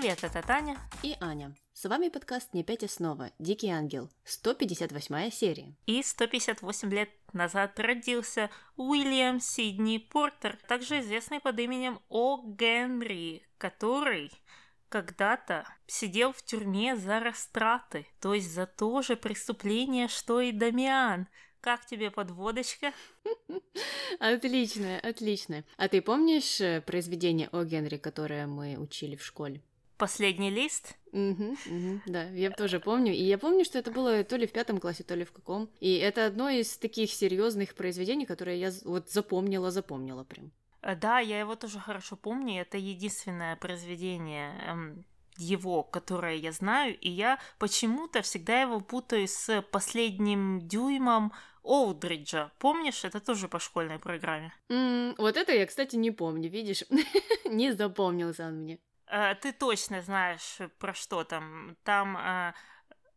Привет, 0.00 0.24
это 0.24 0.40
Таня 0.40 0.78
и 1.02 1.14
Аня. 1.20 1.54
С 1.74 1.86
вами 1.86 2.08
подкаст 2.08 2.54
«Не 2.54 2.64
пять 2.64 2.82
и 2.82 2.88
снова. 2.88 3.32
Дикий 3.38 3.68
ангел». 3.68 4.08
158 4.24 5.30
серия. 5.30 5.76
И 5.84 6.02
158 6.02 6.90
лет 6.90 7.10
назад 7.34 7.78
родился 7.78 8.48
Уильям 8.76 9.40
Сидни 9.40 9.98
Портер, 9.98 10.58
также 10.68 11.00
известный 11.00 11.38
под 11.38 11.60
именем 11.60 12.00
О. 12.08 12.40
Генри, 12.42 13.46
который 13.58 14.32
когда-то 14.88 15.66
сидел 15.86 16.32
в 16.32 16.42
тюрьме 16.42 16.96
за 16.96 17.20
растраты, 17.20 18.06
то 18.22 18.32
есть 18.32 18.50
за 18.50 18.64
то 18.64 19.02
же 19.02 19.16
преступление, 19.16 20.08
что 20.08 20.40
и 20.40 20.50
Дамиан. 20.50 21.28
Как 21.60 21.84
тебе 21.84 22.10
подводочка? 22.10 22.94
Отлично, 24.18 24.98
отлично. 25.00 25.62
А 25.76 25.88
ты 25.88 26.00
помнишь 26.00 26.58
э, 26.62 26.80
произведение 26.80 27.50
о 27.52 27.64
Генри, 27.64 27.98
которое 27.98 28.46
мы 28.46 28.78
учили 28.78 29.14
в 29.14 29.22
школе? 29.22 29.62
Последний 30.00 30.48
лист? 30.48 30.96
Угу, 31.12 31.56
угу, 31.66 32.00
да, 32.06 32.24
я 32.30 32.50
тоже 32.50 32.80
помню. 32.80 33.12
И 33.12 33.22
я 33.22 33.36
помню, 33.36 33.66
что 33.66 33.78
это 33.78 33.90
было 33.90 34.24
то 34.24 34.36
ли 34.36 34.46
в 34.46 34.52
пятом 34.52 34.78
классе, 34.78 35.04
то 35.04 35.14
ли 35.14 35.24
в 35.24 35.32
каком. 35.32 35.68
И 35.78 35.98
это 35.98 36.24
одно 36.24 36.48
из 36.48 36.78
таких 36.78 37.12
серьезных 37.12 37.74
произведений, 37.74 38.24
которые 38.24 38.58
я 38.58 38.72
вот 38.84 39.10
запомнила, 39.10 39.70
запомнила 39.70 40.24
прям. 40.24 40.52
Э, 40.80 40.96
да, 40.96 41.18
я 41.18 41.38
его 41.38 41.54
тоже 41.54 41.78
хорошо 41.78 42.16
помню. 42.16 42.62
Это 42.62 42.78
единственное 42.78 43.56
произведение 43.56 44.54
эм, 44.66 45.04
его, 45.36 45.82
которое 45.82 46.36
я 46.36 46.52
знаю, 46.52 46.98
и 46.98 47.10
я 47.10 47.38
почему-то 47.58 48.22
всегда 48.22 48.62
его 48.62 48.80
путаю 48.80 49.28
с 49.28 49.62
последним 49.70 50.66
дюймом 50.66 51.32
Олдриджа. 51.62 52.52
Помнишь, 52.58 53.04
это 53.04 53.20
тоже 53.20 53.48
по 53.48 53.58
школьной 53.58 53.98
программе? 53.98 54.50
Mm, 54.70 55.16
вот 55.18 55.36
это 55.36 55.52
я, 55.52 55.66
кстати, 55.66 55.96
не 55.96 56.10
помню, 56.10 56.48
видишь? 56.48 56.84
не 57.44 57.72
запомнился 57.72 58.46
он 58.46 58.62
мне. 58.62 58.78
Uh, 59.10 59.34
ты 59.34 59.52
точно 59.52 60.02
знаешь, 60.02 60.58
про 60.78 60.94
что 60.94 61.24
там. 61.24 61.76
Там 61.82 62.16
uh, 62.16 62.54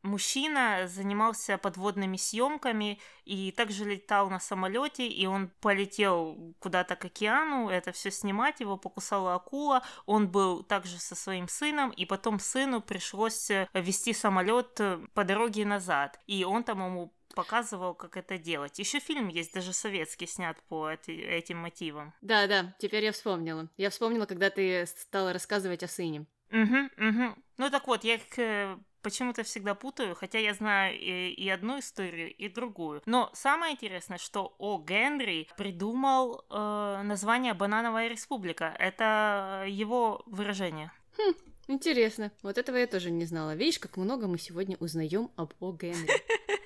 мужчина 0.04 0.88
занимался 0.88 1.58
подводными 1.58 2.18
съемками 2.18 3.00
и 3.26 3.52
также 3.52 3.86
летал 3.86 4.30
на 4.30 4.40
самолете, 4.40 5.08
и 5.08 5.26
он 5.26 5.50
полетел 5.62 6.56
куда-то 6.60 6.96
к 6.96 7.06
океану, 7.06 7.70
это 7.70 7.92
все 7.92 8.12
снимать, 8.12 8.60
его 8.60 8.78
покусала 8.78 9.36
акула, 9.36 9.84
он 10.06 10.28
был 10.28 10.64
также 10.64 11.00
со 11.00 11.16
своим 11.16 11.48
сыном, 11.48 11.90
и 11.92 12.06
потом 12.06 12.40
сыну 12.40 12.82
пришлось 12.82 13.50
э, 13.50 13.68
вести 13.74 14.14
самолет 14.14 14.80
э, 14.80 15.00
по 15.14 15.24
дороге 15.24 15.66
назад, 15.66 16.20
и 16.28 16.44
он 16.44 16.64
там 16.64 16.86
ему 16.86 17.14
показывал, 17.34 17.96
как 17.96 18.18
это 18.18 18.38
делать. 18.38 18.78
Еще 18.80 19.00
фильм 19.00 19.28
есть, 19.28 19.54
даже 19.54 19.74
советский, 19.74 20.28
снят 20.28 20.58
по 20.68 20.90
эти, 20.90 21.12
этим 21.12 21.58
мотивам. 21.58 22.14
Да, 22.22 22.48
да, 22.48 22.76
теперь 22.80 23.04
я 23.06 23.12
вспомнила. 23.12 23.70
Я 23.78 23.90
вспомнила, 23.90 24.26
когда 24.26 24.50
ты 24.50 24.86
стала 24.86 25.34
рассказывать 25.34 25.84
о 25.84 25.88
сыне. 25.88 26.26
Угу, 26.52 27.08
угу. 27.08 27.36
Ну 27.58 27.70
так 27.72 27.88
вот, 27.88 28.04
я 28.04 28.20
э, 28.38 28.78
почему-то 29.04 29.44
всегда 29.44 29.76
путаю, 29.76 30.16
хотя 30.16 30.40
я 30.40 30.54
знаю 30.54 30.98
и, 30.98 31.32
и 31.32 31.50
одну 31.50 31.80
историю, 31.80 32.34
и 32.34 32.50
другую. 32.50 33.02
Но 33.06 33.30
самое 33.34 33.74
интересное, 33.74 34.18
что 34.18 34.56
О. 34.58 34.80
Генри 34.80 35.48
придумал 35.58 36.46
э, 36.50 37.02
название 37.04 37.54
«Банановая 37.54 38.08
республика». 38.08 38.76
Это 38.80 39.66
его 39.68 40.24
выражение. 40.26 40.92
Хм, 41.18 41.34
интересно. 41.68 42.32
Вот 42.42 42.58
этого 42.58 42.78
я 42.78 42.88
тоже 42.88 43.12
не 43.12 43.26
знала. 43.26 43.54
Видишь, 43.56 43.80
как 43.80 43.98
много 43.98 44.28
мы 44.28 44.40
сегодня 44.40 44.78
узнаем 44.80 45.30
об 45.36 45.54
О. 45.60 45.74
Генри. 45.74 46.10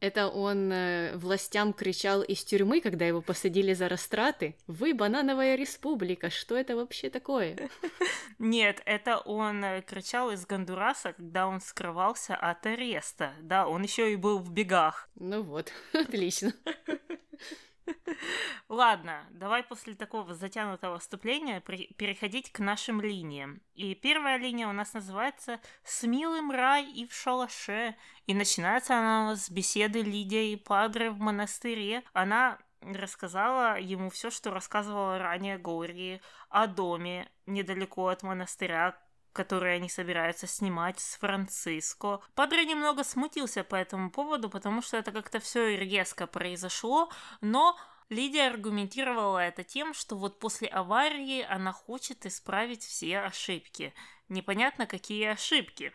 Это 0.00 0.28
он 0.28 0.72
э, 0.72 1.16
властям 1.16 1.74
кричал 1.74 2.22
из 2.22 2.42
тюрьмы, 2.42 2.80
когда 2.80 3.06
его 3.06 3.20
посадили 3.20 3.74
за 3.74 3.88
растраты. 3.88 4.56
Вы 4.66 4.94
банановая 4.94 5.56
республика, 5.56 6.30
что 6.30 6.56
это 6.56 6.74
вообще 6.74 7.10
такое? 7.10 7.68
Нет, 8.38 8.80
это 8.86 9.18
он 9.18 9.62
э, 9.62 9.82
кричал 9.82 10.30
из 10.30 10.46
Гондураса, 10.46 11.12
когда 11.12 11.46
он 11.46 11.60
скрывался 11.60 12.34
от 12.34 12.64
ареста. 12.64 13.34
Да, 13.42 13.66
он 13.68 13.82
еще 13.82 14.10
и 14.10 14.16
был 14.16 14.38
в 14.38 14.50
бегах. 14.50 15.10
Ну 15.16 15.42
вот, 15.42 15.70
отлично. 15.92 16.54
Ладно, 18.68 19.26
давай 19.30 19.62
после 19.62 19.94
такого 19.94 20.34
затянутого 20.34 20.98
вступления 20.98 21.60
переходить 21.60 22.52
к 22.52 22.58
нашим 22.58 23.00
линиям. 23.00 23.60
И 23.74 23.94
первая 23.94 24.36
линия 24.36 24.68
у 24.68 24.72
нас 24.72 24.92
называется 24.94 25.60
«С 25.84 26.04
милым 26.04 26.50
рай 26.50 26.84
и 26.84 27.06
в 27.06 27.14
шалаше». 27.14 27.96
И 28.26 28.34
начинается 28.34 28.98
она 28.98 29.36
с 29.36 29.50
беседы 29.50 30.02
Лидии 30.02 30.52
и 30.52 30.56
Падре 30.56 31.10
в 31.10 31.18
монастыре. 31.18 32.02
Она 32.12 32.58
рассказала 32.80 33.78
ему 33.78 34.10
все, 34.10 34.30
что 34.30 34.50
рассказывала 34.50 35.18
ранее 35.18 35.58
Гори 35.58 36.20
о 36.48 36.66
доме 36.66 37.30
недалеко 37.46 38.08
от 38.08 38.22
монастыря, 38.22 38.98
который 39.32 39.76
они 39.76 39.88
собираются 39.88 40.46
снимать 40.46 40.98
с 41.00 41.16
Франциско. 41.18 42.20
Падре 42.34 42.64
немного 42.64 43.04
смутился 43.04 43.64
по 43.64 43.76
этому 43.76 44.10
поводу, 44.10 44.50
потому 44.50 44.82
что 44.82 44.96
это 44.96 45.12
как-то 45.12 45.40
все 45.40 45.76
резко 45.76 46.26
произошло, 46.26 47.10
но 47.40 47.78
Лидия 48.10 48.48
аргументировала 48.48 49.38
это 49.38 49.62
тем, 49.62 49.94
что 49.94 50.16
вот 50.16 50.40
после 50.40 50.66
аварии 50.66 51.42
она 51.42 51.72
хочет 51.72 52.26
исправить 52.26 52.82
все 52.82 53.20
ошибки. 53.20 53.94
Непонятно, 54.28 54.86
какие 54.86 55.26
ошибки. 55.26 55.92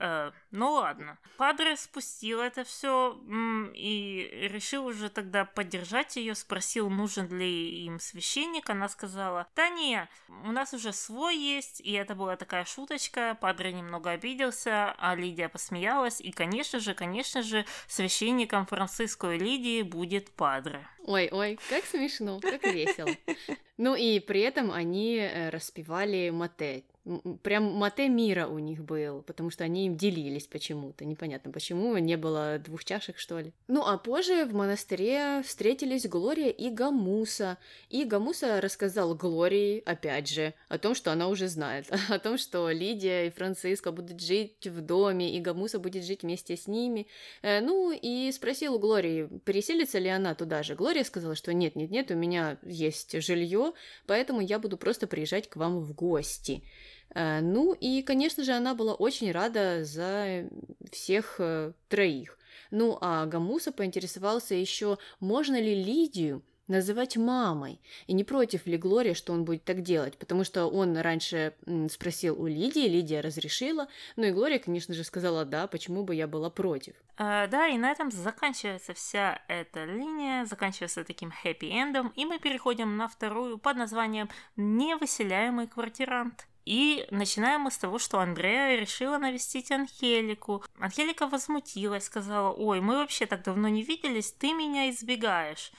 Э, 0.00 0.32
ну 0.50 0.72
ладно. 0.72 1.18
Падре 1.36 1.76
спустил 1.76 2.40
это 2.40 2.64
все 2.64 3.20
и 3.74 4.48
решил 4.50 4.86
уже 4.86 5.10
тогда 5.10 5.44
поддержать 5.44 6.16
ее, 6.16 6.34
спросил, 6.34 6.88
нужен 6.88 7.28
ли 7.28 7.84
им 7.84 8.00
священник. 8.00 8.70
Она 8.70 8.88
сказала, 8.88 9.46
да 9.54 9.68
не, 9.68 10.08
у 10.44 10.52
нас 10.52 10.72
уже 10.72 10.92
свой 10.92 11.36
есть, 11.36 11.80
и 11.82 11.92
это 11.92 12.14
была 12.14 12.36
такая 12.36 12.64
шуточка. 12.64 13.36
Падре 13.40 13.72
немного 13.72 14.10
обиделся, 14.10 14.94
а 14.98 15.14
Лидия 15.14 15.50
посмеялась, 15.50 16.20
и, 16.20 16.32
конечно 16.32 16.80
же, 16.80 16.94
конечно 16.94 17.42
же, 17.42 17.66
священником 17.86 18.64
Франциско 18.66 19.32
и 19.32 19.38
Лидии 19.38 19.82
будет 19.82 20.30
Падре. 20.30 20.88
Ой-ой, 21.04 21.58
как 21.68 21.84
смешно, 21.84 22.40
как 22.40 22.64
весело. 22.64 23.10
Ну 23.82 23.94
и 23.94 24.20
при 24.20 24.42
этом 24.42 24.70
они 24.72 25.16
э, 25.16 25.48
распевали 25.48 26.28
мате, 26.28 26.84
Прям 27.42 27.64
мате 27.64 28.08
мира 28.08 28.46
у 28.46 28.58
них 28.58 28.84
был, 28.84 29.22
потому 29.22 29.48
что 29.48 29.64
они 29.64 29.86
им 29.86 29.96
делились 29.96 30.46
почему-то. 30.46 31.06
Непонятно 31.06 31.50
почему, 31.50 31.96
не 31.96 32.16
было 32.16 32.58
двух 32.58 32.84
чашек, 32.84 33.18
что 33.18 33.38
ли. 33.38 33.52
Ну 33.68 33.86
а 33.86 33.96
позже 33.96 34.44
в 34.44 34.52
монастыре 34.52 35.42
встретились 35.42 36.06
Глория 36.06 36.50
и 36.50 36.68
Гамуса. 36.68 37.56
И 37.88 38.04
Гамуса 38.04 38.60
рассказал 38.60 39.14
Глории, 39.14 39.82
опять 39.86 40.28
же, 40.28 40.52
о 40.68 40.76
том, 40.76 40.94
что 40.94 41.10
она 41.10 41.28
уже 41.28 41.48
знает. 41.48 41.90
О 42.10 42.18
том, 42.18 42.36
что 42.36 42.70
Лидия 42.70 43.26
и 43.26 43.30
Франциска 43.30 43.92
будут 43.92 44.20
жить 44.20 44.66
в 44.66 44.80
доме, 44.82 45.34
и 45.34 45.40
Гамуса 45.40 45.78
будет 45.78 46.04
жить 46.04 46.22
вместе 46.22 46.56
с 46.56 46.66
ними. 46.66 47.06
Э, 47.42 47.60
ну 47.60 47.92
и 47.92 48.30
спросил 48.32 48.74
у 48.74 48.78
Глории, 48.78 49.28
переселится 49.44 49.98
ли 49.98 50.08
она 50.08 50.34
туда 50.34 50.62
же. 50.62 50.74
Глория 50.74 51.04
сказала, 51.04 51.34
что 51.34 51.54
нет, 51.54 51.76
нет, 51.76 51.90
нет, 51.90 52.10
у 52.10 52.14
меня 52.14 52.58
есть 52.62 53.20
жилье, 53.22 53.72
поэтому 54.06 54.40
я 54.40 54.58
буду 54.58 54.76
просто 54.76 55.06
приезжать 55.06 55.48
к 55.48 55.56
вам 55.56 55.80
в 55.80 55.94
гости. 55.94 56.62
Э, 57.14 57.40
ну 57.40 57.72
и, 57.72 58.02
конечно 58.02 58.44
же, 58.44 58.52
она 58.52 58.74
была 58.74 58.94
очень 58.94 59.32
рада 59.32 59.84
за 59.84 60.48
всех 60.90 61.36
э, 61.38 61.72
троих. 61.88 62.38
Ну 62.70 62.98
а 63.00 63.26
Гамуса 63.26 63.72
поинтересовался 63.72 64.54
еще, 64.54 64.98
можно 65.18 65.60
ли 65.60 65.82
Лидию 65.82 66.42
называть 66.70 67.16
мамой. 67.16 67.80
И 68.06 68.14
не 68.14 68.24
против 68.24 68.66
ли 68.66 68.78
Глория, 68.78 69.14
что 69.14 69.32
он 69.32 69.44
будет 69.44 69.64
так 69.64 69.82
делать, 69.82 70.16
потому 70.16 70.44
что 70.44 70.66
он 70.66 70.96
раньше 70.96 71.54
спросил 71.90 72.40
у 72.40 72.46
Лидии, 72.46 72.88
Лидия 72.88 73.20
разрешила, 73.20 73.88
ну 74.16 74.24
и 74.24 74.30
Глория, 74.30 74.58
конечно 74.58 74.94
же, 74.94 75.04
сказала 75.04 75.44
да, 75.44 75.66
почему 75.66 76.04
бы 76.04 76.14
я 76.14 76.26
была 76.26 76.48
против. 76.48 76.94
А, 77.16 77.48
да, 77.48 77.66
и 77.66 77.76
на 77.76 77.90
этом 77.90 78.10
заканчивается 78.10 78.94
вся 78.94 79.42
эта 79.48 79.84
линия, 79.84 80.46
заканчивается 80.46 81.04
таким 81.04 81.32
хэппи-эндом, 81.44 82.12
и 82.14 82.24
мы 82.24 82.38
переходим 82.38 82.96
на 82.96 83.08
вторую 83.08 83.58
под 83.58 83.76
названием 83.76 84.30
«Невыселяемый 84.56 85.66
квартирант». 85.66 86.46
И 86.64 87.06
начинаем 87.10 87.62
мы 87.62 87.70
с 87.70 87.78
того, 87.78 87.98
что 87.98 88.20
Андрея 88.20 88.78
решила 88.78 89.18
навестить 89.18 89.70
Анхелику. 89.70 90.64
Анхелика 90.78 91.26
возмутилась, 91.26 92.04
сказала, 92.04 92.52
ой, 92.52 92.80
мы 92.80 92.96
вообще 92.96 93.26
так 93.26 93.42
давно 93.42 93.68
не 93.68 93.82
виделись, 93.82 94.32
ты 94.32 94.52
меня 94.52 94.90
избегаешь. 94.90 95.72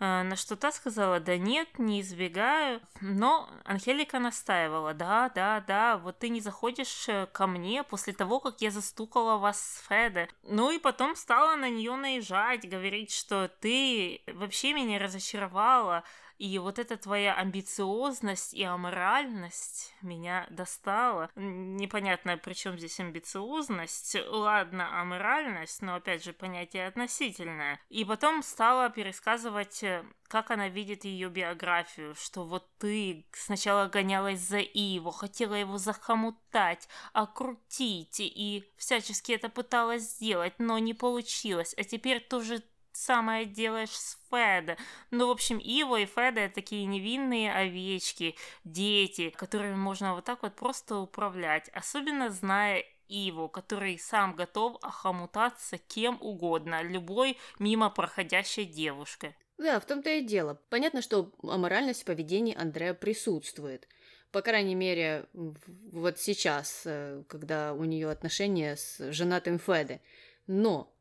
Э, 0.00 0.22
на 0.22 0.36
что 0.36 0.56
та 0.56 0.70
сказала, 0.70 1.18
да 1.20 1.36
нет, 1.36 1.78
не 1.78 2.00
избегаю. 2.00 2.80
Но 3.00 3.48
Анхелика 3.64 4.18
настаивала, 4.18 4.94
да, 4.94 5.30
да, 5.34 5.60
да, 5.66 5.98
вот 5.98 6.18
ты 6.18 6.28
не 6.28 6.40
заходишь 6.40 7.08
э, 7.08 7.26
ко 7.26 7.46
мне 7.46 7.82
после 7.82 8.12
того, 8.12 8.38
как 8.40 8.60
я 8.60 8.70
застукала 8.70 9.38
вас 9.38 9.60
с 9.60 9.88
Феде. 9.88 10.28
Ну 10.42 10.70
и 10.70 10.78
потом 10.78 11.16
стала 11.16 11.56
на 11.56 11.68
нее 11.68 11.96
наезжать, 11.96 12.68
говорить, 12.68 13.12
что 13.12 13.50
ты 13.60 14.22
вообще 14.28 14.72
меня 14.72 14.98
разочаровала, 14.98 16.04
И 16.38 16.58
вот 16.58 16.78
эта 16.78 16.96
твоя 16.96 17.34
амбициозность 17.34 18.54
и 18.54 18.62
аморальность 18.62 19.94
меня 20.02 20.46
достала. 20.50 21.30
Непонятно, 21.34 22.36
при 22.36 22.54
чем 22.54 22.78
здесь 22.78 23.00
амбициозность. 23.00 24.16
Ладно, 24.28 25.00
аморальность, 25.00 25.82
но 25.82 25.96
опять 25.96 26.24
же 26.24 26.32
понятие 26.32 26.86
относительное. 26.86 27.80
И 27.88 28.04
потом 28.04 28.42
стала 28.42 28.88
пересказывать 28.88 29.82
э, 29.82 30.04
как 30.28 30.50
она 30.50 30.68
видит 30.68 31.04
ее 31.04 31.28
биографию, 31.28 32.14
что 32.14 32.44
вот 32.44 32.68
ты 32.78 33.26
сначала 33.32 33.88
гонялась 33.88 34.40
за 34.40 34.58
Иво, 34.58 35.10
хотела 35.10 35.54
его 35.54 35.78
захомутать, 35.78 36.88
окрутить 37.12 38.20
и 38.20 38.70
всячески 38.76 39.32
это 39.32 39.48
пыталась 39.48 40.02
сделать, 40.02 40.54
но 40.58 40.78
не 40.78 40.94
получилось, 40.94 41.74
а 41.76 41.82
теперь 41.82 42.20
тоже 42.20 42.62
самое 42.98 43.46
делаешь 43.46 43.90
с 43.90 44.18
Феда. 44.30 44.76
Ну, 45.10 45.28
в 45.28 45.30
общем, 45.30 45.58
Иво 45.58 46.00
и 46.00 46.06
Феда 46.06 46.40
это 46.40 46.56
такие 46.56 46.84
невинные 46.84 47.52
овечки, 47.52 48.36
дети, 48.64 49.30
которыми 49.30 49.74
можно 49.74 50.14
вот 50.14 50.24
так 50.24 50.42
вот 50.42 50.56
просто 50.56 50.96
управлять, 50.96 51.68
особенно 51.70 52.30
зная 52.30 52.84
Иву, 53.08 53.48
который 53.48 53.98
сам 53.98 54.34
готов 54.36 54.76
охомутаться 54.82 55.78
кем 55.78 56.18
угодно, 56.20 56.82
любой 56.82 57.38
мимо 57.58 57.88
проходящей 57.88 58.64
девушкой. 58.64 59.34
Да, 59.56 59.80
в 59.80 59.86
том-то 59.86 60.10
и 60.10 60.22
дело. 60.22 60.60
Понятно, 60.68 61.02
что 61.02 61.32
аморальность 61.42 62.02
в 62.02 62.04
поведении 62.04 62.56
Андрея 62.56 62.94
присутствует. 62.94 63.88
По 64.30 64.42
крайней 64.42 64.74
мере, 64.74 65.26
вот 65.32 66.18
сейчас, 66.18 66.82
э, 66.84 67.24
когда 67.28 67.72
у 67.72 67.84
нее 67.84 68.10
отношения 68.10 68.76
с 68.76 69.10
женатым 69.10 69.58
Феде. 69.58 70.00
Но 70.46 70.94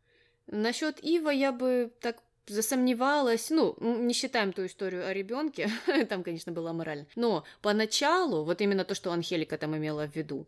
насчет 0.47 1.03
Ива 1.03 1.29
я 1.29 1.51
бы 1.51 1.91
так 2.01 2.17
засомневалась, 2.47 3.49
ну, 3.49 3.75
не 3.79 4.13
считаем 4.13 4.53
ту 4.53 4.65
историю 4.65 5.05
о 5.05 5.13
ребенке, 5.13 5.69
там, 6.09 6.23
конечно, 6.23 6.51
было 6.51 6.69
аморально, 6.69 7.05
но 7.15 7.43
поначалу, 7.61 8.43
вот 8.43 8.61
именно 8.61 8.85
то, 8.85 8.95
что 8.95 9.11
Анхелика 9.11 9.57
там 9.57 9.75
имела 9.75 10.07
в 10.07 10.15
виду, 10.15 10.47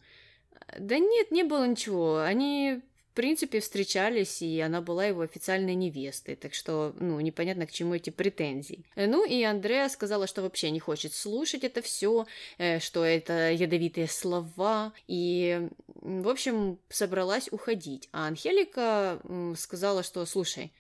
да 0.77 0.97
нет, 0.97 1.31
не 1.31 1.43
было 1.43 1.67
ничего, 1.67 2.19
они 2.19 2.81
принципе, 3.19 3.59
встречались, 3.59 4.41
и 4.41 4.61
она 4.61 4.79
была 4.79 5.05
его 5.07 5.19
официальной 5.23 5.75
невестой, 5.75 6.37
так 6.37 6.53
что, 6.53 6.95
ну, 7.01 7.19
непонятно, 7.19 7.67
к 7.67 7.71
чему 7.73 7.93
эти 7.95 8.11
претензии. 8.11 8.85
Ну, 8.95 9.25
и 9.25 9.43
Андреа 9.43 9.89
сказала, 9.89 10.25
что 10.25 10.41
вообще 10.41 10.71
не 10.71 10.79
хочет 10.79 11.13
слушать 11.13 11.65
это 11.65 11.81
все, 11.81 12.27
э, 12.59 12.79
что 12.79 13.03
это 13.03 13.51
ядовитые 13.51 14.07
слова, 14.07 14.93
и, 15.05 15.67
в 15.95 16.29
общем, 16.29 16.79
собралась 16.87 17.49
уходить. 17.51 18.07
А 18.13 18.27
Анхелика 18.27 19.19
сказала, 19.57 20.01
что, 20.01 20.25
слушай, 20.25 20.71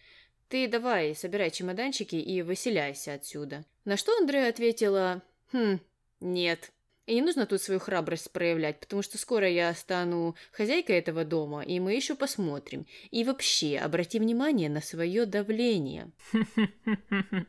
ты 0.47 0.69
давай, 0.69 1.15
собирай 1.15 1.51
чемоданчики 1.51 2.15
и 2.15 2.41
выселяйся 2.41 3.15
отсюда. 3.15 3.65
На 3.83 3.97
что 3.97 4.17
Андреа 4.17 4.47
ответила, 4.47 5.21
хм, 5.51 5.81
нет, 6.21 6.71
и 7.09 7.15
не 7.15 7.21
нужно 7.21 7.47
тут 7.47 7.61
свою 7.61 7.79
храбрость 7.79 8.31
проявлять, 8.31 8.79
потому 8.79 9.01
что 9.01 9.17
скоро 9.17 9.49
я 9.49 9.73
стану 9.73 10.35
хозяйкой 10.51 10.99
этого 10.99 11.25
дома, 11.25 11.63
и 11.63 11.79
мы 11.79 11.95
еще 11.95 12.15
посмотрим. 12.15 12.85
И 13.09 13.23
вообще, 13.23 13.79
обрати 13.79 14.19
внимание 14.19 14.69
на 14.69 14.81
свое 14.81 15.25
давление. 15.25 16.11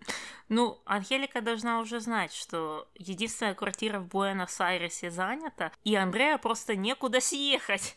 Ну, 0.52 0.82
Анхелика 0.84 1.42
должна 1.42 1.78
уже 1.78 2.00
знать, 2.00 2.32
что 2.32 2.88
единственная 2.96 3.54
квартира 3.54 4.00
в 4.00 4.08
Буэнос-Айресе 4.08 5.08
занята, 5.08 5.70
и 5.84 5.94
Андрея 5.94 6.38
просто 6.38 6.74
некуда 6.74 7.20
съехать. 7.20 7.96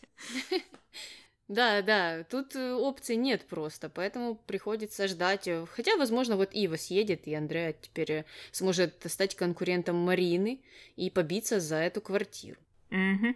Да, 1.48 1.82
да, 1.82 2.24
тут 2.24 2.56
э, 2.56 2.72
опций 2.72 3.16
нет 3.16 3.46
просто, 3.46 3.90
поэтому 3.90 4.34
приходится 4.34 5.06
ждать. 5.08 5.46
Э, 5.46 5.66
хотя, 5.66 5.96
возможно, 5.98 6.36
вот 6.36 6.54
Ива 6.54 6.76
съедет, 6.76 7.26
и 7.26 7.34
Андреа 7.34 7.74
теперь 7.74 8.12
э, 8.12 8.24
сможет 8.50 9.04
стать 9.06 9.34
конкурентом 9.34 9.96
Марины 9.96 10.62
и 10.96 11.10
побиться 11.10 11.60
за 11.60 11.76
эту 11.76 12.00
квартиру. 12.00 12.58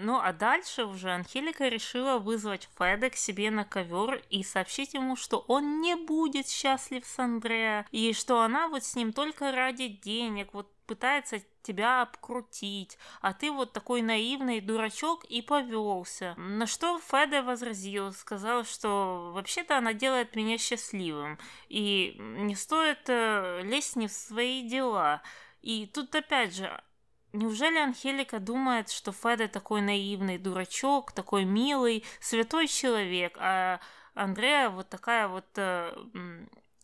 Ну, 0.00 0.18
а 0.18 0.32
дальше 0.32 0.84
уже 0.84 1.10
Анхелика 1.10 1.68
решила 1.68 2.18
вызвать 2.18 2.68
Феда 2.76 3.08
к 3.08 3.14
себе 3.14 3.52
на 3.52 3.64
ковер 3.64 4.20
и 4.28 4.42
сообщить 4.42 4.94
ему, 4.94 5.14
что 5.14 5.44
он 5.46 5.80
не 5.80 5.94
будет 5.94 6.48
счастлив 6.48 7.06
с 7.06 7.18
Андреа, 7.20 7.86
и 7.92 8.12
что 8.12 8.40
она 8.40 8.66
вот 8.66 8.82
с 8.82 8.96
ним 8.96 9.12
только 9.12 9.52
ради 9.52 9.86
денег, 9.86 10.54
вот 10.54 10.72
пытается 10.86 11.40
тебя 11.62 12.02
обкрутить, 12.02 12.98
а 13.20 13.32
ты 13.32 13.52
вот 13.52 13.72
такой 13.72 14.02
наивный 14.02 14.60
дурачок 14.60 15.24
и 15.24 15.40
повелся. 15.40 16.34
На 16.36 16.66
что 16.66 16.98
Феде 16.98 17.42
возразил, 17.42 18.12
сказал, 18.12 18.64
что 18.64 19.30
вообще-то 19.32 19.78
она 19.78 19.92
делает 19.92 20.34
меня 20.34 20.58
счастливым, 20.58 21.38
и 21.68 22.16
не 22.18 22.56
стоит 22.56 23.08
э, 23.08 23.60
лезть 23.62 23.94
не 23.94 24.08
в 24.08 24.12
свои 24.12 24.68
дела. 24.68 25.22
И 25.62 25.86
тут 25.86 26.12
опять 26.14 26.56
же, 26.56 26.82
Неужели 27.32 27.78
Анхелика 27.78 28.40
думает, 28.40 28.90
что 28.90 29.12
Феде 29.12 29.46
такой 29.46 29.82
наивный 29.82 30.38
дурачок, 30.38 31.12
такой 31.12 31.44
милый, 31.44 32.04
святой 32.20 32.66
человек, 32.66 33.36
а 33.38 33.80
Андрея 34.14 34.68
вот 34.68 34.88
такая 34.88 35.28
вот 35.28 35.46
э, 35.56 35.94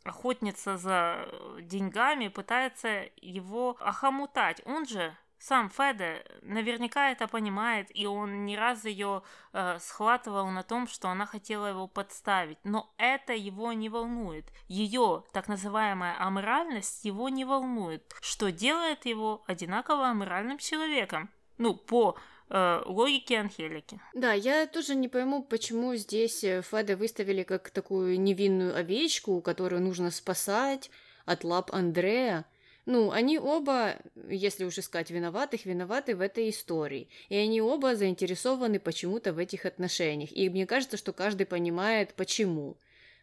охотница 0.05 0.77
за 0.77 1.29
деньгами, 1.61 2.29
пытается 2.29 3.09
его 3.17 3.77
охомутать. 3.81 4.63
Он 4.65 4.87
же 4.87 5.17
сам 5.39 5.71
Феде 5.71 6.25
наверняка 6.43 7.11
это 7.11 7.29
понимает, 7.29 7.89
и 7.95 8.07
он 8.07 8.47
не 8.47 8.57
раз 8.57 8.85
ее 8.85 9.23
э, 9.53 9.79
схватывал 9.81 10.49
на 10.49 10.63
том, 10.63 10.87
что 10.87 11.09
она 11.09 11.27
хотела 11.27 11.67
его 11.67 11.87
подставить. 11.87 12.59
Но 12.65 12.93
это 12.97 13.33
его 13.33 13.73
не 13.73 13.89
волнует. 13.89 14.47
Ее 14.69 15.25
так 15.33 15.49
называемая 15.49 16.17
аморальность 16.19 17.05
его 17.05 17.29
не 17.29 17.45
волнует, 17.45 18.15
что 18.21 18.51
делает 18.51 19.07
его 19.07 19.45
одинаково 19.47 20.09
аморальным 20.09 20.59
человеком. 20.59 21.31
Ну, 21.59 21.75
по 21.75 22.17
э, 22.49 22.83
логики 22.87 23.35
Анхелики. 23.35 24.01
Да, 24.15 24.33
я 24.33 24.67
тоже 24.67 24.95
не 24.95 25.09
пойму, 25.09 25.43
почему 25.43 25.95
здесь 25.97 26.45
э, 26.45 26.63
Феда 26.63 26.97
выставили 26.97 27.43
как 27.43 27.71
такую 27.71 28.21
невинную 28.21 28.77
овечку, 28.77 29.41
которую 29.41 29.83
нужно 29.83 30.11
спасать 30.11 30.91
от 31.25 31.45
лап 31.45 31.73
Андрея. 31.73 32.47
Ну, 32.87 33.11
они 33.11 33.39
оба, 33.39 33.97
если 34.29 34.65
уж 34.65 34.79
искать 34.79 35.11
виноватых, 35.11 35.67
виноваты 35.67 36.17
в 36.17 36.21
этой 36.21 36.51
истории. 36.51 37.09
И 37.29 37.37
они 37.37 37.61
оба 37.61 37.97
заинтересованы 37.97 38.79
почему-то 38.79 39.33
в 39.33 39.39
этих 39.39 39.67
отношениях. 39.67 40.31
И 40.33 40.49
мне 40.49 40.67
кажется, 40.67 40.97
что 40.97 41.13
каждый 41.13 41.47
понимает, 41.47 42.15
почему. 42.15 42.79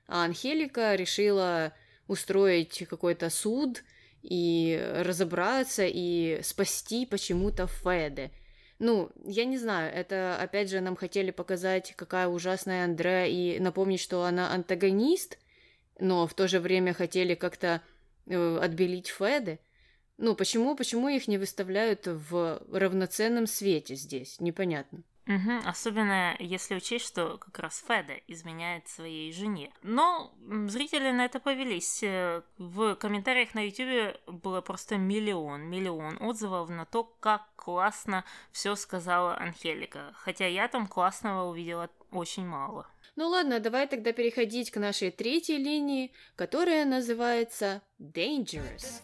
А 0.08 0.26
Анхелика 0.26 0.96
решила 0.96 1.74
устроить 2.08 2.86
какой-то 2.90 3.30
суд 3.30 3.84
и 4.22 4.80
разобраться 4.98 5.86
и 5.88 6.42
спасти 6.44 7.06
почему-то 7.06 7.68
Феде– 7.68 8.32
ну, 8.80 9.12
я 9.24 9.46
не 9.46 9.58
знаю, 9.58 9.94
это 9.94 10.36
опять 10.38 10.70
же 10.70 10.82
нам 10.82 10.98
хотели 10.98 11.32
показать, 11.32 11.94
какая 11.96 12.28
ужасная 12.28 12.84
Андре, 12.84 13.32
и 13.32 13.58
напомнить, 13.60 14.02
что 14.02 14.26
она 14.26 14.52
антагонист, 14.52 15.38
но 16.00 16.28
в 16.28 16.34
то 16.34 16.50
же 16.50 16.60
время 16.60 16.94
хотели 16.94 17.34
как-то 17.34 17.82
отбелить 18.28 19.08
Феды. 19.08 19.60
Ну, 20.18 20.36
почему, 20.36 20.76
почему 20.76 21.10
их 21.10 21.28
не 21.28 21.38
выставляют 21.38 22.06
в 22.06 22.62
равноценном 22.72 23.48
свете 23.48 23.96
здесь? 23.96 24.40
Непонятно. 24.40 25.04
Угу, 25.26 25.62
особенно 25.66 26.36
если 26.40 26.76
учесть, 26.76 27.06
что 27.08 27.38
как 27.38 27.58
раз 27.60 27.82
Феда 27.88 28.16
изменяет 28.28 28.90
своей 28.90 29.32
жене. 29.32 29.72
Но 29.82 30.34
зрители 30.68 31.12
на 31.12 31.24
это 31.26 31.40
повелись. 31.40 32.04
Э, 32.04 32.42
в 32.58 32.96
комментариях 32.96 33.54
на 33.54 33.66
YouTube 33.66 34.20
было 34.28 34.60
просто 34.60 34.98
миллион, 34.98 35.62
миллион 35.62 36.18
отзывов 36.22 36.70
на 36.70 36.86
то, 36.86 37.06
как 37.22 37.48
классно 37.56 38.26
все 38.52 38.76
сказала 38.76 39.38
Анхелика. 39.38 40.12
Хотя 40.16 40.46
я 40.46 40.68
там 40.68 40.88
классного 40.88 41.50
увидела 41.50 41.90
очень 42.12 42.46
мало. 42.46 42.88
Ну 43.16 43.28
ладно, 43.30 43.60
давай 43.60 43.88
тогда 43.88 44.12
переходить 44.12 44.72
к 44.72 44.80
нашей 44.80 45.12
третьей 45.12 45.58
линии, 45.58 46.12
которая 46.36 46.84
называется 46.86 47.82
Dangerous. 48.00 49.02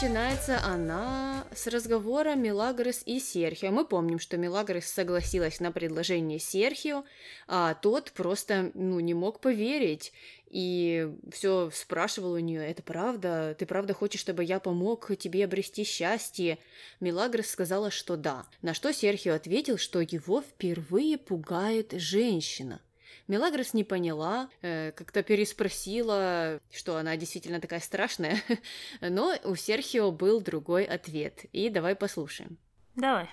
Начинается 0.00 0.58
она 0.64 1.46
с 1.54 1.66
разговора 1.66 2.34
Милагрос 2.34 3.02
и 3.04 3.20
Серхио. 3.20 3.70
Мы 3.70 3.84
помним, 3.84 4.18
что 4.18 4.38
Милагрос 4.38 4.86
согласилась 4.86 5.60
на 5.60 5.72
предложение 5.72 6.38
Серхио, 6.38 7.04
а 7.46 7.74
тот 7.74 8.12
просто 8.12 8.70
ну, 8.72 8.98
не 9.00 9.12
мог 9.12 9.40
поверить 9.40 10.14
и 10.48 11.06
все 11.30 11.70
спрашивал 11.74 12.32
у 12.32 12.38
нее, 12.38 12.66
это 12.66 12.82
правда? 12.82 13.54
Ты 13.58 13.66
правда 13.66 13.92
хочешь, 13.92 14.22
чтобы 14.22 14.42
я 14.42 14.58
помог 14.58 15.14
тебе 15.18 15.44
обрести 15.44 15.84
счастье? 15.84 16.56
Милагрос 17.00 17.48
сказала, 17.48 17.90
что 17.90 18.16
да. 18.16 18.46
На 18.62 18.72
что 18.72 18.94
Серхио 18.94 19.34
ответил, 19.34 19.76
что 19.76 20.00
его 20.00 20.40
впервые 20.40 21.18
пугает 21.18 21.92
женщина. 21.92 22.80
Мелагрос 23.28 23.74
не 23.74 23.84
поняла, 23.84 24.48
э, 24.62 24.92
как-то 24.92 25.22
переспросила, 25.22 26.60
что 26.72 26.96
она 26.96 27.16
действительно 27.16 27.60
такая 27.60 27.80
страшная, 27.80 28.42
но 29.00 29.38
у 29.44 29.56
Серхио 29.56 30.10
был 30.10 30.40
другой 30.40 30.84
ответ. 30.84 31.44
И 31.52 31.70
давай 31.70 31.94
послушаем. 31.94 32.58
Давай. 32.94 33.30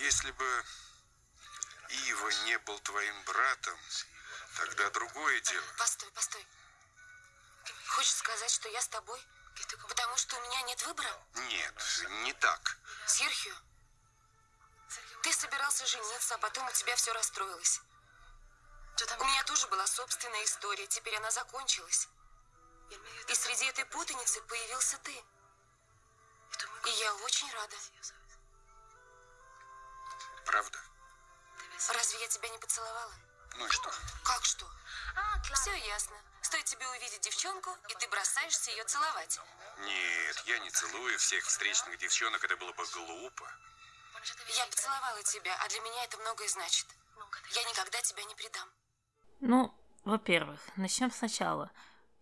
Если 0.00 0.30
бы 0.30 0.44
Ива 2.08 2.30
не 2.46 2.58
был 2.60 2.78
твоим 2.80 3.14
братом, 3.26 3.78
тогда 4.56 4.90
другое 4.90 5.40
дело. 5.40 5.64
Постой, 5.76 6.10
постой. 6.12 6.44
Хочешь 7.86 8.12
сказать, 8.12 8.50
что 8.50 8.68
я 8.68 8.80
с 8.80 8.88
тобой? 8.88 9.18
Потому 9.88 10.16
что 10.16 10.36
у 10.36 10.40
меня 10.42 10.62
нет 10.62 10.86
выбора? 10.86 11.10
Нет, 11.50 11.74
не 12.24 12.32
так. 12.34 12.78
Серхио, 13.06 13.54
ты 15.22 15.32
собирался 15.32 15.86
жениться, 15.86 16.34
а 16.34 16.38
потом 16.38 16.66
у 16.66 16.72
тебя 16.72 16.94
все 16.96 17.12
расстроилось. 17.12 17.80
У 19.18 19.24
меня 19.24 19.44
тоже 19.44 19.66
была 19.68 19.86
собственная 19.86 20.44
история, 20.44 20.86
теперь 20.86 21.16
она 21.16 21.30
закончилась. 21.30 22.08
И 23.28 23.34
среди 23.34 23.66
этой 23.66 23.84
путаницы 23.86 24.40
появился 24.42 24.98
ты. 24.98 25.12
И 25.12 26.90
я 26.90 27.14
очень 27.16 27.52
рада. 27.52 27.76
Правда? 30.46 30.78
Разве 31.94 32.20
я 32.20 32.28
тебя 32.28 32.48
не 32.48 32.58
поцеловала? 32.58 33.14
Ну 33.56 33.66
и 33.66 33.70
что? 33.70 33.92
Как 34.24 34.44
что? 34.44 34.66
Все 35.54 35.74
ясно. 35.74 36.16
Стоит 36.42 36.64
тебе 36.64 36.86
увидеть 36.88 37.20
девчонку, 37.20 37.76
и 37.88 37.94
ты 37.94 38.08
бросаешься 38.08 38.70
ее 38.70 38.84
целовать. 38.84 39.38
Нет, 39.78 40.42
я 40.46 40.58
не 40.60 40.70
целую 40.70 41.18
всех 41.18 41.44
встречных 41.44 41.98
девчонок, 41.98 42.42
это 42.42 42.56
было 42.56 42.72
бы 42.72 42.84
глупо. 42.86 43.52
Я 44.56 44.66
поцеловала 44.66 45.22
тебя, 45.22 45.56
а 45.62 45.68
для 45.68 45.80
меня 45.80 46.04
это 46.04 46.18
многое 46.18 46.48
значит. 46.48 46.86
Я 47.54 47.62
никогда 47.64 48.00
тебя 48.02 48.24
не 48.24 48.34
предам. 48.34 48.68
Ну, 49.40 49.74
во-первых, 50.04 50.60
начнем 50.76 51.10
сначала. 51.10 51.70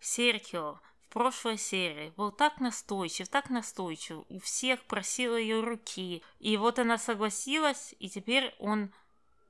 Серхио 0.01 0.81
в 1.01 1.13
прошлой 1.13 1.57
серии 1.57 2.11
был 2.11 2.31
так 2.31 2.61
настойчив, 2.61 3.29
так 3.29 3.49
настойчив, 3.49 4.25
у 4.29 4.39
всех 4.41 4.85
просил 4.85 5.37
ее 5.37 5.61
руки. 5.63 6.23
И 6.39 6.57
вот 6.57 6.79
она 6.79 6.99
согласилась, 6.99 7.95
и 7.99 8.11
теперь 8.11 8.55
он 8.59 8.93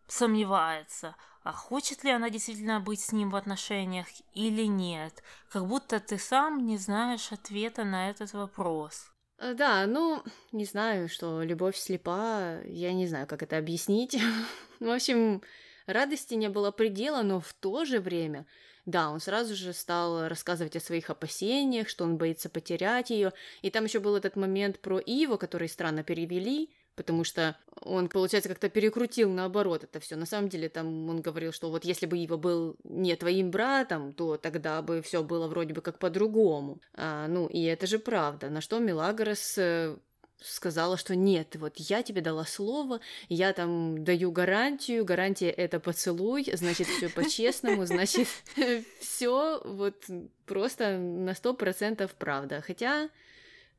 сомневается, 0.06 1.16
а 1.42 1.52
хочет 1.52 2.04
ли 2.04 2.10
она 2.10 2.30
действительно 2.30 2.80
быть 2.80 3.00
с 3.00 3.12
ним 3.12 3.30
в 3.30 3.36
отношениях 3.36 4.06
или 4.34 4.66
нет. 4.66 5.22
Как 5.50 5.66
будто 5.66 5.98
ты 6.00 6.18
сам 6.18 6.64
не 6.64 6.76
знаешь 6.78 7.32
ответа 7.32 7.84
на 7.84 8.10
этот 8.10 8.32
вопрос. 8.32 9.10
Э, 9.38 9.54
да, 9.54 9.86
ну, 9.86 10.22
не 10.52 10.64
знаю, 10.64 11.08
что 11.08 11.42
любовь 11.42 11.76
слепа, 11.76 12.60
я 12.64 12.92
не 12.92 13.06
знаю, 13.06 13.26
как 13.26 13.42
это 13.42 13.58
объяснить. 13.58 14.16
в 14.80 14.90
общем, 14.90 15.42
радости 15.86 16.34
не 16.34 16.48
было 16.48 16.70
предела, 16.70 17.22
но 17.22 17.40
в 17.40 17.52
то 17.54 17.84
же 17.84 18.00
время, 18.00 18.46
да, 18.86 19.10
он 19.10 19.20
сразу 19.20 19.54
же 19.54 19.72
стал 19.72 20.28
рассказывать 20.28 20.76
о 20.76 20.80
своих 20.80 21.10
опасениях, 21.10 21.88
что 21.88 22.04
он 22.04 22.16
боится 22.16 22.48
потерять 22.48 23.10
ее. 23.10 23.32
И 23.62 23.70
там 23.70 23.84
еще 23.84 24.00
был 24.00 24.16
этот 24.16 24.36
момент 24.36 24.80
про 24.80 24.98
Иву, 24.98 25.38
который 25.38 25.68
странно 25.68 26.02
перевели, 26.02 26.70
потому 26.96 27.22
что 27.24 27.56
он, 27.82 28.08
получается, 28.08 28.48
как-то 28.48 28.68
перекрутил 28.68 29.30
наоборот 29.30 29.84
это 29.84 30.00
все. 30.00 30.16
На 30.16 30.26
самом 30.26 30.48
деле 30.48 30.68
там 30.68 31.08
он 31.08 31.20
говорил, 31.20 31.52
что 31.52 31.70
вот 31.70 31.84
если 31.84 32.06
бы 32.06 32.16
Ива 32.18 32.36
был 32.36 32.76
не 32.84 33.14
твоим 33.14 33.50
братом, 33.50 34.12
то 34.12 34.36
тогда 34.36 34.82
бы 34.82 35.02
все 35.02 35.22
было 35.22 35.46
вроде 35.46 35.74
бы 35.74 35.82
как 35.82 35.98
по-другому. 35.98 36.80
А, 36.94 37.28
ну, 37.28 37.46
и 37.46 37.62
это 37.62 37.86
же 37.86 37.98
правда. 37.98 38.48
На 38.48 38.60
что 38.62 38.78
Мелагрос 38.78 39.58
э, 39.58 39.96
сказала, 40.40 40.96
что 40.96 41.14
нет, 41.14 41.56
вот 41.56 41.76
я 41.76 42.02
тебе 42.02 42.20
дала 42.20 42.44
слово, 42.44 43.00
я 43.28 43.52
там 43.52 44.02
даю 44.04 44.32
гарантию, 44.32 45.04
гарантия 45.04 45.50
это 45.50 45.80
поцелуй, 45.80 46.48
значит, 46.54 46.86
все 46.86 47.08
по-честному, 47.08 47.86
значит, 47.86 48.28
все 49.00 49.60
вот 49.64 50.04
просто 50.46 50.98
на 50.98 51.34
сто 51.34 51.54
процентов 51.54 52.14
правда. 52.14 52.62
Хотя, 52.66 53.10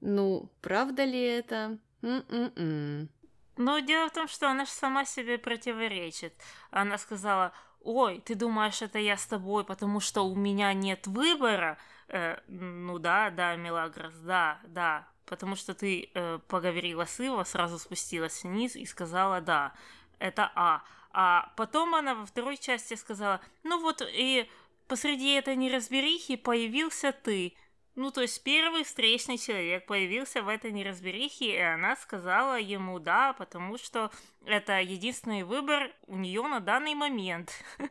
ну, 0.01 0.49
правда 0.61 1.03
ли 1.03 1.21
это? 1.21 1.79
М-м-м. 2.01 3.09
Но 3.57 3.79
дело 3.79 4.09
в 4.09 4.13
том, 4.13 4.27
что 4.27 4.49
она 4.49 4.65
же 4.65 4.71
сама 4.71 5.05
себе 5.05 5.37
противоречит. 5.37 6.33
Она 6.69 6.97
сказала, 6.97 7.53
ой, 7.81 8.21
ты 8.23 8.35
думаешь, 8.35 8.81
это 8.81 8.99
я 8.99 9.17
с 9.17 9.25
тобой, 9.25 9.63
потому 9.63 9.99
что 9.99 10.21
у 10.21 10.35
меня 10.35 10.73
нет 10.73 11.07
выбора? 11.07 11.77
Э, 12.07 12.37
ну 12.47 12.99
да, 12.99 13.29
да, 13.31 13.55
Мелагрос, 13.55 14.13
да, 14.19 14.59
да, 14.63 15.07
потому 15.25 15.55
что 15.55 15.73
ты 15.73 16.09
э, 16.13 16.39
поговорила 16.47 17.05
с 17.05 17.19
Иво, 17.19 17.43
сразу 17.43 17.79
спустилась 17.79 18.43
вниз 18.43 18.75
и 18.75 18.85
сказала 18.85 19.41
да, 19.41 19.73
это 20.19 20.51
А. 20.55 20.83
А 21.11 21.51
потом 21.57 21.95
она 21.95 22.13
во 22.13 22.25
второй 22.25 22.57
части 22.57 22.93
сказала, 22.93 23.41
ну 23.63 23.81
вот 23.81 24.01
и 24.05 24.49
посреди 24.87 25.33
этой 25.33 25.55
неразберихи 25.55 26.35
появился 26.35 27.11
ты. 27.11 27.55
Ну, 27.97 28.11
то 28.11 28.21
есть 28.21 28.43
первый 28.43 28.83
встречный 28.83 29.39
человек 29.39 29.87
появился 29.87 30.43
в 30.43 30.49
этой 30.49 30.71
неразберихе, 30.71 31.55
и 31.55 31.59
она 31.59 31.95
сказала 31.95 32.59
ему 32.59 32.99
да, 32.99 33.33
потому 33.33 33.79
что 33.79 34.11
это 34.45 34.79
единственный 34.79 35.41
выбор 35.41 35.91
у 36.05 36.15
нее 36.15 36.43
на 36.43 36.59
данный 36.59 36.93
момент. 36.93 37.51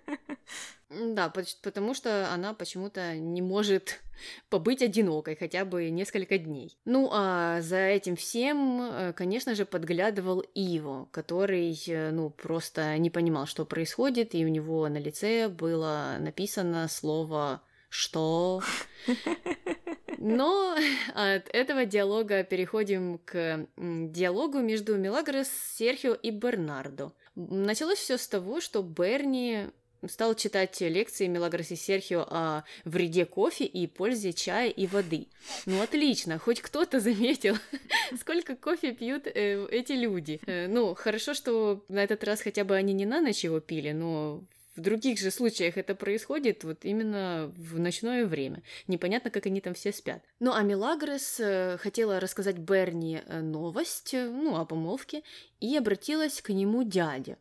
Да, 0.88 1.32
потому 1.62 1.94
что 1.94 2.32
она 2.32 2.54
почему-то 2.54 3.16
не 3.16 3.42
может 3.42 4.00
побыть 4.48 4.82
одинокой 4.82 5.34
хотя 5.34 5.64
бы 5.64 5.90
несколько 5.90 6.38
дней. 6.38 6.78
Ну 6.84 7.10
а 7.12 7.60
за 7.60 7.78
этим 7.78 8.14
всем, 8.14 8.80
э, 8.82 9.12
конечно 9.12 9.56
же, 9.56 9.66
подглядывал 9.66 10.44
Иво, 10.54 11.08
который, 11.10 11.76
э, 11.88 12.12
ну, 12.12 12.30
просто 12.30 12.96
не 12.98 13.10
понимал, 13.10 13.46
что 13.46 13.64
происходит, 13.64 14.36
и 14.36 14.44
у 14.44 14.48
него 14.48 14.88
на 14.88 14.98
лице 14.98 15.48
было 15.48 16.18
написано 16.20 16.86
слово 16.86 17.62
«что?». 17.88 18.62
Но 20.18 20.76
от 21.14 21.48
этого 21.54 21.84
диалога 21.84 22.44
переходим 22.44 23.18
к 23.24 23.66
диалогу 23.76 24.60
между 24.60 24.96
Мелагрос, 24.96 25.48
Серхио 25.76 26.14
и 26.14 26.30
Бернардо. 26.30 27.12
Началось 27.34 27.98
все 27.98 28.16
с 28.18 28.26
того, 28.28 28.60
что 28.60 28.82
Берни 28.82 29.66
стал 30.08 30.34
читать 30.34 30.80
лекции 30.80 31.26
Мелагрос 31.26 31.70
и 31.70 31.76
Серхио 31.76 32.26
о 32.28 32.64
вреде 32.84 33.24
кофе 33.24 33.64
и 33.64 33.86
пользе 33.86 34.32
чая 34.32 34.70
и 34.70 34.86
воды. 34.86 35.28
Ну, 35.64 35.80
отлично, 35.82 36.38
хоть 36.38 36.60
кто-то 36.60 37.00
заметил, 37.06 37.56
сколько 38.20 38.56
кофе 38.56 38.92
пьют 38.92 39.26
э, 39.26 39.66
эти 39.70 39.92
люди. 39.92 40.40
Э, 40.46 40.66
ну, 40.68 40.94
хорошо, 40.94 41.34
что 41.34 41.84
на 41.88 42.02
этот 42.02 42.24
раз 42.24 42.40
хотя 42.40 42.64
бы 42.64 42.74
они 42.76 42.92
не 42.92 43.06
на 43.06 43.20
ночь 43.20 43.44
его 43.44 43.60
пили, 43.60 43.92
но 43.92 44.44
в 44.76 44.80
других 44.80 45.18
же 45.18 45.30
случаях 45.30 45.76
это 45.76 45.94
происходит 45.94 46.64
вот 46.64 46.84
именно 46.84 47.52
в 47.56 47.78
ночное 47.78 48.26
время. 48.26 48.62
Непонятно, 48.86 49.30
как 49.30 49.46
они 49.46 49.60
там 49.60 49.74
все 49.74 49.92
спят. 49.92 50.22
Ну, 50.38 50.52
а 50.52 50.62
Мелагрос 50.62 51.40
э, 51.40 51.78
хотела 51.78 52.20
рассказать 52.20 52.58
Берни 52.58 53.20
э, 53.24 53.40
новость, 53.40 54.14
э, 54.14 54.28
ну, 54.28 54.56
о 54.56 54.64
помолвке, 54.64 55.22
и 55.60 55.76
обратилась 55.76 56.42
к 56.42 56.50
нему 56.50 56.82
дядя. 56.82 57.38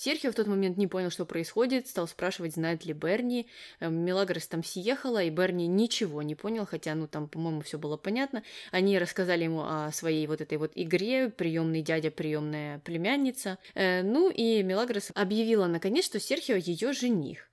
Серхио 0.00 0.32
в 0.32 0.34
тот 0.34 0.46
момент 0.46 0.78
не 0.78 0.86
понял, 0.86 1.10
что 1.10 1.26
происходит, 1.26 1.86
стал 1.86 2.08
спрашивать, 2.08 2.54
знает 2.54 2.86
ли 2.86 2.94
Берни. 2.94 3.46
Эм, 3.80 3.96
Мелагрос 3.96 4.46
там 4.46 4.64
съехала, 4.64 5.22
и 5.22 5.28
Берни 5.28 5.66
ничего 5.66 6.22
не 6.22 6.34
понял, 6.34 6.64
хотя, 6.64 6.94
ну, 6.94 7.06
там, 7.06 7.28
по-моему, 7.28 7.60
все 7.60 7.78
было 7.78 7.98
понятно. 7.98 8.42
Они 8.70 8.98
рассказали 8.98 9.44
ему 9.44 9.60
о 9.60 9.90
своей 9.92 10.26
вот 10.26 10.40
этой 10.40 10.56
вот 10.56 10.72
игре, 10.74 11.28
приемный 11.28 11.82
дядя, 11.82 12.10
приемная 12.10 12.78
племянница. 12.78 13.58
Э, 13.74 14.02
ну, 14.02 14.30
и 14.30 14.62
Мелагрос 14.62 15.10
объявила, 15.14 15.66
наконец, 15.66 16.06
что 16.06 16.18
Серхио 16.18 16.56
ее 16.56 16.94
жених. 16.94 17.50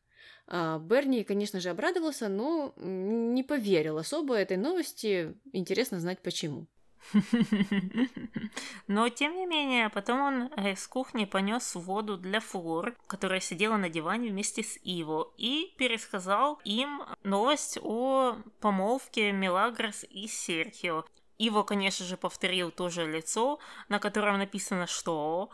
А 0.48 0.80
Берни, 0.80 1.26
конечно 1.26 1.60
же, 1.60 1.68
обрадовался, 1.68 2.30
но 2.30 2.74
не 2.78 3.44
поверил 3.44 3.98
особо 3.98 4.36
этой 4.36 4.56
новости. 4.56 5.34
Интересно 5.52 6.00
знать, 6.00 6.20
почему. 6.24 6.68
Но, 8.88 9.10
тем 9.10 9.36
не 9.36 9.46
менее, 9.46 9.90
потом 9.90 10.20
он 10.20 10.54
э, 10.56 10.76
с 10.76 10.88
кухни 10.88 11.26
понес 11.26 11.76
воду 11.76 12.18
для 12.18 12.40
Флор, 12.40 12.96
которая 13.08 13.40
сидела 13.40 13.78
на 13.78 13.90
диване 13.90 14.30
вместе 14.30 14.64
с 14.64 14.78
Иво, 14.84 15.32
и 15.38 15.74
пересказал 15.78 16.60
им 16.64 17.02
новость 17.24 17.78
о 17.82 18.38
помолвке 18.60 19.32
Мелагрос 19.32 20.06
и 20.10 20.28
Серхио. 20.28 21.06
Иво, 21.38 21.64
конечно 21.64 22.06
же, 22.06 22.18
повторил 22.18 22.72
то 22.72 22.90
же 22.90 23.10
лицо, 23.10 23.60
на 23.90 24.00
котором 24.00 24.38
написано 24.38 24.88
«что», 24.88 25.50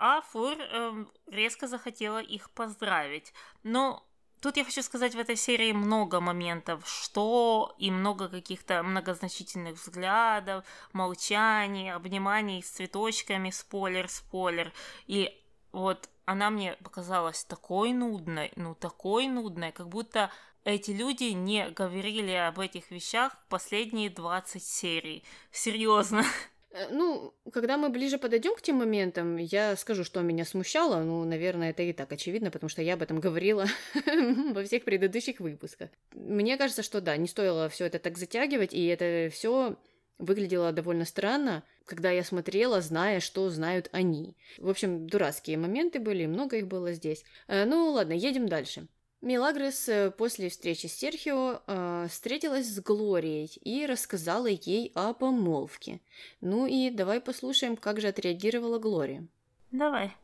а 0.00 0.20
Флор 0.20 0.56
э, 0.58 1.04
резко 1.26 1.66
захотела 1.66 2.22
их 2.22 2.50
поздравить. 2.50 3.32
Но 3.64 4.07
Тут 4.40 4.56
я 4.56 4.64
хочу 4.64 4.82
сказать, 4.82 5.14
в 5.14 5.18
этой 5.18 5.36
серии 5.36 5.72
много 5.72 6.20
моментов, 6.20 6.88
что 6.88 7.74
и 7.78 7.90
много 7.90 8.28
каких-то 8.28 8.82
многозначительных 8.82 9.74
взглядов, 9.74 10.64
молчаний, 10.92 11.92
обниманий 11.92 12.62
с 12.62 12.70
цветочками, 12.70 13.50
спойлер, 13.50 14.08
спойлер. 14.08 14.72
И 15.06 15.36
вот 15.72 16.08
она 16.24 16.50
мне 16.50 16.74
показалась 16.84 17.44
такой 17.44 17.92
нудной, 17.92 18.52
ну 18.54 18.74
такой 18.74 19.26
нудной, 19.26 19.72
как 19.72 19.88
будто 19.88 20.30
эти 20.64 20.90
люди 20.90 21.24
не 21.24 21.70
говорили 21.70 22.32
об 22.32 22.60
этих 22.60 22.90
вещах 22.90 23.36
последние 23.48 24.10
20 24.10 24.62
серий. 24.62 25.24
Серьезно. 25.50 26.24
Э, 26.70 26.88
ну, 26.90 27.34
когда 27.52 27.76
мы 27.76 27.88
ближе 27.88 28.18
подойдем 28.18 28.54
к 28.54 28.62
тем 28.62 28.76
моментам, 28.76 29.36
я 29.36 29.76
скажу, 29.76 30.04
что 30.04 30.20
меня 30.20 30.44
смущало. 30.44 31.02
Ну, 31.02 31.24
наверное, 31.24 31.70
это 31.70 31.82
и 31.82 31.92
так 31.92 32.12
очевидно, 32.12 32.50
потому 32.50 32.68
что 32.68 32.82
я 32.82 32.94
об 32.94 33.02
этом 33.02 33.20
говорила 33.20 33.66
во 34.52 34.64
всех 34.64 34.84
предыдущих 34.84 35.40
выпусках. 35.40 35.90
Мне 36.12 36.56
кажется, 36.56 36.82
что 36.82 37.00
да, 37.00 37.16
не 37.16 37.26
стоило 37.26 37.68
все 37.68 37.86
это 37.86 37.98
так 37.98 38.18
затягивать, 38.18 38.74
и 38.74 38.86
это 38.86 39.30
все 39.32 39.76
выглядело 40.18 40.72
довольно 40.72 41.04
странно, 41.04 41.62
когда 41.84 42.10
я 42.10 42.24
смотрела, 42.24 42.80
зная, 42.80 43.20
что 43.20 43.48
знают 43.50 43.88
они. 43.92 44.36
В 44.58 44.68
общем, 44.68 45.06
дурацкие 45.06 45.56
моменты 45.56 46.00
были, 46.00 46.26
много 46.26 46.58
их 46.58 46.66
было 46.66 46.92
здесь. 46.92 47.24
Э, 47.46 47.64
ну, 47.64 47.92
ладно, 47.92 48.12
едем 48.12 48.48
дальше. 48.48 48.88
Мелагрос 49.20 49.88
э, 49.88 50.12
после 50.12 50.48
встречи 50.48 50.86
с 50.86 50.96
Серхио 50.96 51.60
э, 51.66 52.06
встретилась 52.08 52.66
с 52.66 52.78
Глорией 52.78 53.50
и 53.64 53.84
рассказала 53.84 54.46
ей 54.46 54.92
о 54.94 55.12
помолвке. 55.12 56.00
Ну 56.40 56.66
и 56.66 56.90
давай 56.90 57.20
послушаем, 57.20 57.76
как 57.76 58.00
же 58.00 58.08
отреагировала 58.08 58.78
Глория. 58.78 59.26
Давай. 59.72 60.16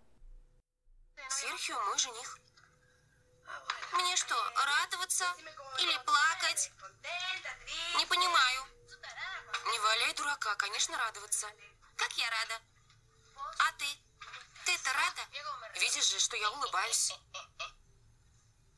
Серхио 1.29 1.75
мой 1.89 1.99
жених. 1.99 2.39
Мне 3.95 4.15
что, 4.15 4.37
радоваться 4.55 5.25
или 5.81 5.99
плакать? 6.05 6.71
Не 7.99 8.07
понимаю. 8.07 8.63
Не 9.73 9.79
валяй 9.81 10.15
дурака, 10.15 10.55
конечно, 10.55 10.97
радоваться. 10.99 11.49
Как 11.97 12.13
я 12.13 12.31
рада. 12.31 12.63
А 13.59 13.73
ты? 13.77 13.87
Ты-то 14.67 14.91
рада? 14.93 15.81
Видишь 15.81 16.13
же, 16.13 16.21
что 16.21 16.37
я 16.37 16.49
улыбаюсь. 16.53 17.13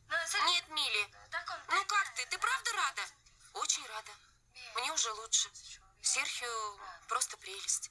Нет, 0.09 0.69
Милли. 0.69 1.09
Ну 1.69 1.85
как 1.85 2.15
ты? 2.15 2.27
Ты 2.27 2.39
правда 2.39 2.73
рада? 2.73 3.03
Очень 3.55 3.87
рада. 3.87 4.13
Мне 4.75 4.93
уже 4.93 5.13
лучше. 5.13 5.51
Серхио 6.03 6.79
просто 7.09 7.37
прелесть. 7.37 7.91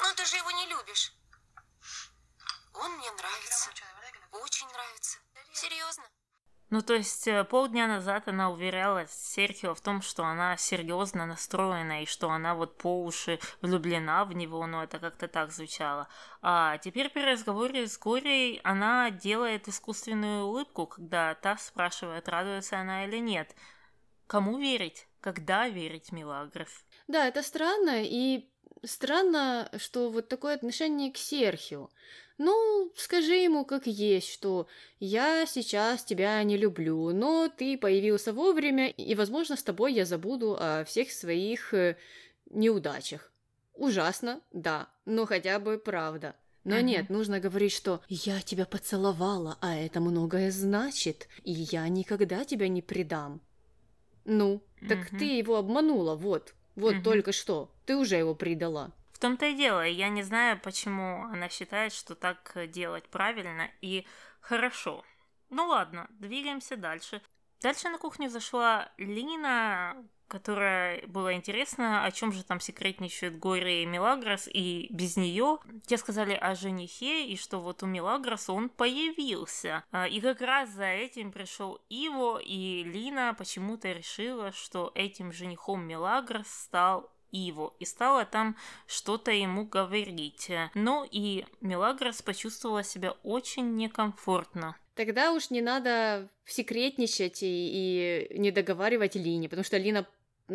Но 0.00 0.14
ты 0.14 0.24
же 0.26 0.36
его 0.36 0.50
не 0.50 0.66
любишь. 0.66 1.12
Он 2.74 2.92
мне 2.92 3.10
нравится. 3.12 3.70
Очень 4.32 4.68
нравится. 4.68 5.18
Серьезно. 5.52 6.04
Ну, 6.70 6.82
то 6.82 6.94
есть 6.94 7.26
э, 7.26 7.42
полдня 7.44 7.88
назад 7.88 8.28
она 8.28 8.50
уверяла 8.50 9.04
Серхио 9.08 9.74
в 9.74 9.80
том, 9.80 10.02
что 10.02 10.24
она 10.24 10.56
серьезно 10.56 11.26
настроена 11.26 12.02
и 12.02 12.06
что 12.06 12.30
она 12.30 12.54
вот 12.54 12.78
по 12.78 13.02
уши 13.02 13.40
влюблена 13.60 14.24
в 14.24 14.32
него, 14.34 14.64
но 14.66 14.84
это 14.84 15.00
как-то 15.00 15.26
так 15.26 15.50
звучало. 15.50 16.06
А 16.42 16.78
теперь 16.78 17.10
при 17.10 17.22
разговоре 17.22 17.88
с 17.88 17.98
Горей 17.98 18.60
она 18.62 19.10
делает 19.10 19.66
искусственную 19.66 20.44
улыбку, 20.44 20.86
когда 20.86 21.34
та 21.34 21.56
спрашивает, 21.56 22.28
радуется 22.28 22.78
она 22.78 23.04
или 23.04 23.18
нет. 23.18 23.54
Кому 24.28 24.58
верить? 24.58 25.08
Когда 25.20 25.68
верить, 25.68 26.12
Милагров? 26.12 26.84
Да, 27.08 27.26
это 27.26 27.42
странно, 27.42 28.04
и 28.04 28.49
странно, 28.84 29.70
что 29.76 30.10
вот 30.10 30.28
такое 30.28 30.54
отношение 30.54 31.12
к 31.12 31.16
Серхио. 31.16 31.90
Ну, 32.38 32.90
скажи 32.96 33.34
ему 33.34 33.66
как 33.66 33.86
есть, 33.86 34.32
что 34.32 34.66
я 34.98 35.44
сейчас 35.46 36.04
тебя 36.04 36.42
не 36.42 36.56
люблю, 36.56 37.10
но 37.12 37.48
ты 37.54 37.76
появился 37.76 38.32
вовремя, 38.32 38.88
и, 38.88 39.14
возможно, 39.14 39.56
с 39.56 39.62
тобой 39.62 39.92
я 39.92 40.06
забуду 40.06 40.56
о 40.58 40.84
всех 40.84 41.10
своих 41.12 41.74
э, 41.74 41.98
неудачах. 42.48 43.30
Ужасно, 43.74 44.40
да, 44.52 44.88
но 45.04 45.26
хотя 45.26 45.58
бы 45.58 45.76
правда. 45.76 46.34
Но 46.64 46.76
uh-huh. 46.76 46.82
нет, 46.82 47.10
нужно 47.10 47.40
говорить, 47.40 47.72
что 47.72 48.00
я 48.08 48.40
тебя 48.40 48.64
поцеловала, 48.64 49.58
а 49.60 49.76
это 49.76 50.00
многое 50.00 50.50
значит, 50.50 51.28
и 51.44 51.52
я 51.52 51.86
никогда 51.88 52.44
тебя 52.44 52.68
не 52.68 52.80
предам. 52.80 53.42
Ну, 54.24 54.62
так 54.88 54.98
uh-huh. 54.98 55.18
ты 55.18 55.24
его 55.36 55.56
обманула, 55.56 56.14
вот, 56.14 56.54
вот 56.80 56.96
uh-huh. 56.96 57.02
только 57.02 57.32
что, 57.32 57.70
ты 57.86 57.96
уже 57.96 58.16
его 58.16 58.34
предала 58.34 58.92
том-то 59.20 59.46
и 59.46 59.54
дело, 59.54 59.86
я 59.86 60.08
не 60.08 60.22
знаю, 60.22 60.58
почему 60.58 61.24
она 61.24 61.48
считает, 61.48 61.92
что 61.92 62.14
так 62.14 62.56
делать 62.68 63.08
правильно 63.08 63.70
и 63.80 64.06
хорошо. 64.40 65.04
Ну 65.50 65.66
ладно, 65.66 66.08
двигаемся 66.10 66.76
дальше. 66.76 67.22
Дальше 67.60 67.90
на 67.90 67.98
кухню 67.98 68.30
зашла 68.30 68.90
Лина, 68.96 69.94
которая 70.30 71.06
была 71.08 71.34
интересна, 71.34 72.04
о 72.04 72.10
чем 72.10 72.32
же 72.32 72.44
там 72.44 72.60
секретничают 72.60 73.36
Горе 73.36 73.82
и 73.82 73.86
Мелагрос, 73.86 74.48
и 74.48 74.86
без 74.90 75.16
нее 75.16 75.58
те 75.86 75.98
сказали 75.98 76.32
о 76.32 76.54
женихе, 76.54 77.26
и 77.26 77.36
что 77.36 77.60
вот 77.60 77.82
у 77.82 77.86
Мелагроса 77.86 78.52
он 78.52 78.68
появился. 78.68 79.84
А, 79.90 80.06
и 80.06 80.20
как 80.20 80.40
раз 80.40 80.70
за 80.70 80.86
этим 80.86 81.32
пришел 81.32 81.80
Иво, 81.88 82.38
и 82.38 82.84
Лина 82.84 83.34
почему-то 83.36 83.92
решила, 83.92 84.52
что 84.52 84.92
этим 84.94 85.32
женихом 85.32 85.82
Мелагрос 85.82 86.46
стал 86.46 87.10
Иво 87.32 87.74
и 87.78 87.84
стала 87.84 88.24
там 88.24 88.56
что-то 88.86 89.30
ему 89.30 89.66
говорить. 89.66 90.50
Ну 90.74 91.06
и 91.10 91.44
Мелагрос 91.60 92.22
почувствовала 92.22 92.82
себя 92.82 93.12
очень 93.22 93.74
некомфортно. 93.76 94.76
Тогда 94.94 95.32
уж 95.32 95.50
не 95.50 95.62
надо 95.62 96.28
секретничать 96.44 97.42
и, 97.42 98.26
и 98.28 98.38
не 98.38 98.50
договаривать 98.50 99.14
Лине, 99.14 99.48
потому 99.48 99.64
что 99.64 99.78
Лина 99.78 100.06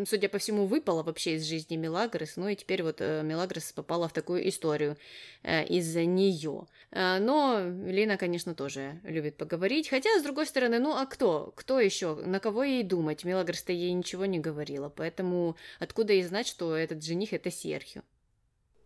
судя 0.07 0.29
по 0.29 0.37
всему, 0.37 0.65
выпала 0.65 1.03
вообще 1.03 1.35
из 1.35 1.45
жизни 1.45 1.75
Мелагрос, 1.77 2.35
ну 2.35 2.47
и 2.47 2.55
теперь 2.55 2.83
вот 2.83 2.97
э, 2.99 3.21
Мелагрос 3.23 3.71
попала 3.71 4.07
в 4.07 4.13
такую 4.13 4.47
историю 4.49 4.97
э, 5.43 5.65
из-за 5.65 6.05
нее. 6.05 6.67
Э, 6.91 7.19
но 7.19 7.61
Лина, 7.85 8.17
конечно, 8.17 8.53
тоже 8.55 8.99
любит 9.03 9.37
поговорить, 9.37 9.89
хотя, 9.89 10.09
с 10.19 10.23
другой 10.23 10.45
стороны, 10.45 10.79
ну 10.79 10.95
а 10.95 11.05
кто? 11.05 11.53
Кто 11.55 11.79
еще? 11.79 12.15
На 12.15 12.39
кого 12.39 12.63
ей 12.63 12.83
думать? 12.83 13.23
Мелагрос-то 13.23 13.71
ей 13.71 13.93
ничего 13.93 14.25
не 14.25 14.39
говорила, 14.39 14.89
поэтому 14.89 15.55
откуда 15.79 16.13
ей 16.13 16.23
знать, 16.23 16.47
что 16.47 16.75
этот 16.75 17.03
жених 17.03 17.33
это 17.33 17.51
Серхио? 17.51 18.01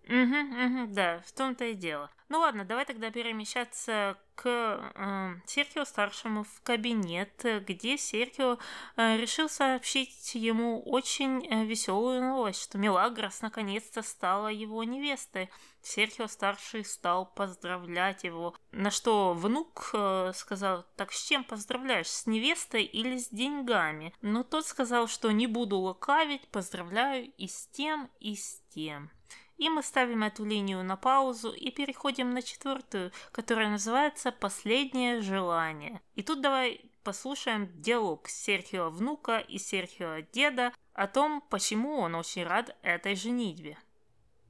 Угу, 0.10 0.15
угу, 0.15 0.93
да, 0.93 1.19
в 1.19 1.32
том-то 1.34 1.65
и 1.65 1.76
дело. 1.76 2.10
Ну 2.30 2.39
ладно, 2.39 2.65
давай 2.65 2.86
тогда 2.86 3.12
перемещаться 3.12 4.17
к 4.34 4.48
э, 4.48 5.36
Серхио 5.45 5.86
старшему 5.86 6.43
в 6.43 6.62
кабинет, 6.63 7.45
где 7.67 7.95
Серхио 7.95 8.58
э, 8.95 9.17
решил 9.17 9.50
сообщить 9.50 10.34
ему 10.34 10.82
очень 10.82 11.45
э, 11.45 11.63
веселую 11.63 12.22
новость, 12.22 12.63
что 12.63 12.80
Мелагрос 12.80 13.41
наконец-то 13.41 14.02
стала 14.02 14.48
его 14.48 14.84
невестой. 14.84 15.50
Серхио 15.84 16.28
старший 16.28 16.86
стал 16.86 17.28
поздравлять 17.28 18.24
его, 18.24 18.56
на 18.72 18.89
что 18.89 19.34
внук 19.34 19.91
э, 19.93 20.32
сказал, 20.34 20.86
так 20.95 21.12
с 21.12 21.28
чем 21.28 21.43
поздравляешь, 21.43 22.08
с 22.08 22.26
невестой 22.26 22.84
или 22.84 23.17
с 23.17 23.30
деньгами? 23.30 24.13
Но 24.22 24.43
тот 24.43 24.65
сказал, 24.65 25.08
что 25.08 25.30
не 25.32 25.45
буду 25.45 25.78
лукавить, 25.78 26.48
поздравляю 26.48 27.32
и 27.38 27.48
с 27.48 27.67
тем, 27.67 28.10
и 28.19 28.36
с 28.36 28.62
тем. 28.69 29.12
И 29.60 29.67
мы 29.67 29.84
ставим 29.84 30.24
эту 30.24 30.45
линию 30.45 30.82
на 30.86 30.95
паузу 30.95 31.52
и 31.52 31.69
переходим 31.69 32.32
на 32.34 32.41
четвертую, 32.41 33.12
которая 33.34 33.69
называется 33.69 34.32
«Последнее 34.32 35.19
желание». 35.22 36.02
И 36.15 36.24
тут 36.24 36.41
давай 36.41 36.89
послушаем 37.04 37.69
диалог 37.82 38.30
Серхио 38.30 38.89
внука 38.89 39.39
и 39.39 39.58
Серхио 39.58 40.22
деда 40.32 40.74
о 40.93 41.08
том, 41.08 41.41
почему 41.41 42.00
он 42.00 42.15
очень 42.15 42.45
рад 42.45 42.74
этой 42.84 43.15
женитьбе. 43.15 43.78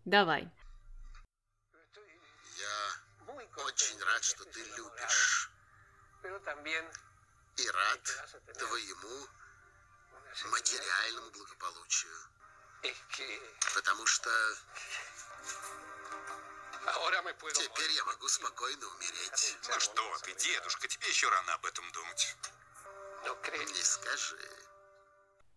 Давай. 0.05 0.47
Я 2.57 3.63
очень 3.65 3.99
рад, 4.03 4.23
что 4.23 4.45
ты 4.45 4.59
любишь. 4.77 5.49
И 6.23 7.67
рад 7.67 8.03
твоему 8.59 9.27
материальному 10.51 11.31
благополучию. 11.31 12.38
Потому 13.75 14.05
что 14.05 14.29
теперь 17.53 17.91
я 17.91 18.05
могу 18.05 18.27
спокойно 18.27 18.87
умереть. 18.87 19.57
Ну 19.67 19.79
что 19.79 20.17
ты, 20.23 20.33
дедушка, 20.35 20.87
тебе 20.87 21.07
еще 21.07 21.29
рано 21.29 21.53
об 21.55 21.65
этом 21.65 21.85
думать. 21.91 22.35
Не 23.51 23.83
скажи. 23.83 24.37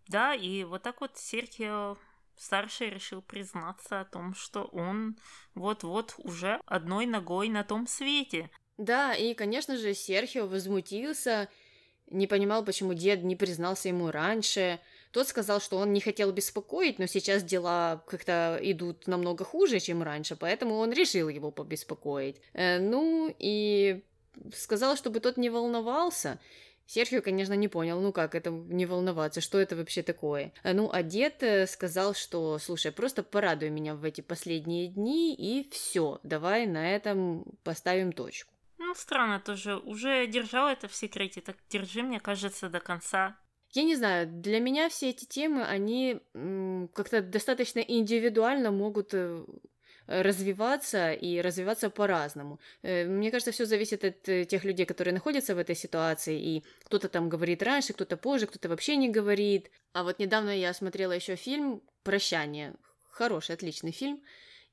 Да, 0.09 0.35
и 0.35 0.65
вот 0.65 0.83
так 0.83 1.01
вот 1.01 1.17
Серхио 1.17 1.97
старший 2.37 2.91
решил 2.91 3.23
признаться 3.23 4.01
о 4.01 4.05
том, 4.05 4.35
что 4.35 4.65
он 4.65 5.17
вот-вот 5.55 6.15
уже 6.19 6.61
одной 6.67 7.07
ногой 7.07 7.49
на 7.49 7.63
том 7.63 7.87
свете. 7.87 8.51
Да, 8.79 9.15
и, 9.15 9.35
конечно 9.35 9.77
же, 9.77 9.95
Серхио 9.95 10.47
возмутился, 10.47 11.49
не 12.07 12.27
понимал, 12.27 12.65
почему 12.65 12.95
дед 12.95 13.23
не 13.23 13.37
признался 13.37 13.89
ему 13.89 14.11
раньше, 14.11 14.81
тот 15.13 15.29
сказал, 15.29 15.61
что 15.61 15.77
он 15.77 15.93
не 15.93 16.01
хотел 16.01 16.33
беспокоить, 16.33 16.99
но 16.99 17.07
сейчас 17.07 17.45
дела 17.45 18.03
как-то 18.07 18.59
идут 18.63 19.07
намного 19.07 19.45
хуже, 19.45 19.79
чем 19.79 20.03
раньше, 20.03 20.37
поэтому 20.37 20.77
он 20.79 20.93
решил 20.93 21.29
его 21.29 21.51
побеспокоить. 21.51 22.41
Э, 22.55 22.79
ну 22.79 23.35
и 23.39 24.03
сказал, 24.55 24.97
чтобы 24.97 25.21
тот 25.21 25.37
не 25.37 25.51
волновался. 25.51 26.41
Серхио, 26.87 27.23
конечно, 27.23 27.53
не 27.53 27.69
понял, 27.69 28.01
ну 28.01 28.13
как 28.13 28.35
это 28.35 28.51
не 28.51 28.87
волноваться, 28.87 29.41
что 29.41 29.59
это 29.59 29.77
вообще 29.77 30.03
такое. 30.03 30.53
Э, 30.63 30.73
ну, 30.73 30.91
а 30.91 31.03
дед 31.03 31.43
э, 31.43 31.67
сказал, 31.67 32.15
что, 32.15 32.59
слушай, 32.59 32.91
просто 32.91 33.23
порадуй 33.23 33.71
меня 33.71 33.95
в 33.95 34.05
эти 34.05 34.23
последние 34.23 34.89
дни, 34.89 35.35
и 35.35 35.69
все, 35.71 36.21
давай 36.23 36.67
на 36.67 36.91
этом 36.91 37.45
поставим 37.65 38.13
точку. 38.13 38.53
Ну, 38.79 38.95
странно 38.95 39.41
тоже, 39.41 39.77
уже 39.77 40.27
держал 40.27 40.69
это 40.69 40.89
в 40.89 40.95
секрете, 40.95 41.41
так 41.41 41.57
держи, 41.71 42.03
мне 42.03 42.19
кажется, 42.19 42.69
до 42.69 42.81
конца. 42.81 43.39
Я 43.73 43.85
не 43.85 43.97
знаю, 43.97 44.27
для 44.27 44.61
меня 44.61 44.91
все 44.91 45.11
эти 45.11 45.25
темы, 45.25 45.65
они 45.65 46.21
как-то 46.95 47.23
достаточно 47.23 47.81
индивидуально 47.81 48.71
могут 48.71 49.15
э, 49.15 49.45
развиваться 50.07 51.13
и 51.13 51.41
развиваться 51.41 51.89
по-разному. 51.89 52.61
Э, 52.83 53.07
мне 53.07 53.31
кажется, 53.31 53.51
все 53.51 53.65
зависит 53.65 54.05
от 54.05 54.29
э, 54.29 54.45
тех 54.45 54.65
людей, 54.65 54.85
которые 54.85 55.15
находятся 55.15 55.55
в 55.55 55.59
этой 55.59 55.75
ситуации, 55.75 56.39
и 56.39 56.65
кто-то 56.85 57.09
там 57.09 57.31
говорит 57.31 57.63
раньше, 57.63 57.95
кто-то 57.95 58.19
позже, 58.19 58.47
кто-то 58.47 58.69
вообще 58.69 58.97
не 58.97 59.09
говорит. 59.09 59.71
А 59.95 60.03
вот 60.03 60.19
недавно 60.19 60.51
я 60.51 60.75
смотрела 60.75 61.13
еще 61.13 61.37
фильм 61.37 61.83
«Прощание». 62.03 62.75
Хороший, 63.11 63.55
отличный 63.55 63.93
фильм. 63.93 64.23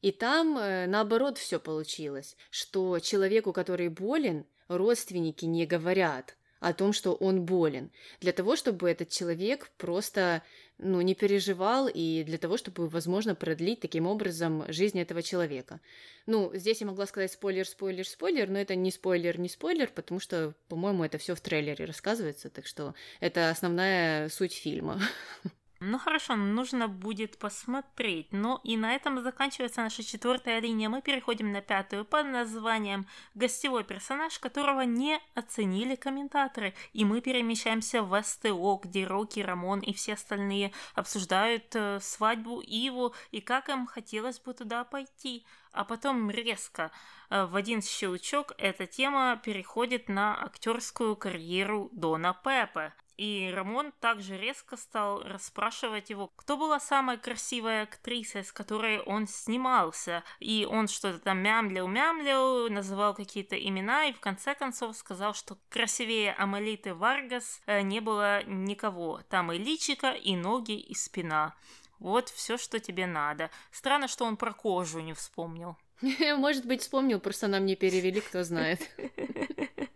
И 0.01 0.11
там, 0.11 0.55
наоборот, 0.55 1.37
все 1.37 1.59
получилось, 1.59 2.37
что 2.49 2.99
человеку, 2.99 3.51
который 3.51 3.89
болен, 3.89 4.45
родственники 4.69 5.43
не 5.43 5.65
говорят 5.65 6.37
о 6.59 6.73
том, 6.73 6.93
что 6.93 7.13
он 7.13 7.43
болен, 7.43 7.91
для 8.19 8.31
того, 8.31 8.55
чтобы 8.55 8.89
этот 8.89 9.09
человек 9.09 9.71
просто 9.77 10.43
ну, 10.77 11.01
не 11.01 11.13
переживал 11.13 11.89
и 11.93 12.23
для 12.23 12.37
того, 12.37 12.57
чтобы, 12.57 12.87
возможно, 12.87 13.35
продлить 13.35 13.81
таким 13.81 14.07
образом 14.07 14.65
жизнь 14.71 14.99
этого 14.99 15.21
человека. 15.21 15.79
Ну, 16.25 16.51
здесь 16.53 16.81
я 16.81 16.87
могла 16.87 17.05
сказать 17.05 17.31
спойлер, 17.31 17.67
спойлер, 17.67 18.07
спойлер, 18.07 18.49
но 18.49 18.59
это 18.59 18.75
не 18.75 18.91
спойлер, 18.91 19.39
не 19.39 19.49
спойлер, 19.49 19.89
потому 19.93 20.19
что, 20.19 20.53
по-моему, 20.67 21.03
это 21.03 21.17
все 21.17 21.35
в 21.35 21.41
трейлере 21.41 21.85
рассказывается, 21.85 22.49
так 22.49 22.65
что 22.65 22.93
это 23.19 23.49
основная 23.49 24.29
суть 24.29 24.53
фильма. 24.53 25.01
Ну 25.81 25.97
хорошо, 25.97 26.35
нужно 26.35 26.89
будет 26.89 27.37
посмотреть. 27.37 28.27
Ну 28.31 28.59
и 28.65 28.75
на 28.75 28.95
этом 28.95 29.23
заканчивается 29.23 29.81
наша 29.81 30.03
четвертая 30.03 30.59
линия. 30.59 30.89
Мы 30.89 31.01
переходим 31.01 31.53
на 31.53 31.61
пятую 31.61 32.03
под 32.03 32.25
названием 32.25 33.07
«Гостевой 33.33 33.85
персонаж, 33.85 34.39
которого 34.39 34.81
не 34.81 35.21
оценили 35.35 35.95
комментаторы». 35.95 36.73
И 36.91 37.05
мы 37.05 37.21
перемещаемся 37.21 38.03
в 38.03 38.21
СТО, 38.21 38.81
где 38.83 39.07
Рокки, 39.07 39.39
Рамон 39.39 39.79
и 39.79 39.93
все 39.93 40.15
остальные 40.15 40.73
обсуждают 40.95 41.73
э, 41.73 41.99
свадьбу 42.01 42.59
Иву 42.59 43.13
и 43.31 43.39
как 43.39 43.69
им 43.69 43.87
хотелось 43.87 44.41
бы 44.41 44.53
туда 44.53 44.83
пойти. 44.83 45.45
А 45.71 45.85
потом 45.85 46.29
резко 46.29 46.91
э, 47.29 47.45
в 47.45 47.55
один 47.55 47.81
щелчок 47.81 48.51
эта 48.57 48.85
тема 48.85 49.39
переходит 49.41 50.09
на 50.09 50.43
актерскую 50.43 51.15
карьеру 51.15 51.89
Дона 51.93 52.33
Пеппа. 52.43 52.93
И 53.19 53.51
Рамон 53.53 53.91
также 53.99 54.37
резко 54.37 54.77
стал 54.77 55.21
расспрашивать 55.23 56.09
его, 56.09 56.27
кто 56.37 56.55
была 56.55 56.79
самая 56.79 57.17
красивая 57.17 57.83
актриса, 57.83 58.43
с 58.43 58.53
которой 58.53 59.01
он 59.01 59.27
снимался. 59.27 60.23
И 60.39 60.65
он 60.65 60.87
что-то 60.87 61.19
там 61.19 61.39
мямлил-мямлил, 61.39 62.69
называл 62.69 63.13
какие-то 63.13 63.57
имена, 63.57 64.05
и 64.05 64.13
в 64.13 64.21
конце 64.21 64.55
концов 64.55 64.95
сказал, 64.95 65.33
что 65.33 65.57
красивее 65.67 66.31
Амалиты 66.31 66.93
Варгас 66.93 67.59
э, 67.65 67.81
не 67.81 67.99
было 67.99 68.41
никого. 68.45 69.21
Там 69.27 69.51
и 69.51 69.57
личика, 69.57 70.11
и 70.11 70.37
ноги, 70.37 70.79
и 70.79 70.95
спина. 70.95 71.55
Вот 71.99 72.29
все, 72.29 72.57
что 72.57 72.79
тебе 72.79 73.05
надо. 73.05 73.49
Странно, 73.71 74.07
что 74.07 74.23
он 74.23 74.37
про 74.37 74.53
кожу 74.53 75.01
не 75.01 75.13
вспомнил. 75.13 75.75
Может 76.37 76.65
быть, 76.65 76.83
вспомнил, 76.83 77.19
просто 77.19 77.49
нам 77.49 77.65
не 77.65 77.75
перевели, 77.75 78.21
кто 78.21 78.45
знает. 78.45 78.79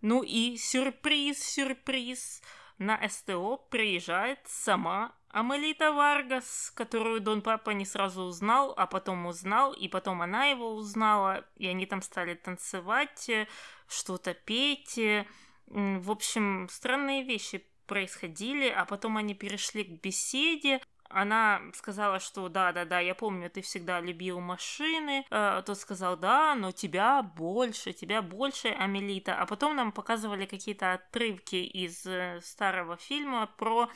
Ну 0.00 0.22
и 0.22 0.56
сюрприз, 0.56 1.42
сюрприз. 1.42 2.42
На 2.78 3.00
СТО 3.08 3.56
приезжает 3.70 4.40
сама 4.46 5.14
Амелита 5.34 5.92
Варгас, 5.92 6.72
которую 6.74 7.20
Дон 7.20 7.42
Папа 7.42 7.70
не 7.70 7.84
сразу 7.84 8.22
узнал, 8.22 8.72
а 8.76 8.86
потом 8.86 9.26
узнал, 9.26 9.72
и 9.72 9.88
потом 9.88 10.22
она 10.22 10.46
его 10.46 10.74
узнала, 10.74 11.44
и 11.56 11.66
они 11.66 11.86
там 11.86 12.02
стали 12.02 12.34
танцевать, 12.34 13.28
э, 13.28 13.48
что-то 13.88 14.34
петь. 14.34 14.96
Э, 14.98 15.26
в 15.66 16.10
общем, 16.10 16.68
странные 16.70 17.24
вещи 17.24 17.66
происходили, 17.86 18.68
а 18.68 18.84
потом 18.84 19.16
они 19.16 19.34
перешли 19.34 19.84
к 19.84 20.02
беседе, 20.02 20.80
она 21.14 21.62
сказала, 21.74 22.18
что 22.18 22.48
да-да-да, 22.48 22.98
я 22.98 23.14
помню, 23.14 23.48
ты 23.48 23.62
всегда 23.62 24.00
любил 24.00 24.40
машины. 24.40 25.24
Э, 25.30 25.62
тот 25.64 25.78
сказал, 25.78 26.16
да, 26.16 26.56
но 26.56 26.72
тебя 26.72 27.22
больше, 27.22 27.92
тебя 27.92 28.20
больше, 28.20 28.68
Амелита. 28.68 29.36
А 29.36 29.46
потом 29.46 29.76
нам 29.76 29.92
показывали 29.92 30.44
какие-то 30.44 30.94
отрывки 30.94 31.56
из 31.56 32.04
э, 32.04 32.40
старого 32.42 32.96
фильма 32.96 33.46
про 33.46 33.88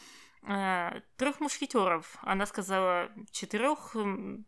э, 0.46 1.00
трех 1.16 1.40
мушкетеров. 1.40 2.16
Она 2.22 2.46
сказала 2.46 3.10
четырех, 3.32 3.96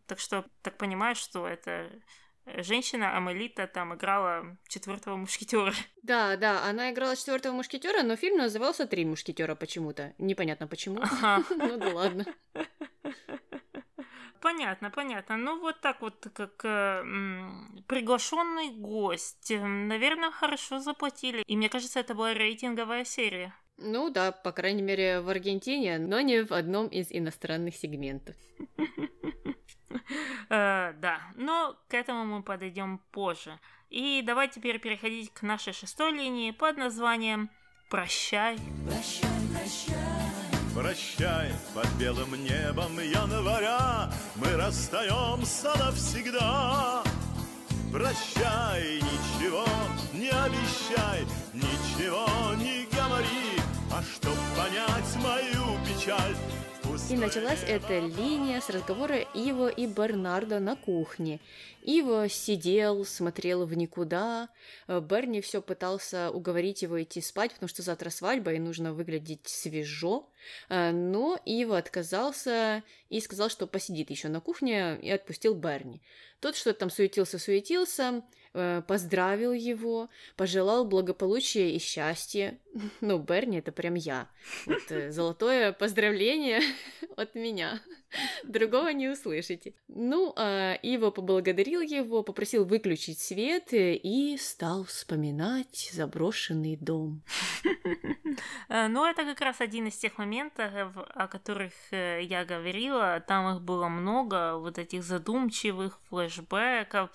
так 0.07 0.21
что 0.21 0.45
так 0.63 0.79
понимаю, 0.79 1.17
что 1.17 1.49
это 1.49 1.91
женщина 2.59 3.17
Амелита 3.17 3.67
там 3.67 3.95
играла 3.95 4.57
четвертого 4.69 5.17
мушкетера. 5.17 5.73
Да, 6.03 6.37
да, 6.37 6.65
она 6.65 6.91
играла 6.91 7.15
четвертого 7.15 7.53
мушкетера, 7.53 8.03
но 8.03 8.17
фильм 8.17 8.39
назывался 8.39 8.87
Три 8.87 9.05
мушкетера 9.05 9.55
почему-то. 9.55 10.15
Непонятно 10.19 10.67
почему. 10.67 11.03
Ну 11.51 11.77
да 11.79 11.89
ладно. 11.89 12.25
Понятно, 14.41 14.91
понятно. 14.91 15.37
Ну 15.37 15.61
вот 15.61 15.83
так 15.83 16.01
вот, 16.01 16.27
как 16.33 16.65
э, 16.65 17.03
приглашенный 17.87 18.71
гость, 18.71 19.51
наверное, 19.51 20.31
хорошо 20.31 20.79
заплатили. 20.79 21.43
И 21.47 21.57
мне 21.59 21.69
кажется, 21.69 22.01
это 22.01 22.15
была 22.15 22.33
рейтинговая 22.33 23.05
серия. 23.05 23.55
Ну 23.77 24.11
да, 24.11 24.33
по 24.33 24.53
крайней 24.53 24.83
мере 24.83 25.21
в 25.21 25.29
Аргентине, 25.29 25.99
но 25.99 26.21
не 26.21 26.43
в 26.45 26.53
одном 26.53 26.89
из 26.89 27.09
иностранных 27.11 27.77
сегментов. 27.77 28.37
Э, 30.49 30.93
да, 30.99 31.21
но 31.37 31.77
к 31.89 31.95
этому 31.95 32.25
мы 32.25 32.43
подойдем 32.43 32.99
позже. 33.13 33.59
И 33.89 34.23
давай 34.25 34.49
теперь 34.49 34.79
переходить 34.79 35.33
к 35.33 35.43
нашей 35.43 35.73
шестой 35.73 36.13
линии 36.13 36.51
под 36.51 36.77
названием 36.77 37.51
«Прощай». 37.89 38.59
Прощай, 38.87 39.31
прощай. 39.53 40.21
Прощай, 40.75 41.53
под 41.75 41.89
белым 41.99 42.33
небом 42.45 42.97
января 43.01 44.09
Мы 44.37 44.57
расстаемся 44.57 45.77
навсегда. 45.77 47.03
Прощай, 47.93 49.01
ничего 49.03 49.67
не 50.15 50.29
обещай, 50.29 51.27
ничего 51.53 52.55
не 52.55 52.87
говори, 52.95 53.61
А 53.93 54.01
чтоб 54.03 54.37
понять 54.57 55.17
мою 55.25 55.77
печаль, 55.85 56.37
и 57.11 57.17
началась 57.17 57.65
эта 57.67 57.99
линия 57.99 58.61
с 58.61 58.71
разговора 58.71 59.17
Иво 59.35 59.69
и 59.69 59.87
Бернарда 59.87 60.61
на 60.61 60.77
кухне. 60.77 61.41
Иво 61.83 62.29
сидел, 62.29 63.05
смотрел 63.05 63.67
в 63.67 63.75
никуда. 63.75 64.49
Э, 64.87 65.01
Берни 65.01 65.41
все 65.41 65.61
пытался 65.61 66.31
уговорить 66.31 66.83
его 66.83 67.03
идти 67.03 67.21
спать, 67.21 67.53
потому 67.55 67.69
что 67.69 67.83
завтра 67.83 68.11
свадьба 68.11 68.53
и 68.53 68.61
нужно 68.61 68.93
выглядеть 68.93 69.49
свежо. 69.49 70.29
Э, 70.69 70.93
но 70.93 71.37
Иво 71.45 71.79
отказался 71.79 72.85
и 73.09 73.21
сказал, 73.21 73.51
что 73.51 73.67
посидит 73.67 74.11
еще 74.11 74.29
на 74.29 74.41
кухне 74.41 74.97
и 75.03 75.11
отпустил 75.11 75.55
Берни. 75.55 76.01
Тот 76.39 76.55
что-то 76.55 76.79
там 76.79 76.91
суетился-суетился, 76.91 78.23
поздравил 78.53 79.53
его, 79.53 80.09
пожелал 80.37 80.85
благополучия 80.85 81.71
и 81.71 81.79
счастья. 81.79 82.59
Ну, 83.01 83.19
Берни 83.19 83.59
это 83.59 83.73
прям 83.73 83.95
я. 83.95 84.29
Вот 84.67 84.91
э, 84.91 85.11
золотое 85.11 85.73
поздравление 85.73 86.61
от 87.17 87.35
меня. 87.35 87.81
Другого 88.45 88.89
не 88.89 89.09
услышите. 89.09 89.75
Ну, 89.89 90.33
а 90.37 90.75
Ива 90.83 91.11
поблагодарил 91.11 91.81
его, 91.81 92.23
попросил 92.23 92.65
выключить 92.65 93.21
свет 93.21 93.73
э, 93.73 93.95
и 93.95 94.37
стал 94.37 94.85
вспоминать 94.85 95.91
заброшенный 95.93 96.77
дом. 96.77 97.23
Ну, 98.69 99.05
это 99.05 99.25
как 99.25 99.41
раз 99.41 99.61
один 99.61 99.87
из 99.87 99.97
тех 99.97 100.19
моментов, 100.19 100.73
о 101.15 101.29
которых 101.29 101.73
я 101.91 102.45
говорила. 102.45 103.21
Там 103.21 103.57
их 103.57 103.63
было 103.63 103.89
много, 103.89 104.57
вот 104.57 104.79
этих 104.79 105.03
задумчивых 105.03 105.99
флешбеков, 106.09 107.11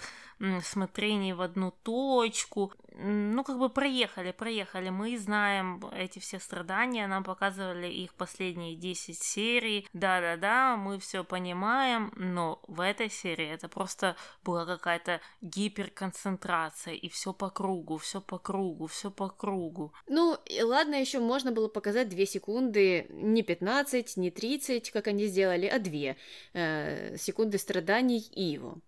смотрений 0.61 1.33
в 1.33 1.41
одну 1.41 1.71
точку. 1.83 2.73
Ну, 2.97 3.43
как 3.43 3.59
бы 3.59 3.69
проехали, 3.69 4.31
проехали. 4.31 4.89
Мы 4.89 5.17
знаем 5.17 5.83
эти 5.93 6.19
все 6.19 6.39
страдания, 6.39 7.07
нам 7.07 7.23
показывали 7.23 7.87
их 7.87 8.13
последние 8.13 8.75
10 8.75 9.17
серий. 9.21 9.87
Да-да-да, 9.93 10.77
мы 10.77 10.99
все 10.99 11.23
понимаем, 11.23 12.13
но 12.15 12.61
в 12.67 12.79
этой 12.79 13.09
серии 13.09 13.47
это 13.47 13.67
просто 13.67 14.15
была 14.43 14.65
какая-то 14.65 15.19
гиперконцентрация, 15.41 16.93
и 16.93 17.09
все 17.09 17.33
по 17.33 17.49
кругу, 17.49 17.97
все 17.97 18.21
по 18.21 18.37
кругу, 18.37 18.87
все 18.87 19.11
по 19.11 19.29
кругу. 19.29 19.93
Ну, 20.07 20.37
и 20.45 20.61
ладно, 20.61 20.95
еще 20.95 21.19
можно 21.19 21.51
было 21.51 21.67
показать 21.67 22.09
2 22.09 22.25
секунды, 22.25 23.07
не 23.09 23.43
15, 23.43 24.17
не 24.17 24.31
30, 24.31 24.91
как 24.91 25.07
они 25.07 25.25
сделали, 25.25 25.65
а 25.65 25.79
2 25.79 26.15
э, 26.53 27.17
секунды 27.17 27.57
страданий 27.57 28.19
Иву. 28.35 28.81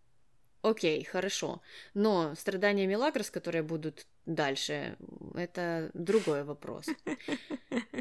Окей, 0.62 1.04
хорошо. 1.04 1.62
Но 1.94 2.34
страдания 2.36 2.88
Мелагрос, 2.88 3.30
которые 3.30 3.64
будут 3.64 4.06
дальше, 4.26 4.98
это 5.36 5.92
другой 5.94 6.44
вопрос. 6.44 6.86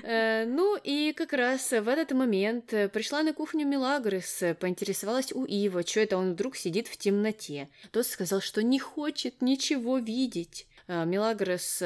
Э, 0.09 0.45
ну 0.47 0.77
и 0.77 1.13
как 1.13 1.33
раз 1.33 1.73
в 1.73 1.89
этот 1.89 2.13
момент 2.13 2.67
пришла 2.93 3.25
на 3.25 3.33
кухню 3.33 3.67
Мелагрос, 3.67 4.41
поинтересовалась 4.61 5.33
у 5.33 5.45
Ива, 5.45 5.85
что 5.85 5.99
это 5.99 6.17
он 6.17 6.35
вдруг 6.35 6.55
сидит 6.55 6.87
в 6.87 6.97
темноте. 6.97 7.69
Тот 7.91 8.07
сказал, 8.07 8.41
что 8.41 8.63
не 8.63 8.79
хочет 8.79 9.43
ничего 9.43 9.99
видеть. 9.99 10.69
Э, 10.87 11.05
Мелагрос 11.05 11.83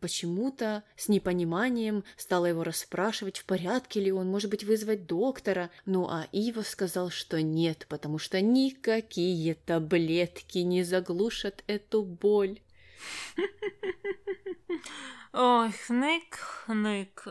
почему-то 0.00 0.84
с 0.96 1.08
непониманием 1.08 2.04
стала 2.16 2.46
его 2.46 2.64
расспрашивать, 2.64 3.38
в 3.38 3.44
порядке 3.44 4.00
ли 4.00 4.12
он, 4.12 4.28
может 4.28 4.50
быть, 4.50 4.64
вызвать 4.64 5.06
доктора. 5.06 5.70
Ну 5.84 6.08
а 6.08 6.26
Ива 6.32 6.62
сказал, 6.62 7.10
что 7.10 7.42
нет, 7.42 7.86
потому 7.88 8.18
что 8.18 8.40
никакие 8.40 9.54
таблетки 9.54 10.58
не 10.58 10.82
заглушат 10.82 11.64
эту 11.66 12.02
боль. 12.02 12.60
Ой, 15.32 15.72
хнык, 15.72 16.36
хнык. 16.36 17.28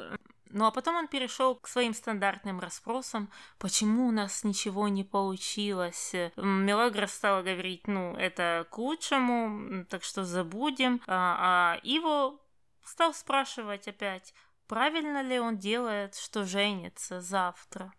Ну 0.56 0.65
а 0.65 0.71
потом 0.71 0.95
он 0.95 1.08
перешел 1.10 1.56
к 1.56 1.67
своим 1.67 1.93
стандартным 1.93 2.62
расспросам, 2.62 3.30
почему 3.60 4.08
у 4.08 4.12
нас 4.12 4.45
ничего 4.45 4.88
не 4.88 5.04
получилось. 5.04 6.13
Мелагра 6.38 7.08
стала 7.08 7.41
говорить, 7.41 7.88
ну, 7.88 8.15
это 8.15 8.65
к 8.71 8.78
лучшему, 8.78 9.84
так 9.89 10.04
что 10.04 10.23
забудем. 10.23 11.01
А, 11.08 11.75
а 11.75 11.80
Иво 11.84 12.39
стал 12.85 13.13
спрашивать 13.13 13.87
опять, 13.87 14.33
правильно 14.67 15.21
ли 15.21 15.39
он 15.39 15.57
делает, 15.57 16.15
что 16.15 16.45
женится 16.45 17.21
завтра. 17.21 17.93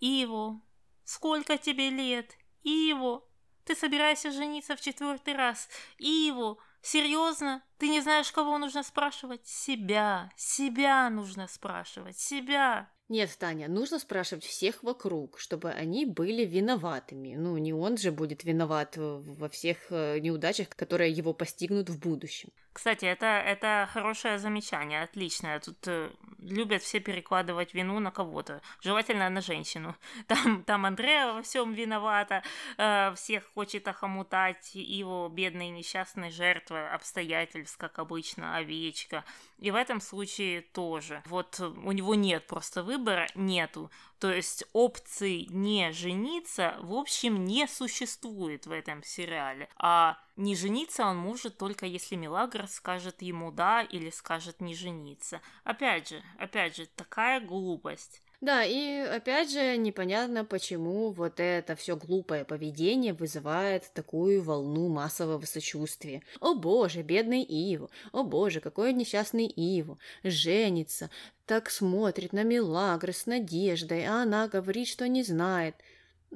Иво, 0.00 0.60
сколько 1.04 1.56
тебе 1.56 1.90
лет? 1.90 2.36
Иво, 2.62 3.24
ты 3.64 3.74
собираешься 3.74 4.30
жениться 4.30 4.76
в 4.76 4.80
четвертый 4.80 5.34
раз? 5.34 5.68
Иво, 5.98 6.58
серьезно? 6.82 7.62
Ты 7.78 7.88
не 7.88 8.00
знаешь, 8.00 8.30
кого 8.32 8.58
нужно 8.58 8.82
спрашивать? 8.82 9.46
Себя, 9.46 10.30
себя 10.36 11.08
нужно 11.10 11.48
спрашивать, 11.48 12.18
себя. 12.18 12.90
Нет, 13.08 13.36
Таня, 13.38 13.68
нужно 13.68 13.98
спрашивать 13.98 14.44
всех 14.44 14.82
вокруг, 14.82 15.38
чтобы 15.38 15.70
они 15.70 16.06
были 16.06 16.44
виноватыми. 16.44 17.34
Ну, 17.34 17.58
не 17.58 17.74
он 17.74 17.98
же 17.98 18.12
будет 18.12 18.44
виноват 18.44 18.96
во 18.96 19.48
всех 19.50 19.76
э, 19.90 20.20
неудачах, 20.20 20.70
которые 20.70 21.12
его 21.12 21.34
постигнут 21.34 21.90
в 21.90 21.98
будущем. 21.98 22.50
Кстати, 22.74 23.04
это, 23.04 23.26
это 23.26 23.88
хорошее 23.92 24.40
замечание, 24.40 25.04
отличное. 25.04 25.60
Тут 25.60 25.76
э, 25.86 26.10
любят 26.40 26.82
все 26.82 26.98
перекладывать 26.98 27.72
вину 27.72 28.00
на 28.00 28.10
кого-то, 28.10 28.60
желательно 28.80 29.30
на 29.30 29.40
женщину. 29.40 29.94
Там, 30.26 30.64
там 30.64 30.84
Андрея 30.84 31.32
во 31.32 31.42
всем 31.42 31.72
виновата, 31.72 32.42
э, 32.76 33.14
всех 33.14 33.44
хочет 33.54 33.86
охомутать, 33.86 34.74
его 34.74 35.28
бедные 35.28 35.70
несчастные 35.70 36.32
жертвы 36.32 36.84
обстоятельств, 36.88 37.76
как 37.76 38.00
обычно, 38.00 38.56
овечка. 38.56 39.24
И 39.60 39.70
в 39.70 39.76
этом 39.76 40.00
случае 40.00 40.62
тоже. 40.62 41.22
Вот 41.26 41.60
у 41.60 41.92
него 41.92 42.16
нет 42.16 42.44
просто 42.48 42.82
выбора, 42.82 43.28
нету. 43.36 43.88
То 44.18 44.32
есть 44.32 44.64
опции 44.72 45.46
не 45.48 45.92
жениться, 45.92 46.76
в 46.80 46.92
общем, 46.94 47.44
не 47.44 47.68
существует 47.68 48.66
в 48.66 48.72
этом 48.72 49.04
сериале. 49.04 49.68
А 49.76 50.18
не 50.36 50.56
жениться 50.56 51.06
он 51.06 51.16
может 51.16 51.56
только 51.58 51.86
если 51.86 52.16
Милагр 52.16 52.66
скажет 52.68 53.22
ему 53.22 53.52
да 53.52 53.82
или 53.82 54.10
скажет 54.10 54.60
не 54.60 54.74
жениться. 54.74 55.40
Опять 55.62 56.08
же, 56.08 56.22
опять 56.38 56.76
же, 56.76 56.86
такая 56.96 57.40
глупость. 57.40 58.20
Да, 58.40 58.62
и 58.62 58.98
опять 58.98 59.50
же 59.50 59.76
непонятно, 59.78 60.44
почему 60.44 61.12
вот 61.12 61.40
это 61.40 61.76
все 61.76 61.96
глупое 61.96 62.44
поведение 62.44 63.14
вызывает 63.14 63.90
такую 63.94 64.42
волну 64.42 64.88
массового 64.88 65.46
сочувствия. 65.46 66.22
О 66.40 66.54
боже, 66.54 67.02
бедный 67.02 67.42
Иву, 67.42 67.90
о 68.12 68.22
боже, 68.22 68.60
какой 68.60 68.92
несчастный 68.92 69.46
Иву, 69.46 69.98
женится, 70.24 71.08
так 71.46 71.70
смотрит 71.70 72.34
на 72.34 72.42
Милагры 72.42 73.14
с 73.14 73.24
надеждой, 73.24 74.04
а 74.04 74.22
она 74.22 74.46
говорит, 74.48 74.88
что 74.88 75.08
не 75.08 75.22
знает– 75.22 75.76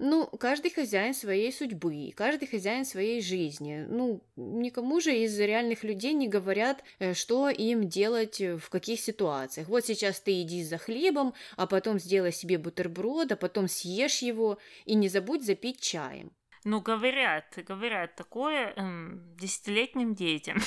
ну, 0.01 0.27
каждый 0.27 0.71
хозяин 0.71 1.13
своей 1.13 1.53
судьбы, 1.53 2.13
каждый 2.17 2.47
хозяин 2.47 2.85
своей 2.85 3.21
жизни. 3.21 3.85
Ну, 3.89 4.23
никому 4.37 5.01
же 5.01 5.17
из 5.17 5.39
реальных 5.39 5.83
людей 5.83 6.13
не 6.13 6.29
говорят, 6.29 6.85
э, 6.99 7.15
что 7.15 7.49
им 7.49 7.89
делать 7.89 8.41
э, 8.41 8.57
в 8.57 8.71
каких 8.71 9.01
ситуациях. 9.01 9.69
Вот 9.69 9.85
сейчас 9.85 10.21
ты 10.21 10.43
иди 10.43 10.63
за 10.63 10.79
хлебом, 10.79 11.35
а 11.57 11.67
потом 11.67 11.99
сделай 11.99 12.33
себе 12.33 12.59
бутерброд, 12.59 13.33
а 13.33 13.37
потом 13.37 13.69
съешь 13.69 14.23
его 14.23 14.59
и 14.85 14.95
не 14.95 15.09
забудь 15.09 15.45
запить 15.45 15.81
чаем. 15.81 16.33
Ну, 16.65 16.81
говорят, 16.81 17.59
говорят 17.67 18.15
такое 18.15 18.73
эм, 18.77 19.23
десятилетним 19.37 20.15
детям. 20.15 20.59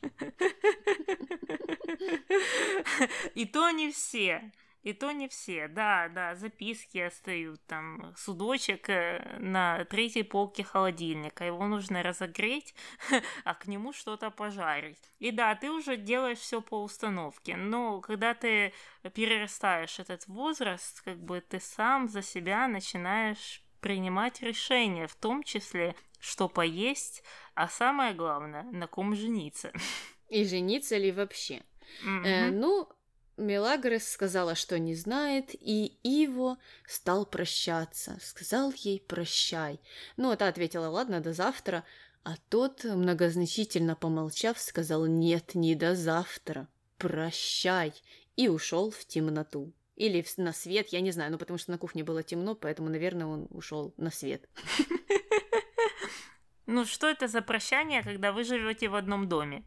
И 3.34 3.46
то 3.46 3.70
не 3.70 3.90
все. 3.90 4.52
И 4.82 4.92
то 4.92 5.10
не 5.10 5.28
все, 5.28 5.68
да, 5.68 6.08
да, 6.08 6.34
записки 6.36 6.98
остают, 6.98 7.64
там, 7.66 8.14
судочек 8.16 8.88
э, 8.88 9.36
на 9.38 9.84
третьей 9.86 10.22
полке 10.22 10.62
холодильника, 10.62 11.44
его 11.44 11.66
нужно 11.66 12.02
разогреть, 12.02 12.74
а 13.44 13.54
к 13.54 13.66
нему 13.66 13.92
что-то 13.92 14.30
пожарить. 14.30 15.02
И 15.18 15.32
да, 15.32 15.54
ты 15.56 15.70
уже 15.70 15.96
делаешь 15.96 16.38
все 16.38 16.62
по 16.62 16.82
установке, 16.82 17.56
но 17.56 18.00
когда 18.00 18.34
ты 18.34 18.72
перерастаешь 19.14 19.98
этот 19.98 20.26
возраст, 20.28 21.02
как 21.02 21.18
бы 21.18 21.40
ты 21.40 21.58
сам 21.58 22.08
за 22.08 22.22
себя 22.22 22.68
начинаешь 22.68 23.62
принимать 23.80 24.42
решения, 24.42 25.06
в 25.06 25.14
том 25.14 25.42
числе, 25.42 25.94
что 26.20 26.48
поесть, 26.48 27.22
а 27.54 27.68
самое 27.68 28.14
главное, 28.14 28.62
на 28.64 28.86
ком 28.86 29.14
жениться. 29.14 29.72
И 30.28 30.44
жениться 30.44 30.96
ли 30.96 31.10
вообще? 31.10 31.62
Mm-hmm. 32.04 32.24
Э, 32.24 32.50
ну, 32.50 32.88
Мелагрос 33.38 34.04
сказала, 34.04 34.54
что 34.54 34.78
не 34.78 34.94
знает, 34.94 35.50
и 35.54 35.96
Иво 36.02 36.58
стал 36.86 37.24
прощаться, 37.24 38.18
сказал 38.20 38.72
ей 38.76 39.00
«прощай». 39.00 39.80
Ну, 40.16 40.34
та 40.36 40.48
ответила 40.48 40.88
«ладно, 40.88 41.20
до 41.20 41.32
завтра», 41.32 41.84
а 42.24 42.34
тот, 42.48 42.84
многозначительно 42.84 43.94
помолчав, 43.94 44.58
сказал 44.58 45.06
«нет, 45.06 45.54
не 45.54 45.74
до 45.74 45.94
завтра, 45.94 46.68
прощай» 46.98 47.94
и 48.36 48.48
ушел 48.48 48.90
в 48.90 49.04
темноту. 49.04 49.72
Или 49.94 50.24
на 50.36 50.52
свет, 50.52 50.88
я 50.88 51.00
не 51.00 51.12
знаю, 51.12 51.32
ну 51.32 51.38
потому 51.38 51.58
что 51.58 51.70
на 51.70 51.78
кухне 51.78 52.04
было 52.04 52.22
темно, 52.22 52.54
поэтому, 52.54 52.88
наверное, 52.88 53.26
он 53.26 53.46
ушел 53.50 53.94
на 53.96 54.10
свет. 54.10 54.48
Ну 56.66 56.84
что 56.84 57.08
это 57.08 57.28
за 57.28 57.40
прощание, 57.40 58.02
когда 58.02 58.30
вы 58.30 58.44
живете 58.44 58.88
в 58.88 58.94
одном 58.94 59.26
доме? 59.26 59.64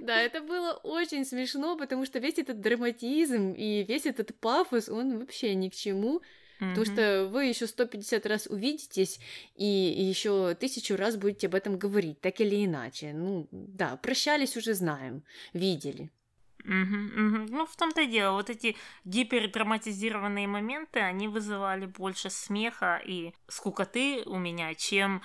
Да, 0.00 0.20
это 0.20 0.40
было 0.40 0.72
очень 0.82 1.24
смешно, 1.24 1.76
потому 1.76 2.06
что 2.06 2.18
весь 2.18 2.38
этот 2.38 2.60
драматизм 2.60 3.52
и 3.52 3.84
весь 3.84 4.06
этот 4.06 4.34
пафос, 4.38 4.88
он 4.88 5.18
вообще 5.18 5.54
ни 5.54 5.68
к 5.68 5.74
чему. 5.74 6.22
Потому 6.58 6.84
что 6.84 7.26
вы 7.32 7.46
еще 7.46 7.66
150 7.66 8.26
раз 8.26 8.46
увидитесь 8.46 9.18
и 9.56 9.64
еще 9.64 10.54
тысячу 10.54 10.94
раз 10.94 11.16
будете 11.16 11.46
об 11.46 11.54
этом 11.54 11.78
говорить, 11.78 12.20
так 12.20 12.38
или 12.40 12.66
иначе. 12.66 13.14
Ну, 13.14 13.48
да, 13.50 13.96
прощались 13.96 14.58
уже 14.58 14.74
знаем, 14.74 15.22
видели. 15.54 16.10
Угу, 16.64 16.70
угу. 16.70 17.46
Ну, 17.48 17.66
в 17.66 17.76
том-то 17.76 18.02
и 18.02 18.06
дело, 18.06 18.34
вот 18.34 18.50
эти 18.50 18.76
гипердраматизированные 19.04 20.46
моменты, 20.46 21.00
они 21.00 21.28
вызывали 21.28 21.86
больше 21.86 22.28
смеха 22.28 23.00
и 23.02 23.32
скукоты 23.48 24.22
у 24.26 24.36
меня, 24.36 24.74
чем 24.74 25.22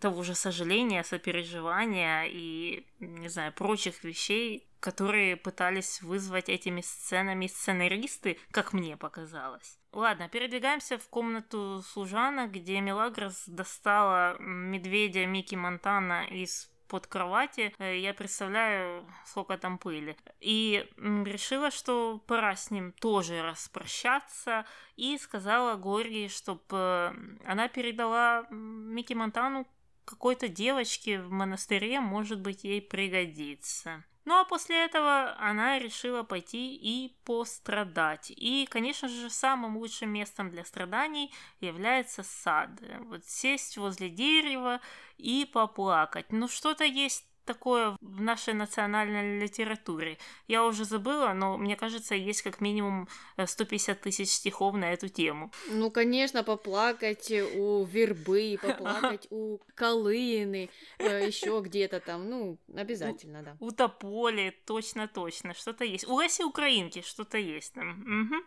того 0.00 0.22
же 0.22 0.34
сожаления, 0.34 1.04
сопереживания 1.04 2.24
и, 2.24 2.86
не 3.00 3.28
знаю, 3.28 3.52
прочих 3.52 4.02
вещей, 4.04 4.68
которые 4.80 5.36
пытались 5.36 6.00
вызвать 6.02 6.48
этими 6.48 6.80
сценами 6.80 7.46
сценаристы, 7.46 8.38
как 8.50 8.72
мне 8.72 8.96
показалось. 8.96 9.78
Ладно, 9.92 10.28
передвигаемся 10.28 10.98
в 10.98 11.08
комнату 11.08 11.82
служанок, 11.86 12.52
где 12.52 12.80
Мелагрос 12.80 13.44
достала 13.46 14.36
медведя 14.38 15.26
Микки 15.26 15.54
Монтана 15.54 16.26
из 16.26 16.70
под 16.88 17.06
кровати, 17.06 17.74
э, 17.78 17.98
я 17.98 18.14
представляю, 18.14 19.06
сколько 19.24 19.58
там 19.58 19.78
пыли. 19.78 20.16
И 20.40 20.88
решила, 20.96 21.70
что 21.70 22.18
пора 22.26 22.56
с 22.56 22.70
ним 22.70 22.92
тоже 22.92 23.42
распрощаться, 23.42 24.66
и 24.96 25.18
сказала 25.18 25.76
Горги, 25.76 26.28
чтобы 26.28 27.38
она 27.44 27.68
передала 27.68 28.46
Микки 28.50 29.14
Монтану 29.14 29.66
какой-то 30.04 30.48
девочке 30.48 31.20
в 31.20 31.30
монастыре, 31.30 32.00
может 32.00 32.40
быть, 32.40 32.64
ей 32.64 32.80
пригодится. 32.80 34.04
Ну 34.26 34.40
а 34.40 34.44
после 34.44 34.84
этого 34.84 35.36
она 35.38 35.78
решила 35.78 36.24
пойти 36.24 36.74
и 36.74 37.16
пострадать. 37.24 38.32
И, 38.32 38.66
конечно 38.68 39.08
же, 39.08 39.30
самым 39.30 39.76
лучшим 39.76 40.10
местом 40.10 40.50
для 40.50 40.64
страданий 40.64 41.32
является 41.60 42.24
сад. 42.24 42.70
Вот 43.02 43.24
сесть 43.24 43.78
возле 43.78 44.10
дерева 44.10 44.80
и 45.16 45.48
поплакать. 45.50 46.32
Ну 46.32 46.48
что-то 46.48 46.84
есть 46.84 47.24
такое 47.46 47.96
в 48.00 48.20
нашей 48.20 48.54
национальной 48.54 49.38
литературе. 49.38 50.18
Я 50.48 50.64
уже 50.64 50.84
забыла, 50.84 51.32
но 51.32 51.56
мне 51.56 51.76
кажется, 51.76 52.14
есть 52.14 52.42
как 52.42 52.60
минимум 52.60 53.08
150 53.42 53.96
э, 53.96 54.00
тысяч 54.00 54.28
стихов 54.28 54.74
на 54.74 54.92
эту 54.92 55.08
тему. 55.08 55.50
Ну, 55.70 55.90
конечно, 55.90 56.42
поплакать 56.42 57.30
у 57.30 57.84
вербы, 57.84 58.58
поплакать 58.60 59.26
у 59.30 59.58
колыны, 59.74 60.68
э, 60.98 61.26
еще 61.26 61.60
где-то 61.64 62.00
там, 62.00 62.28
ну, 62.28 62.58
обязательно, 62.74 63.42
да. 63.42 63.56
У 63.60 63.70
тополи, 63.70 64.50
точно-точно, 64.66 65.54
что-то 65.54 65.84
есть. 65.84 66.06
У 66.08 66.20
Леси 66.20 66.42
Украинки 66.44 67.02
что-то 67.02 67.38
есть 67.38 67.72
там. 67.74 68.44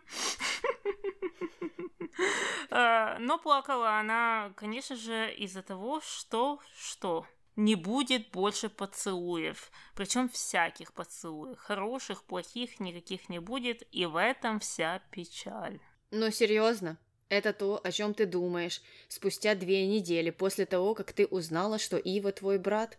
Э, 2.70 3.16
но 3.18 3.38
плакала 3.38 3.98
она, 3.98 4.52
конечно 4.56 4.94
же, 4.96 5.32
из-за 5.34 5.62
того, 5.62 6.00
что... 6.00 6.60
Что? 6.76 7.26
Не 7.56 7.74
будет 7.74 8.30
больше 8.30 8.68
поцелуев. 8.68 9.70
Причем 9.94 10.28
всяких 10.28 10.92
поцелуев. 10.92 11.58
Хороших, 11.58 12.24
плохих, 12.24 12.80
никаких 12.80 13.28
не 13.28 13.38
будет. 13.38 13.82
И 13.92 14.06
в 14.06 14.20
этом 14.20 14.60
вся 14.60 15.00
печаль. 15.10 15.80
Но 16.10 16.30
серьезно, 16.30 16.98
это 17.28 17.52
то, 17.52 17.80
о 17.82 17.92
чем 17.92 18.12
ты 18.12 18.26
думаешь 18.26 18.82
спустя 19.08 19.54
две 19.54 19.86
недели 19.86 20.30
после 20.30 20.66
того, 20.66 20.94
как 20.94 21.12
ты 21.12 21.26
узнала, 21.26 21.78
что 21.78 21.96
Ива 21.96 22.32
твой 22.32 22.58
брат? 22.58 22.98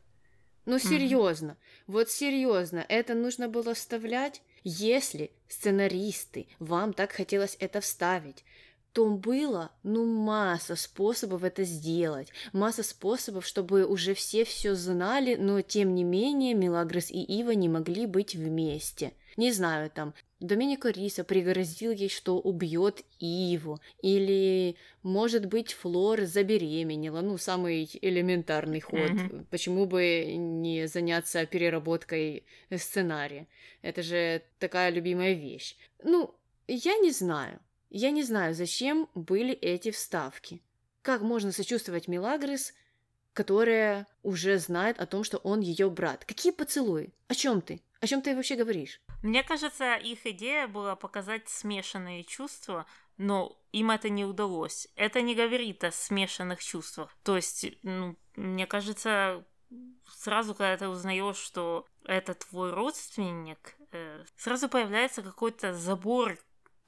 Ну 0.65 0.77
серьезно, 0.79 1.51
mm-hmm. 1.51 1.83
вот 1.87 2.09
серьезно, 2.11 2.85
это 2.87 3.15
нужно 3.15 3.49
было 3.49 3.73
вставлять? 3.73 4.41
Если 4.63 5.31
сценаристы, 5.47 6.47
вам 6.59 6.93
так 6.93 7.11
хотелось 7.11 7.57
это 7.59 7.81
вставить, 7.81 8.45
то 8.93 9.07
было, 9.07 9.71
ну, 9.83 10.05
масса 10.05 10.75
способов 10.75 11.43
это 11.43 11.63
сделать, 11.63 12.27
масса 12.51 12.83
способов, 12.83 13.45
чтобы 13.45 13.85
уже 13.85 14.13
все 14.13 14.43
все 14.43 14.75
знали, 14.75 15.35
но 15.35 15.61
тем 15.61 15.95
не 15.95 16.03
менее 16.03 16.53
Мелагрос 16.53 17.09
и 17.09 17.21
Ива 17.21 17.51
не 17.51 17.69
могли 17.69 18.05
быть 18.05 18.35
вместе. 18.35 19.13
Не 19.37 19.51
знаю, 19.51 19.89
там, 19.89 20.13
Доминико 20.41 20.89
Риса 20.89 21.23
пригрозил 21.23 21.91
ей, 21.91 22.09
что 22.09 22.37
убьет 22.39 23.05
Иву, 23.19 23.79
или, 24.01 24.75
может 25.03 25.45
быть, 25.45 25.73
Флор 25.73 26.23
забеременела, 26.23 27.21
ну, 27.21 27.37
самый 27.37 27.89
элементарный 28.01 28.81
ход. 28.81 28.99
Mm-hmm. 28.99 29.45
Почему 29.51 29.85
бы 29.85 30.25
не 30.35 30.87
заняться 30.87 31.45
переработкой 31.45 32.43
сценария? 32.75 33.47
Это 33.83 34.01
же 34.03 34.41
такая 34.59 34.89
любимая 34.89 35.33
вещь. 35.33 35.77
Ну, 36.03 36.33
я 36.67 36.97
не 36.97 37.11
знаю. 37.11 37.59
Я 37.93 38.11
не 38.11 38.23
знаю, 38.23 38.53
зачем 38.53 39.09
были 39.15 39.53
эти 39.53 39.91
вставки. 39.91 40.61
Как 41.01 41.21
можно 41.21 41.51
сочувствовать 41.51 42.07
Милагрис, 42.07 42.73
которая 43.33 44.07
уже 44.23 44.59
знает 44.59 44.97
о 45.01 45.05
том, 45.05 45.25
что 45.25 45.39
он 45.39 45.59
ее 45.59 45.89
брат? 45.89 46.23
Какие 46.23 46.53
поцелуи? 46.53 47.13
О 47.27 47.35
чем 47.35 47.61
ты? 47.61 47.81
О 47.99 48.07
чем 48.07 48.21
ты 48.21 48.33
вообще 48.33 48.55
говоришь? 48.55 49.01
Мне 49.21 49.43
кажется, 49.43 49.95
их 49.95 50.25
идея 50.25 50.67
была 50.67 50.95
показать 50.95 51.49
смешанные 51.49 52.23
чувства, 52.23 52.85
но 53.17 53.59
им 53.73 53.91
это 53.91 54.07
не 54.07 54.23
удалось. 54.23 54.87
Это 54.95 55.21
не 55.21 55.35
говорит 55.35 55.83
о 55.83 55.91
смешанных 55.91 56.63
чувствах. 56.63 57.13
То 57.23 57.35
есть, 57.35 57.65
ну, 57.83 58.15
мне 58.37 58.67
кажется, 58.67 59.45
сразу, 60.07 60.55
когда 60.55 60.77
ты 60.77 60.87
узнаешь, 60.87 61.35
что 61.35 61.85
это 62.05 62.35
твой 62.35 62.71
родственник, 62.71 63.75
э, 63.91 64.23
сразу 64.37 64.69
появляется 64.69 65.21
какой-то 65.21 65.73
забор 65.73 66.37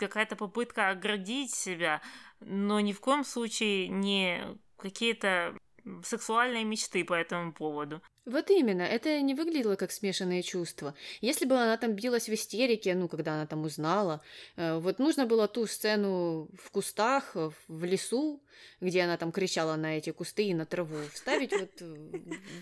какая-то 0.08 0.36
попытка 0.36 0.89
оградить 0.89 1.54
себя, 1.54 2.02
но 2.39 2.80
ни 2.80 2.94
в 2.94 3.00
коем 3.00 3.24
случае 3.24 3.88
не 3.88 4.58
какие-то 4.78 5.58
сексуальные 6.04 6.63
мечты 6.63 7.04
по 7.04 7.13
этому 7.13 7.54
поводу. 7.54 8.02
Вот 8.26 8.50
именно, 8.50 8.84
это 8.84 9.22
не 9.22 9.34
выглядело 9.34 9.76
как 9.76 9.91
смешанные 9.91 10.43
чувства. 10.43 10.96
Если 11.19 11.46
бы 11.46 11.56
она 11.56 11.76
там 11.76 11.91
билась 11.91 12.30
в 12.30 12.34
истерике, 12.34 12.96
ну, 12.96 13.10
когда 13.10 13.34
она 13.34 13.46
там 13.46 13.65
узнала, 13.65 14.22
э, 14.56 14.78
вот 14.78 15.00
нужно 15.00 15.26
было 15.26 15.50
ту 15.50 15.67
сцену 15.67 16.48
в 16.58 16.72
кустах, 16.72 17.36
в 17.36 17.84
лесу, 17.84 18.41
где 18.80 19.02
она 19.02 19.17
там 19.17 19.34
кричала 19.34 19.76
на 19.76 19.98
эти 19.98 20.12
кусты 20.12 20.46
и 20.46 20.54
на 20.54 20.65
траву, 20.65 20.96
вставить 21.13 21.52
вот 21.52 21.72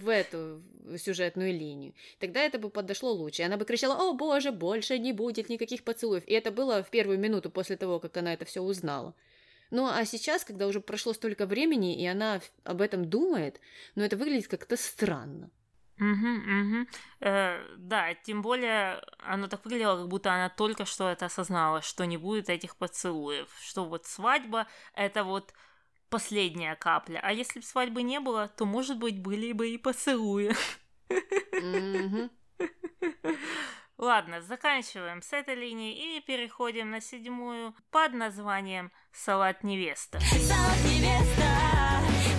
в 0.02 0.10
эту 0.10 0.64
сюжетную 0.98 1.52
линию. 1.52 1.94
Тогда 2.20 2.42
это 2.42 2.58
бы 2.58 2.72
подошло 2.72 3.12
лучше. 3.12 3.44
Она 3.44 3.58
бы 3.58 3.66
кричала, 3.66 3.96
о 3.96 4.14
боже, 4.14 4.52
больше 4.52 4.98
не 4.98 5.14
будет 5.14 5.50
никаких 5.50 5.84
поцелуев. 5.84 6.24
И 6.26 6.34
это 6.34 6.52
было 6.52 6.82
в 6.82 6.90
первую 6.90 7.20
минуту 7.20 7.52
после 7.52 7.78
того, 7.78 8.00
как 8.00 8.18
она 8.18 8.34
это 8.34 8.46
все 8.46 8.62
узнала. 8.62 9.14
Ну 9.72 9.88
а 9.88 10.06
сейчас, 10.06 10.44
когда 10.44 10.68
уже 10.68 10.82
прошло 10.82 11.14
столько 11.14 11.46
времени, 11.46 12.00
и 12.00 12.06
она 12.06 12.42
об 12.64 12.82
этом 12.82 13.10
думает, 13.10 13.60
ну 13.96 14.04
это 14.04 14.18
выглядит 14.18 14.48
как-то 14.48 14.78
странно. 14.78 15.50
Угу, 15.98 16.08
угу. 16.08 16.88
Э, 17.20 17.64
да, 17.78 18.14
тем 18.16 18.42
более 18.42 19.02
оно 19.20 19.48
так 19.48 19.64
выглядело, 19.64 19.98
как 19.98 20.08
будто 20.08 20.34
она 20.34 20.50
только 20.50 20.86
что 20.86 21.10
это 21.10 21.28
осознала, 21.28 21.82
что 21.82 22.06
не 22.06 22.18
будет 22.18 22.50
этих 22.50 22.76
поцелуев, 22.76 23.48
что 23.62 23.86
вот 23.86 24.08
свадьба 24.08 24.68
это 24.94 25.24
вот 25.24 25.54
последняя 26.10 26.76
капля, 26.76 27.20
а 27.24 27.32
если 27.32 27.60
бы 27.60 27.66
свадьбы 27.66 28.02
не 28.04 28.20
было, 28.20 28.50
то, 28.50 28.66
может 28.66 28.98
быть, 28.98 29.22
были 29.22 29.54
бы 29.54 29.70
и 29.70 29.78
поцелуи. 29.78 30.54
Угу. 31.10 32.30
Ладно, 34.02 34.42
заканчиваем 34.42 35.22
с 35.22 35.32
этой 35.32 35.54
линии 35.54 36.18
и 36.18 36.22
переходим 36.22 36.90
на 36.90 37.02
седьмую 37.02 37.76
под 37.92 38.14
названием 38.14 38.92
«Салат 39.14 39.64
невеста». 39.64 40.20
Салат 40.22 40.78
невеста, 40.86 41.44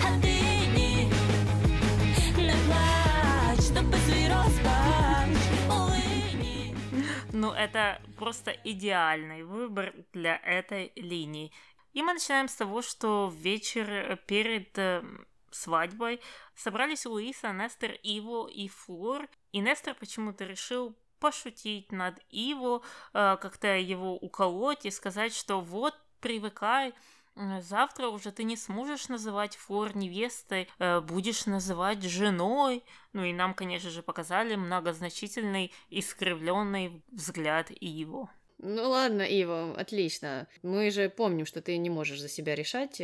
а 0.05 0.21
ты 0.21 0.27
не, 0.75 1.05
не 1.05 2.51
плачь, 2.65 3.63
чтобы 3.71 3.95
Ну, 7.31 7.53
это 7.53 8.01
просто 8.17 8.51
идеальный 8.51 9.43
выбор 9.43 9.93
для 10.11 10.35
этой 10.35 10.91
линии. 10.97 11.53
И 11.93 12.01
мы 12.01 12.15
начинаем 12.15 12.49
с 12.49 12.55
того, 12.55 12.81
что 12.81 13.33
вечер 13.33 14.19
перед 14.27 14.77
э, 14.77 15.01
свадьбой 15.49 16.19
собрались 16.55 17.05
Луиса, 17.05 17.53
Нестер, 17.53 17.97
Иво 18.03 18.49
и 18.49 18.67
Флор. 18.67 19.29
И 19.53 19.59
Нестер 19.59 19.95
почему-то 19.95 20.43
решил 20.43 20.97
пошутить 21.23 21.93
над 21.93 22.19
Иво, 22.29 22.81
э, 23.13 23.37
как-то 23.41 23.77
его 23.77 24.17
уколоть 24.17 24.85
и 24.85 24.91
сказать, 24.91 25.33
что 25.33 25.61
вот, 25.61 25.95
привыкай, 26.19 26.93
завтра 27.61 28.09
уже 28.09 28.33
ты 28.33 28.43
не 28.43 28.57
сможешь 28.57 29.07
называть 29.07 29.55
Флор 29.55 29.95
невестой, 29.95 30.67
э, 30.79 30.99
будешь 30.99 31.45
называть 31.45 32.03
женой. 32.03 32.83
Ну 33.13 33.23
и 33.23 33.31
нам, 33.31 33.53
конечно 33.53 33.89
же, 33.89 34.03
показали 34.03 34.57
многозначительный 34.57 35.71
искривленный 35.89 37.01
взгляд 37.09 37.71
Иво. 37.71 38.29
Ну 38.57 38.89
ладно, 38.89 39.21
Иво, 39.21 39.79
отлично. 39.79 40.49
Мы 40.61 40.91
же 40.91 41.07
помним, 41.07 41.45
что 41.45 41.61
ты 41.61 41.77
не 41.77 41.89
можешь 41.89 42.19
за 42.19 42.27
себя 42.27 42.53
решать. 42.53 43.01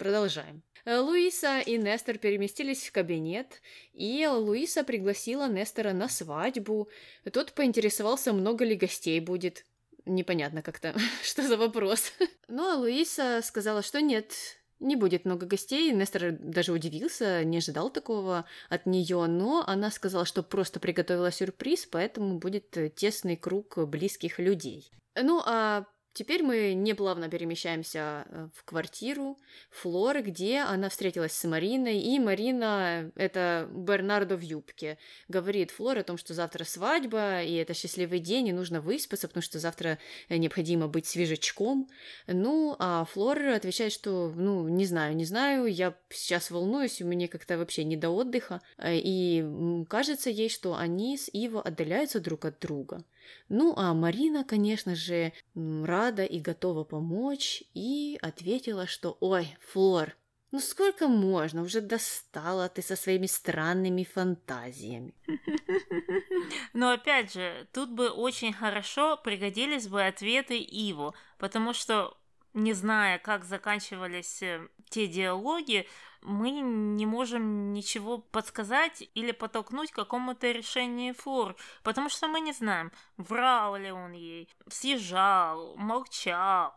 Продолжаем. 0.00 0.62
Э, 0.86 0.98
Луиса 0.98 1.60
и 1.60 1.76
Нестор 1.76 2.16
переместились 2.16 2.88
в 2.88 2.90
кабинет, 2.90 3.60
и 3.92 4.26
Луиса 4.26 4.82
пригласила 4.82 5.46
Нестора 5.46 5.92
на 5.92 6.08
свадьбу. 6.08 6.88
Тот 7.30 7.52
поинтересовался, 7.52 8.32
много 8.32 8.64
ли 8.64 8.76
гостей 8.76 9.20
будет. 9.20 9.66
Непонятно 10.06 10.62
как-то, 10.62 10.94
что 11.22 11.46
за 11.46 11.58
вопрос. 11.58 12.12
Ну, 12.48 12.66
а 12.66 12.76
Луиса 12.76 13.42
сказала, 13.44 13.82
что 13.82 14.00
нет, 14.00 14.32
не 14.78 14.96
будет 14.96 15.26
много 15.26 15.44
гостей. 15.44 15.92
Нестор 15.92 16.32
даже 16.32 16.72
удивился, 16.72 17.44
не 17.44 17.58
ожидал 17.58 17.90
такого 17.90 18.46
от 18.70 18.86
нее, 18.86 19.26
но 19.26 19.62
она 19.66 19.90
сказала, 19.90 20.24
что 20.24 20.42
просто 20.42 20.80
приготовила 20.80 21.30
сюрприз, 21.30 21.84
поэтому 21.90 22.38
будет 22.38 22.94
тесный 22.96 23.36
круг 23.36 23.76
близких 23.86 24.38
людей. 24.38 24.90
Ну, 25.14 25.42
а 25.44 25.84
Теперь 26.20 26.42
мы 26.42 26.74
неплавно 26.74 27.30
перемещаемся 27.30 28.26
э, 28.28 28.48
в 28.54 28.64
квартиру 28.64 29.38
Флоры, 29.70 30.20
где 30.20 30.58
она 30.58 30.90
встретилась 30.90 31.32
с 31.32 31.44
Мариной, 31.48 31.98
и 31.98 32.18
Марина, 32.18 33.10
это 33.14 33.66
Бернардо 33.72 34.36
в 34.36 34.42
юбке, 34.42 34.98
говорит 35.28 35.70
Флоре 35.70 36.02
о 36.02 36.04
том, 36.04 36.18
что 36.18 36.34
завтра 36.34 36.64
свадьба, 36.64 37.42
и 37.42 37.54
это 37.54 37.72
счастливый 37.72 38.18
день, 38.18 38.48
и 38.48 38.52
нужно 38.52 38.82
выспаться, 38.82 39.28
потому 39.28 39.40
что 39.42 39.58
завтра 39.58 39.98
э, 40.28 40.36
необходимо 40.36 40.88
быть 40.88 41.06
свежачком. 41.06 41.88
Ну, 42.26 42.76
а 42.78 43.06
Флора 43.06 43.56
отвечает, 43.56 43.90
что, 43.90 44.30
ну, 44.36 44.68
не 44.68 44.84
знаю, 44.84 45.16
не 45.16 45.24
знаю, 45.24 45.64
я 45.64 45.96
сейчас 46.10 46.50
волнуюсь, 46.50 47.00
у 47.00 47.06
меня 47.06 47.28
как-то 47.28 47.56
вообще 47.56 47.82
не 47.82 47.96
до 47.96 48.10
отдыха, 48.10 48.60
э, 48.76 48.98
и 48.98 49.42
кажется 49.88 50.28
ей, 50.28 50.50
что 50.50 50.76
они 50.76 51.16
с 51.16 51.30
Иво 51.32 51.62
отдаляются 51.62 52.20
друг 52.20 52.44
от 52.44 52.58
друга. 52.60 53.06
Ну, 53.48 53.74
а 53.76 53.94
Марина, 53.94 54.44
конечно 54.44 54.94
же, 54.94 55.32
рада 55.54 56.24
и 56.24 56.40
готова 56.40 56.84
помочь, 56.84 57.62
и 57.74 58.18
ответила, 58.22 58.86
что 58.86 59.16
«Ой, 59.20 59.56
Флор, 59.72 60.16
ну 60.52 60.58
сколько 60.58 61.06
можно? 61.06 61.62
Уже 61.62 61.80
достала 61.80 62.68
ты 62.68 62.82
со 62.82 62.96
своими 62.96 63.26
странными 63.26 64.02
фантазиями. 64.02 65.14
Но 66.72 66.90
опять 66.90 67.32
же, 67.32 67.68
тут 67.72 67.90
бы 67.90 68.08
очень 68.08 68.52
хорошо 68.52 69.16
пригодились 69.16 69.86
бы 69.86 70.04
ответы 70.04 70.58
Иву, 70.58 71.14
потому 71.38 71.72
что 71.72 72.16
не 72.52 72.72
зная, 72.72 73.18
как 73.18 73.44
заканчивались 73.44 74.42
э, 74.42 74.66
те 74.90 75.06
диалоги, 75.06 75.86
мы 76.22 76.50
не 76.50 77.06
можем 77.06 77.72
ничего 77.72 78.18
подсказать 78.18 79.08
или 79.14 79.32
подтолкнуть 79.32 79.90
к 79.90 79.96
какому-то 79.96 80.50
решению 80.50 81.14
Флор, 81.14 81.56
потому 81.82 82.10
что 82.10 82.28
мы 82.28 82.40
не 82.40 82.52
знаем, 82.52 82.92
врал 83.16 83.76
ли 83.76 83.90
он 83.90 84.12
ей, 84.12 84.48
съезжал, 84.68 85.76
молчал. 85.76 86.74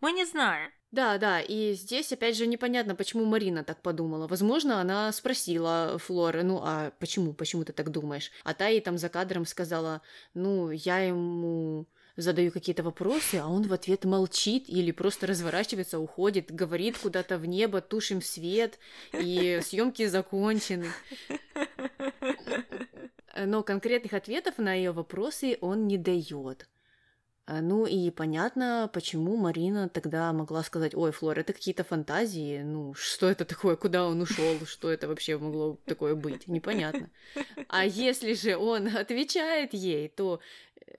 Мы 0.00 0.12
не 0.12 0.24
знаем. 0.24 0.70
Да, 0.92 1.18
да, 1.18 1.40
и 1.40 1.74
здесь 1.74 2.12
опять 2.12 2.36
же 2.36 2.46
непонятно, 2.46 2.96
почему 2.96 3.24
Марина 3.24 3.62
так 3.62 3.80
подумала. 3.80 4.26
Возможно, 4.26 4.80
она 4.80 5.12
спросила 5.12 5.98
Флоры, 5.98 6.42
ну 6.42 6.60
а 6.64 6.90
почему, 6.98 7.32
почему 7.32 7.64
ты 7.64 7.72
так 7.72 7.90
думаешь? 7.90 8.32
А 8.42 8.54
та 8.54 8.66
ей 8.66 8.80
там 8.80 8.98
за 8.98 9.08
кадром 9.08 9.46
сказала, 9.46 10.02
ну, 10.34 10.70
я 10.70 10.98
ему 10.98 11.86
задаю 12.20 12.50
какие-то 12.52 12.82
вопросы, 12.82 13.36
а 13.36 13.48
он 13.48 13.66
в 13.66 13.72
ответ 13.72 14.04
молчит 14.04 14.64
или 14.68 14.92
просто 14.92 15.26
разворачивается, 15.26 15.98
уходит, 15.98 16.52
говорит 16.52 16.98
куда-то 16.98 17.38
в 17.38 17.46
небо, 17.46 17.80
тушим 17.80 18.22
свет, 18.22 18.78
и 19.12 19.60
съемки 19.64 20.06
закончены. 20.06 20.88
Но 23.36 23.62
конкретных 23.62 24.12
ответов 24.12 24.58
на 24.58 24.74
ее 24.74 24.92
вопросы 24.92 25.56
он 25.60 25.86
не 25.86 25.96
дает. 25.96 26.68
А, 27.50 27.62
ну 27.62 27.84
и 27.84 28.10
понятно, 28.10 28.88
почему 28.92 29.36
Марина 29.36 29.88
тогда 29.88 30.32
могла 30.32 30.62
сказать, 30.62 30.94
ой, 30.94 31.10
Флор, 31.10 31.36
это 31.36 31.52
какие-то 31.52 31.82
фантазии, 31.82 32.62
ну 32.62 32.94
что 32.94 33.28
это 33.28 33.44
такое, 33.44 33.74
куда 33.74 34.06
он 34.06 34.20
ушел, 34.20 34.64
что 34.66 34.88
это 34.88 35.08
вообще 35.08 35.36
могло 35.36 35.76
такое 35.84 36.14
быть, 36.14 36.46
непонятно. 36.46 37.10
А 37.66 37.84
если 37.84 38.34
же 38.34 38.56
он 38.56 38.86
отвечает 38.96 39.74
ей, 39.74 40.08
то 40.08 40.38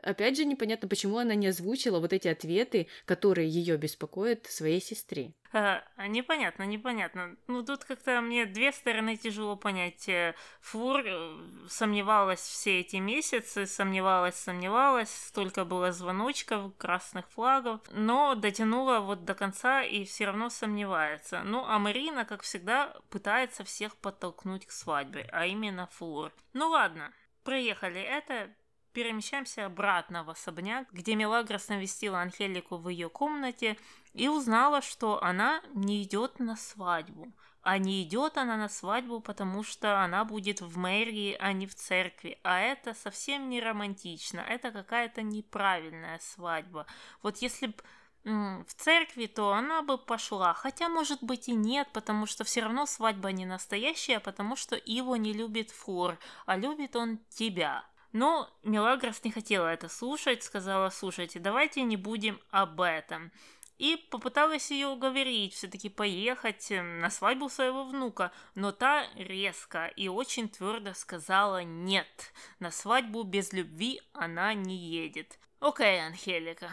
опять 0.01 0.37
же 0.37 0.45
непонятно, 0.45 0.87
почему 0.87 1.17
она 1.17 1.35
не 1.35 1.47
озвучила 1.47 1.99
вот 1.99 2.13
эти 2.13 2.27
ответы, 2.27 2.87
которые 3.05 3.49
ее 3.49 3.77
беспокоят 3.77 4.45
своей 4.47 4.81
сестре. 4.81 5.33
А, 5.53 5.83
непонятно, 6.07 6.63
непонятно. 6.63 7.35
Ну, 7.47 7.63
тут 7.63 7.83
как-то 7.83 8.21
мне 8.21 8.45
две 8.45 8.71
стороны 8.71 9.17
тяжело 9.17 9.57
понять. 9.57 10.07
Э, 10.07 10.33
Фур 10.61 11.01
э, 11.05 11.37
сомневалась 11.67 12.39
все 12.39 12.79
эти 12.79 12.95
месяцы, 12.97 13.65
сомневалась, 13.65 14.35
сомневалась, 14.35 15.13
столько 15.13 15.65
было 15.65 15.91
звоночков, 15.91 16.75
красных 16.77 17.27
флагов, 17.31 17.81
но 17.91 18.35
дотянула 18.35 18.99
вот 18.99 19.25
до 19.25 19.35
конца 19.35 19.83
и 19.83 20.05
все 20.05 20.25
равно 20.25 20.49
сомневается. 20.49 21.41
Ну, 21.43 21.65
а 21.65 21.79
Марина, 21.79 22.23
как 22.23 22.43
всегда, 22.43 22.95
пытается 23.09 23.65
всех 23.65 23.97
подтолкнуть 23.97 24.65
к 24.65 24.71
свадьбе, 24.71 25.27
а 25.33 25.45
именно 25.45 25.87
Фур. 25.87 26.31
Ну 26.53 26.69
ладно, 26.69 27.11
проехали 27.43 28.01
это, 28.01 28.49
перемещаемся 28.93 29.65
обратно 29.65 30.23
в 30.23 30.29
особняк, 30.29 30.87
где 30.91 31.15
Мелагрос 31.15 31.69
навестила 31.69 32.21
Анхелику 32.21 32.77
в 32.77 32.89
ее 32.89 33.09
комнате 33.09 33.77
и 34.13 34.27
узнала, 34.27 34.81
что 34.81 35.23
она 35.23 35.61
не 35.73 36.03
идет 36.03 36.39
на 36.39 36.55
свадьбу. 36.55 37.31
А 37.63 37.77
не 37.77 38.01
идет 38.01 38.37
она 38.37 38.57
на 38.57 38.69
свадьбу, 38.69 39.19
потому 39.19 39.63
что 39.63 40.01
она 40.03 40.25
будет 40.25 40.61
в 40.61 40.77
мэрии, 40.77 41.37
а 41.39 41.53
не 41.53 41.67
в 41.67 41.75
церкви. 41.75 42.39
А 42.43 42.59
это 42.59 42.95
совсем 42.95 43.49
не 43.49 43.61
романтично. 43.61 44.39
Это 44.39 44.71
какая-то 44.71 45.21
неправильная 45.21 46.19
свадьба. 46.19 46.87
Вот 47.21 47.37
если 47.37 47.67
бы 47.67 47.75
в 48.23 48.73
церкви, 48.75 49.25
то 49.25 49.53
она 49.53 49.81
бы 49.81 49.97
пошла. 49.97 50.53
Хотя, 50.53 50.89
может 50.89 51.23
быть, 51.23 51.49
и 51.49 51.53
нет, 51.53 51.87
потому 51.91 52.25
что 52.25 52.43
все 52.43 52.61
равно 52.61 52.85
свадьба 52.85 53.31
не 53.31 53.45
настоящая, 53.45 54.19
потому 54.19 54.55
что 54.55 54.79
его 54.85 55.15
не 55.15 55.33
любит 55.33 55.71
Флор, 55.71 56.17
а 56.45 56.55
любит 56.57 56.95
он 56.95 57.19
тебя. 57.29 57.83
Но 58.13 58.49
Мелагрос 58.63 59.23
не 59.23 59.31
хотела 59.31 59.67
это 59.67 59.87
слушать, 59.87 60.43
сказала, 60.43 60.89
слушайте, 60.89 61.39
давайте 61.39 61.81
не 61.83 61.97
будем 61.97 62.39
об 62.49 62.81
этом. 62.81 63.31
И 63.77 63.95
попыталась 64.11 64.69
ее 64.69 64.87
уговорить 64.87 65.55
все-таки 65.55 65.89
поехать 65.89 66.71
эм, 66.71 66.99
на 66.99 67.09
свадьбу 67.09 67.49
своего 67.49 67.83
внука, 67.83 68.31
но 68.53 68.71
та 68.71 69.07
резко 69.15 69.87
и 69.87 70.07
очень 70.07 70.49
твердо 70.49 70.93
сказала 70.93 71.63
нет, 71.63 72.31
на 72.59 72.69
свадьбу 72.69 73.23
без 73.23 73.53
любви 73.53 73.99
она 74.13 74.53
не 74.53 74.75
едет. 74.77 75.39
Окей, 75.59 76.05
Анхелика, 76.05 76.69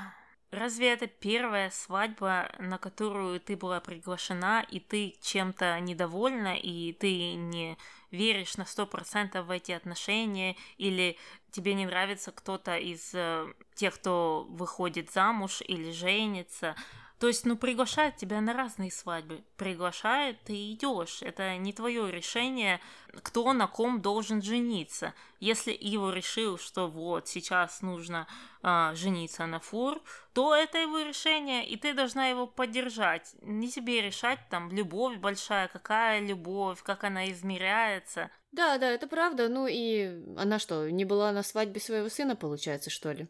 Разве 0.50 0.92
это 0.94 1.06
первая 1.06 1.68
свадьба, 1.68 2.50
на 2.58 2.78
которую 2.78 3.38
ты 3.38 3.54
была 3.54 3.80
приглашена, 3.80 4.62
и 4.62 4.80
ты 4.80 5.14
чем-то 5.20 5.78
недовольна, 5.80 6.56
и 6.56 6.92
ты 6.94 7.34
не 7.34 7.76
веришь 8.10 8.56
на 8.56 8.64
сто 8.64 8.86
процентов 8.86 9.46
в 9.46 9.50
эти 9.50 9.72
отношения, 9.72 10.56
или 10.76 11.16
тебе 11.50 11.74
не 11.74 11.86
нравится 11.86 12.32
кто-то 12.32 12.76
из 12.76 13.14
э, 13.14 13.52
тех, 13.74 13.94
кто 13.94 14.46
выходит 14.48 15.10
замуж 15.10 15.62
или 15.66 15.90
женится, 15.90 16.74
то 17.18 17.26
есть, 17.26 17.44
ну, 17.44 17.56
приглашают 17.56 18.16
тебя 18.16 18.40
на 18.40 18.52
разные 18.52 18.92
свадьбы. 18.92 19.42
Приглашают, 19.56 20.40
ты 20.44 20.72
идешь. 20.72 21.20
Это 21.22 21.56
не 21.56 21.72
твое 21.72 22.12
решение, 22.12 22.80
кто 23.22 23.52
на 23.52 23.66
ком 23.66 24.00
должен 24.00 24.40
жениться. 24.40 25.14
Если 25.40 25.72
Иво 25.72 26.12
решил, 26.12 26.58
что 26.58 26.86
вот 26.86 27.26
сейчас 27.26 27.82
нужно 27.82 28.28
а, 28.62 28.94
жениться 28.94 29.46
на 29.46 29.58
Фур, 29.58 30.00
то 30.32 30.54
это 30.54 30.78
его 30.78 31.00
решение, 31.00 31.66
и 31.66 31.76
ты 31.76 31.92
должна 31.92 32.28
его 32.28 32.46
поддержать. 32.46 33.34
Не 33.42 33.68
тебе 33.68 34.00
решать, 34.00 34.38
там, 34.48 34.70
любовь 34.70 35.18
большая, 35.18 35.66
какая 35.66 36.20
любовь, 36.20 36.84
как 36.84 37.02
она 37.02 37.28
измеряется. 37.32 38.30
Да, 38.52 38.78
да, 38.78 38.90
это 38.90 39.08
правда. 39.08 39.48
Ну 39.48 39.66
и 39.66 40.22
она 40.36 40.60
что, 40.60 40.88
не 40.88 41.04
была 41.04 41.32
на 41.32 41.42
свадьбе 41.42 41.80
своего 41.80 42.08
сына, 42.08 42.36
получается, 42.36 42.90
что 42.90 43.10
ли? 43.10 43.28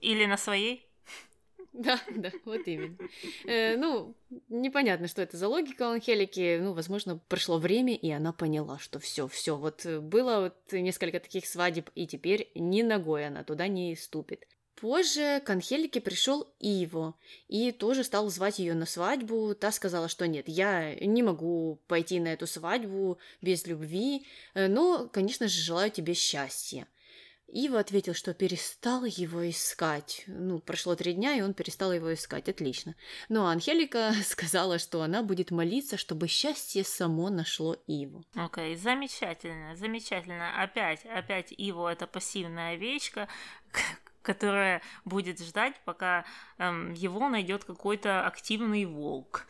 Или 0.00 0.26
на 0.26 0.36
своей? 0.36 0.87
Да, 1.72 2.00
да, 2.16 2.32
вот 2.44 2.66
именно. 2.66 2.96
Э, 3.46 3.76
ну, 3.76 4.14
непонятно, 4.48 5.08
что 5.08 5.22
это 5.22 5.36
за 5.36 5.48
логика 5.48 5.82
у 5.82 5.92
Анхелики. 5.92 6.58
Ну, 6.60 6.72
возможно, 6.72 7.20
прошло 7.28 7.58
время, 7.58 7.94
и 7.94 8.10
она 8.10 8.32
поняла, 8.32 8.78
что 8.78 8.98
все, 8.98 9.28
все, 9.28 9.56
вот 9.56 9.84
было 9.86 10.40
вот 10.40 10.72
несколько 10.72 11.20
таких 11.20 11.46
свадеб, 11.46 11.90
и 11.94 12.06
теперь 12.06 12.50
ни 12.54 12.82
ногой 12.82 13.26
она 13.26 13.44
туда 13.44 13.68
не 13.68 13.94
ступит. 13.96 14.46
Позже 14.80 15.42
к 15.44 15.50
Анхелике 15.50 16.00
пришел 16.00 16.46
Иво 16.60 17.14
и 17.48 17.72
тоже 17.72 18.04
стал 18.04 18.28
звать 18.30 18.60
ее 18.60 18.74
на 18.74 18.86
свадьбу. 18.86 19.56
Та 19.56 19.72
сказала, 19.72 20.08
что 20.08 20.28
нет, 20.28 20.48
я 20.48 20.94
не 20.94 21.22
могу 21.24 21.80
пойти 21.88 22.20
на 22.20 22.28
эту 22.28 22.46
свадьбу 22.46 23.18
без 23.42 23.66
любви, 23.66 24.24
э, 24.54 24.68
но, 24.68 25.08
конечно 25.12 25.48
же, 25.48 25.60
желаю 25.60 25.90
тебе 25.90 26.14
счастья. 26.14 26.86
Ива 27.48 27.80
ответил, 27.80 28.14
что 28.14 28.34
перестал 28.34 29.04
его 29.04 29.48
искать. 29.48 30.24
Ну, 30.26 30.58
прошло 30.58 30.94
три 30.94 31.14
дня, 31.14 31.34
и 31.34 31.40
он 31.40 31.54
перестал 31.54 31.92
его 31.92 32.12
искать. 32.12 32.48
Отлично. 32.48 32.94
Но 33.28 33.46
Анхелика 33.46 34.12
сказала, 34.24 34.78
что 34.78 35.02
она 35.02 35.22
будет 35.22 35.50
молиться, 35.50 35.96
чтобы 35.96 36.28
счастье 36.28 36.84
само 36.84 37.30
нашло 37.30 37.76
Иву. 37.86 38.24
Окей, 38.34 38.74
okay, 38.74 38.76
замечательно, 38.76 39.74
замечательно. 39.76 40.62
Опять, 40.62 41.06
опять 41.06 41.54
Иву 41.56 41.86
это 41.86 42.06
пассивная 42.06 42.74
овечка, 42.74 43.28
которая 44.28 44.82
будет 45.06 45.40
ждать, 45.40 45.80
пока 45.86 46.26
эм, 46.58 46.92
его 46.92 47.30
найдет 47.30 47.64
какой-то 47.64 48.26
активный 48.26 48.84
волк. 48.84 49.46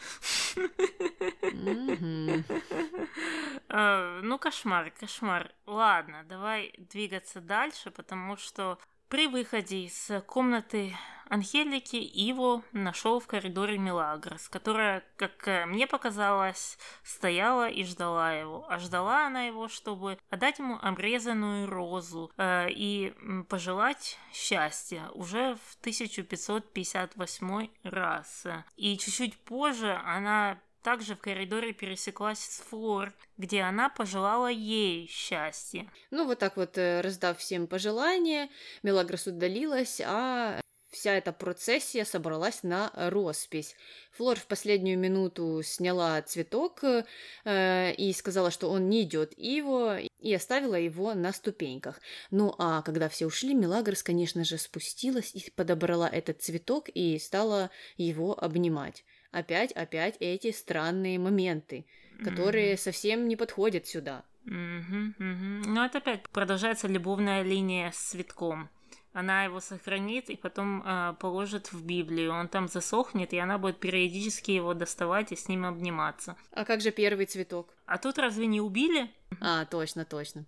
Э, 3.70 4.20
ну, 4.22 4.38
кошмар, 4.38 4.90
кошмар. 4.98 5.52
Ладно, 5.66 6.24
давай 6.24 6.72
двигаться 6.78 7.40
дальше, 7.40 7.90
потому 7.90 8.36
что 8.36 8.78
при 9.08 9.26
выходе 9.26 9.84
из 9.84 10.10
комнаты 10.26 10.94
Анхелики 11.28 11.96
Иво 11.96 12.62
нашел 12.72 13.20
в 13.20 13.26
коридоре 13.26 13.76
Милагрос, 13.78 14.48
которая, 14.48 15.04
как 15.16 15.46
э, 15.46 15.66
мне 15.66 15.86
показалось, 15.86 16.78
стояла 17.02 17.68
и 17.68 17.84
ждала 17.84 18.32
его. 18.32 18.64
А 18.68 18.78
ждала 18.78 19.26
она 19.26 19.42
его, 19.42 19.68
чтобы 19.68 20.18
отдать 20.30 20.58
ему 20.58 20.78
обрезанную 20.80 21.66
розу 21.66 22.32
э, 22.38 22.68
и 22.70 23.12
пожелать 23.48 24.18
счастья 24.32 25.10
уже 25.12 25.56
в 25.56 25.76
1558 25.80 27.68
раз. 27.82 28.46
И 28.76 28.96
чуть-чуть 28.96 29.38
позже 29.38 30.00
она 30.06 30.58
также 30.82 31.14
в 31.14 31.20
коридоре 31.20 31.72
пересеклась 31.72 32.40
с 32.40 32.60
Флор, 32.68 33.12
где 33.36 33.62
она 33.62 33.88
пожелала 33.88 34.48
ей 34.48 35.08
счастья. 35.08 35.90
Ну, 36.10 36.26
вот 36.26 36.38
так 36.38 36.56
вот, 36.56 36.78
э, 36.78 37.00
раздав 37.00 37.38
всем 37.38 37.66
пожелания, 37.66 38.48
Мелагрос 38.82 39.26
удалилась, 39.26 40.00
а 40.04 40.60
вся 40.90 41.14
эта 41.14 41.32
процессия 41.32 42.04
собралась 42.04 42.62
на 42.62 42.90
роспись. 42.94 43.76
Флор 44.12 44.38
в 44.38 44.46
последнюю 44.46 44.98
минуту 44.98 45.62
сняла 45.62 46.20
цветок 46.22 46.82
э, 46.82 47.92
и 47.92 48.12
сказала, 48.12 48.50
что 48.50 48.70
он 48.70 48.88
не 48.88 49.02
идет 49.02 49.32
его, 49.36 49.94
и 50.18 50.34
оставила 50.34 50.74
его 50.74 51.14
на 51.14 51.32
ступеньках. 51.32 52.00
Ну 52.30 52.54
а 52.58 52.82
когда 52.82 53.08
все 53.08 53.26
ушли, 53.26 53.54
Мелагрос, 53.54 54.02
конечно 54.02 54.44
же, 54.44 54.58
спустилась 54.58 55.34
и 55.34 55.50
подобрала 55.50 56.08
этот 56.08 56.42
цветок 56.42 56.88
и 56.88 57.18
стала 57.18 57.70
его 57.96 58.38
обнимать 58.42 59.04
опять, 59.30 59.72
опять 59.72 60.16
эти 60.20 60.50
странные 60.50 61.18
моменты, 61.18 61.86
которые 62.22 62.74
mm-hmm. 62.74 62.78
совсем 62.78 63.28
не 63.28 63.36
подходят 63.36 63.86
сюда. 63.86 64.24
Mm-hmm, 64.46 65.14
mm-hmm. 65.18 65.62
Ну, 65.66 65.84
это 65.84 65.98
опять 65.98 66.28
продолжается 66.30 66.88
любовная 66.88 67.42
линия 67.42 67.90
с 67.90 67.96
цветком. 67.96 68.70
Она 69.12 69.44
его 69.44 69.60
сохранит 69.60 70.30
и 70.30 70.36
потом 70.36 70.82
э, 70.84 71.14
положит 71.18 71.72
в 71.72 71.84
Библию. 71.84 72.32
Он 72.32 72.46
там 72.46 72.68
засохнет, 72.68 73.32
и 73.32 73.38
она 73.38 73.58
будет 73.58 73.80
периодически 73.80 74.52
его 74.52 74.74
доставать 74.74 75.32
и 75.32 75.36
с 75.36 75.48
ним 75.48 75.64
обниматься. 75.64 76.36
А 76.52 76.64
как 76.64 76.80
же 76.80 76.92
первый 76.92 77.26
цветок? 77.26 77.74
А 77.86 77.98
тут 77.98 78.18
разве 78.18 78.46
не 78.46 78.60
убили? 78.60 79.10
А, 79.40 79.64
точно, 79.64 80.04
точно. 80.04 80.44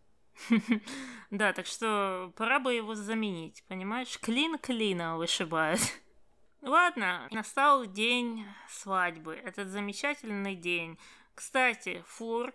Да, 1.30 1.52
так 1.52 1.66
что 1.66 2.32
пора 2.36 2.58
бы 2.58 2.74
его 2.74 2.96
заменить, 2.96 3.62
понимаешь? 3.68 4.18
Клин 4.18 4.58
клина 4.58 5.16
вышибает. 5.16 5.80
Ладно, 6.62 7.26
настал 7.30 7.86
день 7.86 8.44
свадьбы, 8.68 9.34
этот 9.34 9.68
замечательный 9.68 10.54
день. 10.54 10.98
Кстати, 11.34 12.04
Флор 12.06 12.52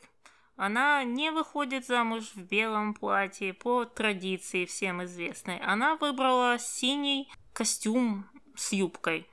Она 0.58 1.04
не 1.04 1.32
выходит 1.32 1.88
замуж 1.88 2.32
в 2.36 2.44
белом 2.44 2.94
платье 2.94 3.54
по 3.54 3.84
традиции 3.84 4.66
всем 4.66 5.04
известной. 5.04 5.58
Она 5.60 5.96
выбрала 5.96 6.60
синий 6.60 7.32
костюм 7.52 8.30
с 8.56 8.74
юбкой. 8.74 9.28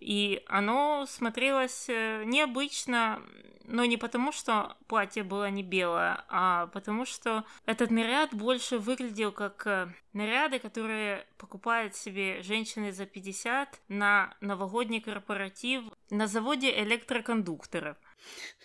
И 0.00 0.42
оно 0.46 1.06
смотрелось 1.08 1.88
э, 1.88 2.24
необычно, 2.24 3.22
но 3.64 3.84
не 3.84 3.96
потому, 3.96 4.32
что 4.32 4.76
платье 4.86 5.22
было 5.22 5.50
не 5.50 5.62
белое, 5.62 6.24
а 6.28 6.68
потому 6.68 7.04
что 7.04 7.44
этот 7.64 7.90
наряд 7.90 8.34
больше 8.34 8.78
выглядел 8.78 9.32
как 9.32 9.66
э, 9.66 9.88
наряды, 10.12 10.58
которые 10.58 11.26
покупают 11.38 11.94
себе 11.94 12.42
женщины 12.42 12.92
за 12.92 13.06
50 13.06 13.80
на 13.88 14.34
новогодний 14.40 15.00
корпоратив 15.00 15.84
на 16.10 16.26
заводе 16.26 16.70
электрокондукторов. 16.82 17.96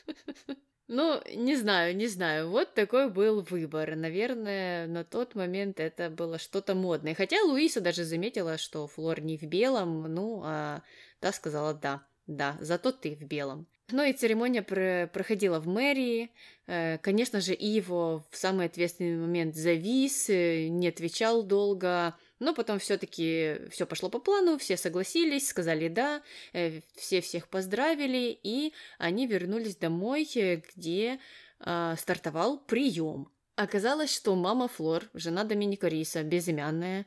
Ну, 0.93 1.21
не 1.33 1.55
знаю, 1.55 1.95
не 1.95 2.07
знаю. 2.07 2.49
Вот 2.49 2.73
такой 2.73 3.09
был 3.09 3.39
выбор. 3.49 3.95
Наверное, 3.95 4.87
на 4.87 5.05
тот 5.05 5.35
момент 5.35 5.79
это 5.79 6.09
было 6.09 6.37
что-то 6.37 6.75
модное. 6.75 7.15
Хотя 7.15 7.41
Луиса 7.43 7.79
даже 7.79 8.03
заметила, 8.03 8.57
что 8.57 8.87
Флор 8.87 9.21
не 9.21 9.37
в 9.37 9.43
белом, 9.43 10.13
ну, 10.13 10.41
а 10.43 10.81
та 11.21 11.31
сказала 11.31 11.73
да, 11.73 12.01
да, 12.27 12.57
зато 12.59 12.91
ты 12.91 13.15
в 13.15 13.23
белом. 13.23 13.67
Ну 13.91 14.03
и 14.03 14.13
церемония 14.13 14.61
про 14.61 15.09
проходила 15.13 15.59
в 15.59 15.67
мэрии. 15.67 16.31
Э, 16.67 16.97
конечно 16.97 17.41
же, 17.41 17.53
Иво 17.53 18.25
в 18.29 18.37
самый 18.37 18.65
ответственный 18.65 19.17
момент 19.17 19.55
завис, 19.55 20.29
э, 20.29 20.67
не 20.67 20.87
отвечал 20.87 21.43
долго, 21.43 22.15
но 22.39 22.53
потом 22.53 22.79
все-таки 22.79 23.57
все 23.69 23.85
пошло 23.85 24.09
по 24.09 24.19
плану, 24.19 24.57
все 24.57 24.77
согласились, 24.77 25.49
сказали 25.49 25.89
да, 25.89 26.21
э, 26.53 26.81
все 26.95 27.21
всех 27.21 27.49
поздравили, 27.49 28.39
и 28.43 28.73
они 28.97 29.27
вернулись 29.27 29.75
домой, 29.75 30.27
где 30.33 31.19
э, 31.59 31.95
стартовал 31.97 32.59
прием. 32.59 33.29
Оказалось, 33.55 34.15
что 34.15 34.35
мама 34.35 34.69
Флор, 34.69 35.03
жена 35.13 35.43
Доминика 35.43 35.87
Риса, 35.87 36.23
безымянная, 36.23 37.05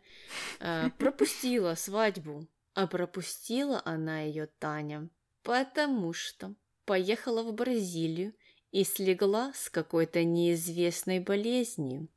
пропустила 0.98 1.74
свадьбу. 1.74 2.46
А 2.74 2.86
пропустила 2.86 3.80
она 3.84 4.22
ее 4.22 4.46
Таня, 4.58 5.08
потому 5.42 6.12
что 6.12 6.54
поехала 6.84 7.42
в 7.42 7.54
Бразилию 7.54 8.34
и 8.72 8.82
слегла 8.82 9.52
с 9.54 9.70
какой-то 9.70 10.24
неизвестной 10.24 11.20
болезнью. 11.20 12.08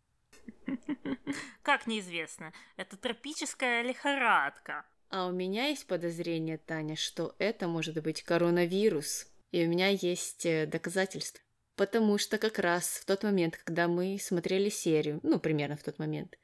Как 1.61 1.85
неизвестно? 1.85 2.53
Это 2.75 2.97
тропическая 2.97 3.83
лихорадка. 3.83 4.85
А 5.09 5.27
у 5.27 5.31
меня 5.31 5.67
есть 5.67 5.87
подозрение, 5.87 6.57
Таня, 6.57 6.95
что 6.95 7.35
это 7.37 7.67
может 7.67 8.01
быть 8.01 8.23
коронавирус. 8.23 9.27
И 9.51 9.65
у 9.65 9.69
меня 9.69 9.87
есть 9.89 10.45
э, 10.45 10.65
доказательства. 10.65 11.41
Потому 11.75 12.17
что 12.17 12.37
как 12.37 12.59
раз 12.59 12.87
в 12.87 13.05
тот 13.05 13.23
момент, 13.23 13.55
когда 13.55 13.87
мы 13.87 14.17
смотрели 14.19 14.69
серию, 14.69 15.19
ну, 15.23 15.39
примерно 15.39 15.77
в 15.77 15.83
тот 15.83 15.99
момент, 15.99 16.37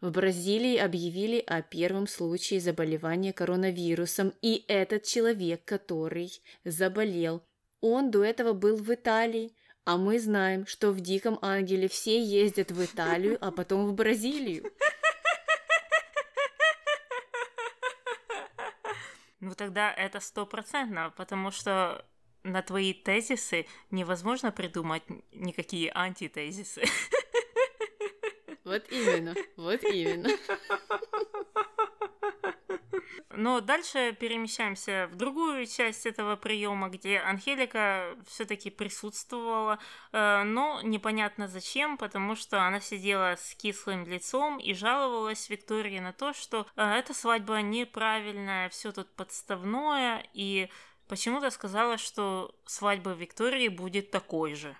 в 0.00 0.10
Бразилии 0.10 0.76
объявили 0.76 1.42
о 1.46 1.62
первом 1.62 2.06
случае 2.06 2.60
заболевания 2.60 3.32
коронавирусом, 3.32 4.34
и 4.42 4.64
этот 4.68 5.04
человек, 5.04 5.64
который 5.64 6.30
заболел, 6.64 7.42
он 7.80 8.10
до 8.10 8.22
этого 8.24 8.52
был 8.52 8.76
в 8.76 8.92
Италии, 8.92 9.54
а 9.84 9.96
мы 9.96 10.18
знаем, 10.18 10.66
что 10.66 10.90
в 10.90 11.00
«Диком 11.00 11.38
ангеле» 11.42 11.88
все 11.88 12.22
ездят 12.22 12.72
в 12.72 12.84
Италию, 12.84 13.38
а 13.40 13.50
потом 13.52 13.86
в 13.86 13.94
Бразилию. 13.94 14.70
Ну 19.40 19.54
тогда 19.54 19.92
это 19.92 20.18
стопроцентно, 20.18 21.12
потому 21.16 21.52
что 21.52 22.04
на 22.42 22.62
твои 22.62 22.92
тезисы 22.92 23.66
невозможно 23.90 24.50
придумать 24.50 25.04
никакие 25.32 25.92
антитезисы. 25.94 26.82
Вот 28.66 28.84
именно, 28.90 29.32
вот 29.56 29.84
именно. 29.84 30.28
Но 33.30 33.60
дальше 33.60 34.16
перемещаемся 34.18 35.08
в 35.12 35.14
другую 35.14 35.66
часть 35.66 36.04
этого 36.04 36.34
приема, 36.34 36.88
где 36.88 37.18
Анхелика 37.18 38.16
все-таки 38.26 38.70
присутствовала, 38.70 39.78
э, 40.10 40.42
но 40.42 40.80
непонятно 40.82 41.46
зачем, 41.46 41.96
потому 41.96 42.34
что 42.34 42.66
она 42.66 42.80
сидела 42.80 43.36
с 43.36 43.54
кислым 43.54 44.04
лицом 44.04 44.58
и 44.58 44.74
жаловалась 44.74 45.48
Виктории 45.48 46.00
на 46.00 46.12
то, 46.12 46.32
что 46.32 46.66
э, 46.74 46.82
эта 46.82 47.14
свадьба 47.14 47.60
неправильная, 47.60 48.68
все 48.70 48.90
тут 48.90 49.14
подставное, 49.14 50.26
и 50.32 50.68
почему-то 51.06 51.50
сказала, 51.50 51.98
что 51.98 52.52
свадьба 52.64 53.12
Виктории 53.12 53.68
будет 53.68 54.10
такой 54.10 54.54
же. 54.54 54.76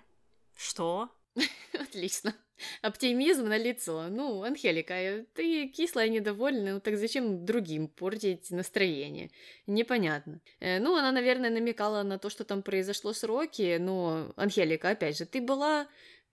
Что? 0.57 1.09
Отлично. 1.73 2.35
Оптимизм 2.81 3.45
на 3.47 3.57
лицо. 3.57 4.07
Ну, 4.09 4.43
Анхелика, 4.43 5.25
ты 5.33 5.67
кислая 5.67 6.07
и 6.07 6.09
недовольна, 6.09 6.73
ну 6.73 6.79
так 6.79 6.97
зачем 6.97 7.45
другим 7.45 7.87
портить 7.87 8.51
настроение? 8.51 9.31
Непонятно. 9.67 10.41
Э, 10.59 10.79
ну, 10.79 10.95
она, 10.95 11.11
наверное, 11.11 11.49
намекала 11.49 12.03
на 12.03 12.17
то, 12.17 12.29
что 12.29 12.43
там 12.43 12.61
произошло 12.61 13.13
с 13.13 13.23
Рокки, 13.23 13.77
но, 13.79 14.33
Анхелика, 14.35 14.89
опять 14.89 15.17
же, 15.17 15.25
ты 15.25 15.41
была 15.41 15.87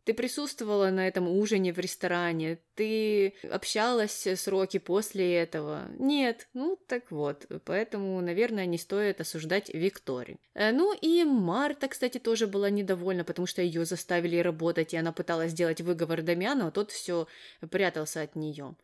ты 0.05 0.12
присутствовала 0.12 0.90
на 0.90 1.09
этом 1.09 1.28
ужине 1.28 1.72
в 1.72 1.78
ресторане, 1.78 2.59
ты 2.74 3.34
общалась 3.50 4.26
с 4.26 4.46
Роки 4.48 4.78
после 4.78 5.34
этого. 5.34 5.88
Нет, 5.98 6.48
ну 6.52 6.78
так 6.86 7.11
вот, 7.11 7.46
поэтому, 7.64 8.20
наверное, 8.20 8.66
не 8.66 8.76
стоит 8.76 9.20
осуждать 9.20 9.70
Виктори. 9.72 10.36
Э, 10.55 10.72
ну 10.72 10.94
и 10.94 11.24
Марта, 11.24 11.88
кстати, 11.88 12.18
тоже 12.18 12.46
была 12.46 12.68
недовольна, 12.68 13.24
потому 13.24 13.46
что 13.46 13.62
ее 13.62 13.86
заставили 13.86 14.36
работать, 14.36 14.92
и 14.92 14.96
она 14.98 15.12
пыталась 15.12 15.52
сделать 15.52 15.80
выговор 15.80 16.22
Дамиану, 16.22 16.66
а 16.66 16.70
тот 16.70 16.90
все 16.90 17.26
прятался 17.70 18.22
от 18.22 18.36
нее. 18.36 18.76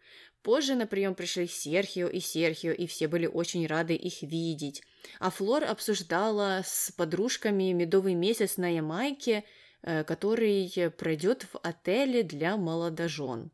Позже 0.43 0.75
на 0.75 0.87
прием 0.87 1.15
пришли 1.15 1.47
Серхио 1.47 2.09
и 2.09 2.21
Серхио, 2.21 2.73
и 2.73 2.87
все 2.87 3.09
были 3.09 3.27
очень 3.27 3.67
рады 3.67 3.95
их 3.95 4.23
видеть. 4.23 4.83
А 5.19 5.31
Флор 5.31 5.65
обсуждала 5.65 6.63
с 6.65 6.91
подружками 6.93 7.73
медовый 7.73 8.15
месяц 8.15 8.57
на 8.57 8.75
Ямайке– 8.75 9.45
который 9.83 10.91
пройдет 10.99 11.47
в 11.53 11.59
отеле 11.63 12.23
для 12.23 12.57
молодожен. 12.57 13.51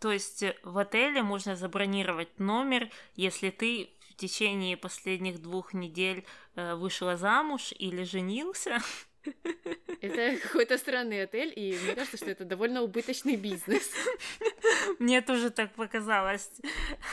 То 0.00 0.10
есть 0.10 0.42
э, 0.42 0.56
в 0.62 0.78
отеле 0.78 1.22
можно 1.22 1.54
забронировать 1.54 2.38
номер, 2.38 2.88
если 3.16 3.50
ты 3.50 3.90
в 4.10 4.16
течение 4.16 4.76
последних 4.76 5.40
двух 5.40 5.74
недель 5.74 6.24
э, 6.56 6.74
вышла 6.74 7.16
замуж 7.16 7.72
или 7.78 8.02
женился. 8.04 8.78
Это 10.00 10.38
какой-то 10.40 10.78
странный 10.78 11.22
отель, 11.24 11.52
и 11.54 11.78
мне 11.84 11.94
кажется, 11.94 12.16
что 12.16 12.30
это 12.30 12.46
довольно 12.46 12.80
убыточный 12.80 13.36
бизнес. 13.36 13.90
Мне 14.98 15.20
тоже 15.20 15.50
так 15.50 15.74
показалось. 15.74 16.50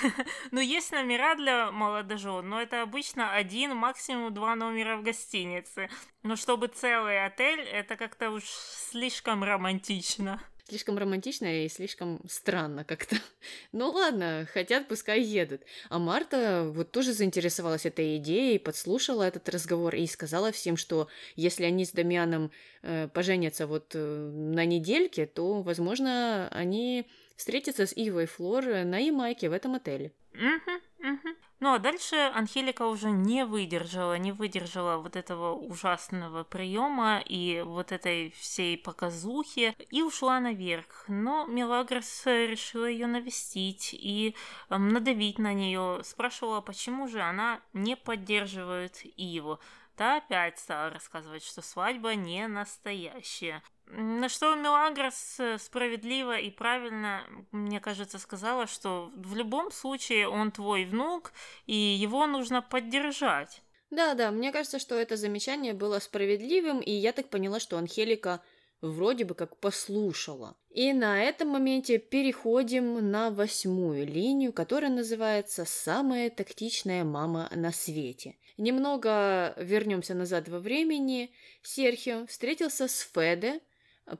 Ну, 0.51 0.61
есть 0.61 0.91
номера 0.91 1.35
для 1.35 1.71
молодожен, 1.71 2.47
но 2.47 2.61
это 2.61 2.81
обычно 2.81 3.33
один, 3.33 3.75
максимум 3.75 4.33
два 4.33 4.55
номера 4.55 4.97
в 4.97 5.03
гостинице. 5.03 5.89
Но 6.23 6.35
чтобы 6.35 6.67
целый 6.67 7.25
отель, 7.25 7.61
это 7.61 7.95
как-то 7.95 8.31
уж 8.31 8.43
слишком 8.45 9.43
романтично 9.43 10.41
слишком 10.67 10.97
романтично 10.97 11.63
и 11.63 11.69
слишком 11.69 12.19
странно 12.29 12.83
как-то. 12.83 13.15
Ну 13.71 13.89
ладно, 13.91 14.47
хотят, 14.51 14.87
пускай 14.87 15.21
едут. 15.21 15.61
А 15.89 15.99
Марта 15.99 16.69
вот 16.73 16.91
тоже 16.91 17.13
заинтересовалась 17.13 17.85
этой 17.85 18.17
идеей, 18.17 18.59
подслушала 18.59 19.23
этот 19.23 19.47
разговор 19.49 19.95
и 19.95 20.05
сказала 20.07 20.51
всем, 20.51 20.77
что 20.77 21.07
если 21.35 21.63
они 21.63 21.85
с 21.85 21.91
Дамианом 21.91 22.51
э, 22.81 23.07
поженятся 23.13 23.67
вот 23.67 23.91
э, 23.93 23.99
на 23.99 24.65
недельке, 24.65 25.25
то, 25.25 25.61
возможно, 25.61 26.49
они 26.49 27.07
встретятся 27.37 27.85
с 27.85 27.93
Ивой 27.95 28.23
и 28.23 28.27
Флор 28.27 28.65
на 28.65 28.97
Ямайке 28.97 29.49
в 29.49 29.53
этом 29.53 29.75
отеле. 29.75 30.11
Угу, 30.33 31.09
угу. 31.09 31.29
Ну 31.59 31.73
а 31.73 31.79
дальше 31.79 32.15
Анхелика 32.35 32.85
уже 32.85 33.09
не 33.09 33.43
выдержала, 33.43 34.17
не 34.17 34.31
выдержала 34.31 34.97
вот 34.97 35.15
этого 35.15 35.55
ужасного 35.55 36.43
приема 36.43 37.19
и 37.25 37.63
вот 37.65 37.91
этой 37.91 38.31
всей 38.37 38.77
показухи 38.77 39.75
и 39.89 40.03
ушла 40.03 40.39
наверх. 40.39 41.05
Но 41.07 41.47
Мелагрос 41.47 42.23
решила 42.25 42.85
ее 42.85 43.07
навестить 43.07 43.93
и 43.93 44.35
эм, 44.69 44.89
надавить 44.89 45.39
на 45.39 45.53
нее. 45.53 46.01
Спрашивала, 46.03 46.61
почему 46.61 47.07
же 47.07 47.21
она 47.21 47.61
не 47.73 47.95
поддерживает 47.95 49.01
Иву. 49.17 49.59
Та 49.95 50.17
опять 50.17 50.59
стала 50.59 50.91
рассказывать, 50.91 51.43
что 51.43 51.63
свадьба 51.63 52.13
не 52.13 52.47
настоящая. 52.47 53.63
На 53.89 54.27
что 54.27 54.53
Мелагрос 54.55 55.39
справедливо 55.59 56.37
и 56.37 56.49
правильно, 56.51 57.23
мне 57.51 57.79
кажется, 57.79 58.19
сказала, 58.19 58.67
что 58.67 59.11
в 59.15 59.35
любом 59.35 59.71
случае 59.71 60.27
он 60.27 60.51
твой 60.51 60.85
внук, 60.85 61.31
и 61.65 61.75
его 61.75 62.27
нужно 62.27 62.61
поддержать. 62.61 63.61
Да, 63.89 64.13
да, 64.13 64.31
мне 64.31 64.51
кажется, 64.51 64.79
что 64.79 64.95
это 64.95 65.15
замечание 65.15 65.73
было 65.73 65.99
справедливым, 65.99 66.81
и 66.81 66.91
я 66.91 67.13
так 67.13 67.29
поняла, 67.29 67.59
что 67.59 67.77
Анхелика 67.77 68.41
вроде 68.81 69.23
бы 69.23 69.33
как 69.33 69.57
послушала. 69.57 70.57
И 70.69 70.91
на 70.93 71.23
этом 71.23 71.49
моменте 71.49 71.97
переходим 71.97 73.09
на 73.09 73.31
восьмую 73.31 74.05
линию, 74.05 74.51
которая 74.51 74.91
называется 74.91 75.63
«Самая 75.65 76.29
тактичная 76.29 77.03
мама 77.03 77.49
на 77.55 77.71
свете». 77.71 78.35
Немного 78.57 79.53
вернемся 79.57 80.15
назад 80.15 80.49
во 80.49 80.59
времени. 80.59 81.31
Серхио 81.61 82.25
встретился 82.25 82.87
с 82.87 82.99
Феде 83.13 83.61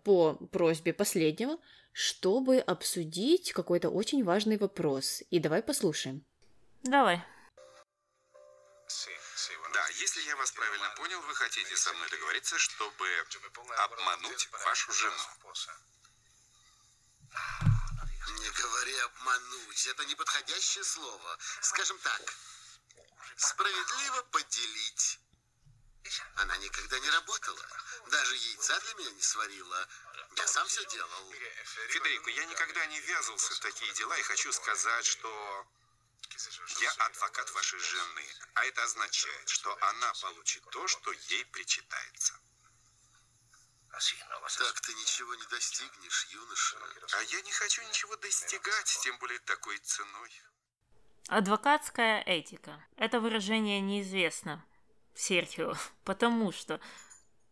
по 0.03 0.35
просьбе 0.51 0.93
последнего, 0.93 1.57
чтобы 1.93 2.59
обсудить 2.59 3.53
какой-то 3.53 3.89
очень 3.89 4.23
важный 4.23 4.57
вопрос. 4.57 5.23
И 5.29 5.39
давай 5.39 5.63
послушаем. 5.63 6.25
Давай. 6.83 7.23
Да, 9.73 9.87
если 9.99 10.21
я 10.21 10.35
вас 10.35 10.51
правильно 10.51 10.89
понял, 10.97 11.21
вы 11.21 11.35
хотите 11.35 11.75
со 11.75 11.93
мной 11.93 12.09
договориться, 12.09 12.57
чтобы 12.57 13.05
обмануть 13.77 14.49
вашу 14.65 14.91
жену. 14.91 15.13
Не 18.39 18.49
говори 18.49 18.97
обмануть, 18.99 19.87
это 19.87 20.05
неподходящее 20.05 20.83
слово. 20.83 21.37
Скажем 21.61 21.97
так, 21.99 22.21
справедливо 23.35 24.21
поделить. 24.31 25.19
Она 26.35 26.57
никогда 26.57 26.99
не 26.99 27.09
работала. 27.09 27.65
Даже 28.11 28.35
яйца 28.35 28.79
для 28.79 28.93
меня 28.95 29.11
не 29.11 29.21
сварила. 29.21 29.87
Я 30.37 30.47
сам 30.47 30.67
все 30.67 30.85
делал. 30.85 31.33
Федерико, 31.89 32.29
я 32.29 32.45
никогда 32.45 32.85
не 32.87 32.99
ввязывался 32.99 33.53
в 33.53 33.59
такие 33.59 33.91
дела 33.93 34.17
и 34.17 34.21
хочу 34.21 34.51
сказать, 34.51 35.05
что 35.05 35.67
я 36.81 36.91
адвокат 36.91 37.51
вашей 37.53 37.79
жены, 37.79 38.25
а 38.53 38.65
это 38.65 38.83
означает, 38.83 39.49
что 39.49 39.75
она 39.81 40.13
получит 40.21 40.63
то, 40.69 40.87
что 40.87 41.11
ей 41.11 41.45
причитается. 41.45 42.33
Так 43.89 44.81
ты 44.81 44.93
ничего 44.93 45.33
не 45.33 45.45
достигнешь, 45.47 46.27
юноша. 46.31 46.77
А 47.13 47.23
я 47.23 47.41
не 47.41 47.51
хочу 47.51 47.81
ничего 47.83 48.15
достигать, 48.17 48.99
тем 49.01 49.17
более 49.17 49.39
такой 49.39 49.77
ценой. 49.79 50.31
Адвокатская 51.29 52.21
этика. 52.21 52.85
Это 52.95 53.19
выражение 53.19 53.81
неизвестно 53.81 54.63
Серхио, 55.15 55.73
потому 56.05 56.51
что 56.51 56.79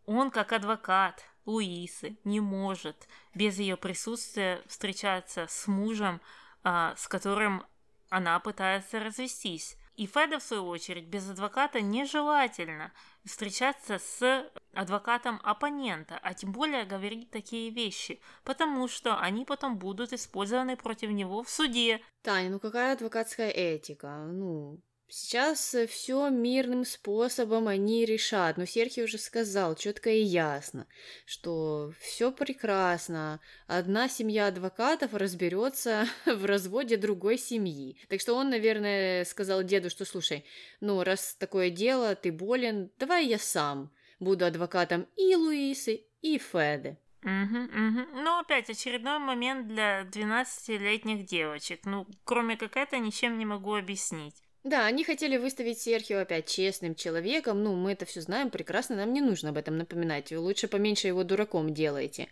он 0.06 0.30
как 0.30 0.52
адвокат 0.52 1.24
Луисы 1.44 2.16
не 2.24 2.40
может 2.40 3.08
без 3.34 3.58
ее 3.58 3.76
присутствия 3.76 4.62
встречаться 4.66 5.46
с 5.48 5.66
мужем, 5.66 6.20
а, 6.64 6.94
с 6.96 7.06
которым 7.06 7.64
она 8.08 8.38
пытается 8.40 9.00
развестись. 9.00 9.76
И 9.96 10.06
Феда, 10.06 10.38
в 10.38 10.42
свою 10.42 10.66
очередь, 10.66 11.06
без 11.06 11.28
адвоката 11.28 11.80
нежелательно 11.80 12.92
встречаться 13.24 13.98
с 13.98 14.50
адвокатом 14.74 15.40
оппонента, 15.42 16.18
а 16.22 16.34
тем 16.34 16.52
более 16.52 16.84
говорить 16.84 17.30
такие 17.30 17.70
вещи, 17.70 18.20
потому 18.44 18.88
что 18.88 19.18
они 19.18 19.46
потом 19.46 19.78
будут 19.78 20.12
использованы 20.12 20.76
против 20.76 21.10
него 21.10 21.42
в 21.42 21.48
суде. 21.48 22.02
Таня, 22.22 22.50
ну 22.50 22.60
какая 22.60 22.92
адвокатская 22.92 23.48
этика? 23.48 24.26
Ну, 24.26 24.80
Сейчас 25.08 25.74
э, 25.74 25.86
все 25.86 26.28
мирным 26.30 26.84
способом 26.84 27.68
они 27.68 28.04
решат, 28.04 28.56
но 28.56 28.64
Серхий 28.64 29.04
уже 29.04 29.18
сказал 29.18 29.76
четко 29.76 30.10
и 30.10 30.20
ясно, 30.20 30.88
что 31.24 31.92
все 32.00 32.32
прекрасно, 32.32 33.40
одна 33.68 34.08
семья 34.08 34.48
адвокатов 34.48 35.14
разберется 35.14 36.08
в 36.26 36.44
разводе 36.44 36.96
другой 36.96 37.38
семьи. 37.38 37.98
Так 38.08 38.20
что 38.20 38.34
он, 38.34 38.50
наверное, 38.50 39.24
сказал 39.24 39.62
деду, 39.62 39.90
что 39.90 40.04
слушай, 40.04 40.44
ну 40.80 41.02
раз 41.04 41.36
такое 41.38 41.70
дело, 41.70 42.16
ты 42.16 42.32
болен, 42.32 42.90
давай 42.98 43.26
я 43.26 43.38
сам 43.38 43.92
буду 44.18 44.44
адвокатом 44.44 45.06
и 45.16 45.36
Луисы, 45.36 46.04
и 46.20 46.38
Феды. 46.38 46.98
Угу, 47.22 47.58
угу. 47.58 48.22
Ну, 48.22 48.38
опять 48.38 48.70
очередной 48.70 49.18
момент 49.18 49.66
для 49.66 50.02
12-летних 50.02 51.26
девочек. 51.26 51.80
Ну, 51.84 52.06
кроме 52.24 52.56
как 52.56 52.76
это, 52.76 52.98
ничем 52.98 53.38
не 53.38 53.44
могу 53.44 53.74
объяснить. 53.74 54.45
Да, 54.66 54.84
они 54.86 55.04
хотели 55.04 55.36
выставить 55.36 55.78
Серхио 55.78 56.18
опять 56.18 56.48
честным 56.48 56.96
человеком. 56.96 57.62
Ну, 57.62 57.76
мы 57.76 57.92
это 57.92 58.04
все 58.04 58.20
знаем 58.20 58.50
прекрасно, 58.50 58.96
нам 58.96 59.12
не 59.12 59.20
нужно 59.20 59.50
об 59.50 59.58
этом 59.58 59.78
напоминать. 59.78 60.32
Вы 60.32 60.40
лучше 60.40 60.66
поменьше 60.66 61.06
его 61.06 61.22
дураком 61.22 61.72
делайте. 61.72 62.26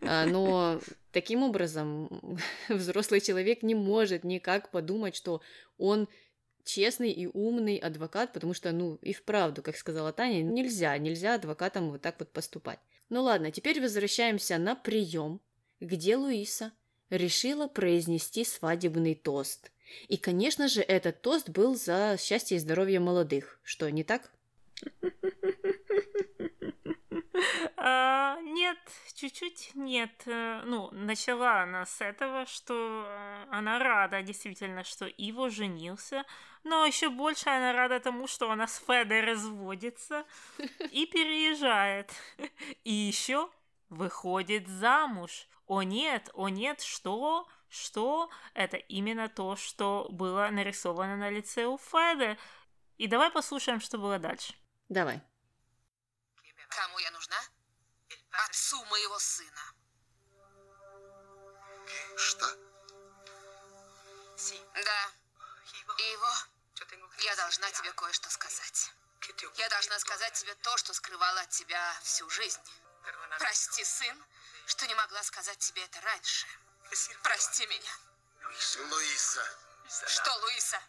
А, 0.00 0.24
но 0.24 0.80
таким 1.12 1.42
образом 1.42 2.40
взрослый 2.70 3.20
человек 3.20 3.62
не 3.62 3.74
может 3.74 4.24
никак 4.24 4.70
подумать, 4.70 5.14
что 5.14 5.42
он 5.76 6.08
честный 6.64 7.10
и 7.10 7.26
умный 7.26 7.76
адвокат, 7.76 8.32
потому 8.32 8.54
что, 8.54 8.72
ну, 8.72 8.94
и 9.02 9.12
вправду, 9.12 9.62
как 9.62 9.76
сказала 9.76 10.14
Таня, 10.14 10.42
нельзя, 10.42 10.96
нельзя 10.96 11.34
адвокатам 11.34 11.90
вот 11.90 12.00
так 12.00 12.18
вот 12.18 12.32
поступать. 12.32 12.78
Ну 13.10 13.22
ладно, 13.22 13.50
теперь 13.50 13.82
возвращаемся 13.82 14.56
на 14.56 14.76
прием, 14.76 15.42
где 15.80 16.16
Луиса 16.16 16.72
решила 17.10 17.68
произнести 17.68 18.44
свадебный 18.44 19.14
тост– 19.14 19.70
и, 20.08 20.16
конечно 20.16 20.68
же, 20.68 20.82
этот 20.82 21.22
тост 21.22 21.48
был 21.48 21.74
за 21.74 22.16
счастье 22.18 22.56
и 22.56 22.60
здоровье 22.60 23.00
молодых. 23.00 23.58
Что, 23.62 23.90
не 23.90 24.04
так? 24.04 24.30
А, 27.76 28.40
нет, 28.40 28.78
чуть-чуть 29.14 29.72
нет. 29.74 30.10
Э, 30.26 30.62
ну, 30.64 30.90
начала 30.90 31.62
она 31.62 31.86
с 31.86 32.00
этого, 32.00 32.46
что 32.46 33.04
э, 33.06 33.46
она 33.50 33.78
рада 33.78 34.22
действительно, 34.22 34.82
что 34.82 35.06
Иво 35.06 35.50
женился, 35.50 36.24
но 36.64 36.84
еще 36.84 37.10
больше 37.10 37.48
она 37.48 37.72
рада 37.72 38.00
тому, 38.00 38.26
что 38.26 38.50
она 38.50 38.66
с 38.66 38.82
Федой 38.84 39.20
разводится 39.20 40.24
и 40.90 41.06
переезжает. 41.06 42.10
И 42.84 42.92
еще 42.92 43.48
выходит 43.88 44.66
замуж. 44.66 45.46
О 45.66 45.82
нет, 45.82 46.30
о 46.34 46.48
нет, 46.48 46.80
что? 46.80 47.48
что 47.68 48.30
это 48.54 48.76
именно 48.76 49.28
то, 49.28 49.56
что 49.56 50.06
было 50.10 50.48
нарисовано 50.50 51.16
на 51.16 51.30
лице 51.30 51.66
у 51.66 51.78
Феды. 51.78 52.38
И 52.96 53.06
давай 53.06 53.30
послушаем, 53.30 53.80
что 53.80 53.98
было 53.98 54.18
дальше. 54.18 54.54
Давай. 54.88 55.20
Кому 56.68 56.98
я 56.98 57.10
нужна? 57.10 57.36
Отцу 58.44 58.82
моего 58.86 59.18
сына. 59.18 59.72
Что? 62.16 62.46
Да. 64.74 65.10
Иво, 65.98 66.32
я 67.24 67.36
должна 67.36 67.70
тебе 67.70 67.92
кое-что 67.92 68.28
сказать. 68.30 68.90
Я 69.56 69.68
должна 69.68 69.98
сказать 69.98 70.34
тебе 70.34 70.54
то, 70.56 70.76
что 70.76 70.92
скрывала 70.92 71.40
от 71.40 71.50
тебя 71.50 71.98
всю 72.02 72.28
жизнь. 72.30 72.60
Прости, 73.38 73.84
сын, 73.84 74.24
что 74.66 74.86
не 74.86 74.94
могла 74.94 75.22
сказать 75.22 75.58
тебе 75.58 75.82
это 75.84 76.00
раньше. 76.00 76.46
Прости 77.22 77.66
меня. 77.66 77.92
Луиса. 78.90 79.44
Что, 80.06 80.34
Луиса? 80.42 80.80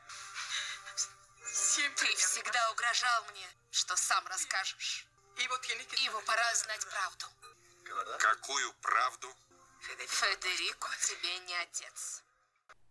Ты 1.43 2.15
всегда 2.15 2.71
угрожал 2.71 3.25
мне, 3.32 3.47
что 3.71 3.95
сам 3.95 4.25
расскажешь. 4.28 5.05
Иво, 5.38 6.21
пора 6.21 6.55
знать 6.55 6.86
правду. 6.89 7.25
Какую 8.19 8.73
правду? 8.82 9.34
Федерико 9.80 10.89
тебе 11.07 11.39
не 11.39 11.55
отец. 11.55 12.23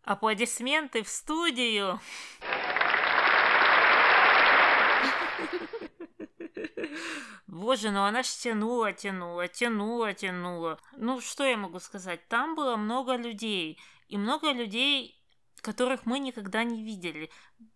Аплодисменты 0.04 1.02
в 1.02 1.08
студию. 1.08 2.00
Боже, 7.56 7.90
ну 7.90 8.04
она 8.04 8.22
ж 8.22 8.28
тянула, 8.42 8.92
тянула, 8.92 9.48
тянула, 9.48 10.12
тянула. 10.12 10.78
Ну, 10.96 11.20
что 11.22 11.44
я 11.44 11.56
могу 11.56 11.80
сказать? 11.80 12.28
Там 12.28 12.54
было 12.54 12.76
много 12.76 13.16
людей. 13.16 13.80
И 14.08 14.18
много 14.18 14.52
людей, 14.52 15.18
которых 15.62 16.04
мы 16.04 16.18
никогда 16.18 16.64
не 16.64 16.82
видели. 16.82 17.30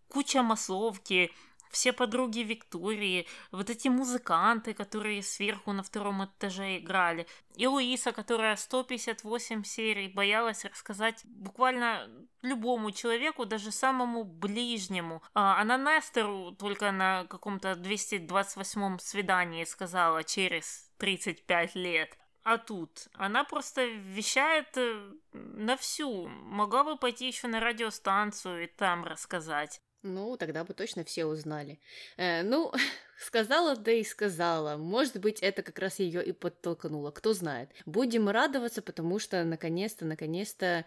Куча 0.08 0.42
массовки, 0.42 1.32
все 1.70 1.92
подруги 1.92 2.40
Виктории, 2.40 3.26
вот 3.52 3.70
эти 3.70 3.88
музыканты, 3.88 4.74
которые 4.74 5.22
сверху 5.22 5.72
на 5.72 5.82
втором 5.82 6.24
этаже 6.24 6.78
играли, 6.78 7.26
и 7.56 7.66
Луиса, 7.66 8.12
которая 8.12 8.56
158 8.56 9.64
серий 9.64 10.08
боялась 10.08 10.64
рассказать 10.64 11.22
буквально 11.24 12.08
любому 12.42 12.90
человеку, 12.90 13.46
даже 13.46 13.70
самому 13.70 14.24
ближнему. 14.24 15.22
А 15.34 15.60
она 15.60 15.76
Нестеру 15.76 16.52
только 16.52 16.90
на 16.92 17.26
каком-то 17.26 17.72
228-м 17.72 18.98
свидании 18.98 19.64
сказала 19.64 20.24
через 20.24 20.90
35 20.98 21.74
лет. 21.74 22.16
А 22.42 22.56
тут 22.56 23.08
она 23.14 23.44
просто 23.44 23.84
вещает 23.84 24.68
э, 24.76 25.12
на 25.32 25.76
всю. 25.76 26.26
Могла 26.28 26.84
бы 26.84 26.96
пойти 26.96 27.26
еще 27.26 27.48
на 27.48 27.60
радиостанцию 27.60 28.64
и 28.64 28.66
там 28.66 29.04
рассказать. 29.04 29.80
Ну, 30.02 30.36
тогда 30.38 30.64
бы 30.64 30.72
точно 30.72 31.04
все 31.04 31.26
узнали. 31.26 31.78
Э, 32.16 32.42
ну, 32.42 32.72
сказала, 33.18 33.76
да 33.76 33.92
и 33.92 34.02
сказала. 34.02 34.76
Может 34.76 35.18
быть, 35.18 35.40
это 35.40 35.62
как 35.62 35.78
раз 35.78 35.98
ее 35.98 36.24
и 36.24 36.32
подтолкнуло, 36.32 37.10
кто 37.10 37.34
знает. 37.34 37.70
Будем 37.84 38.28
радоваться, 38.28 38.80
потому 38.80 39.18
что 39.18 39.44
наконец-то, 39.44 40.06
наконец-то 40.06 40.86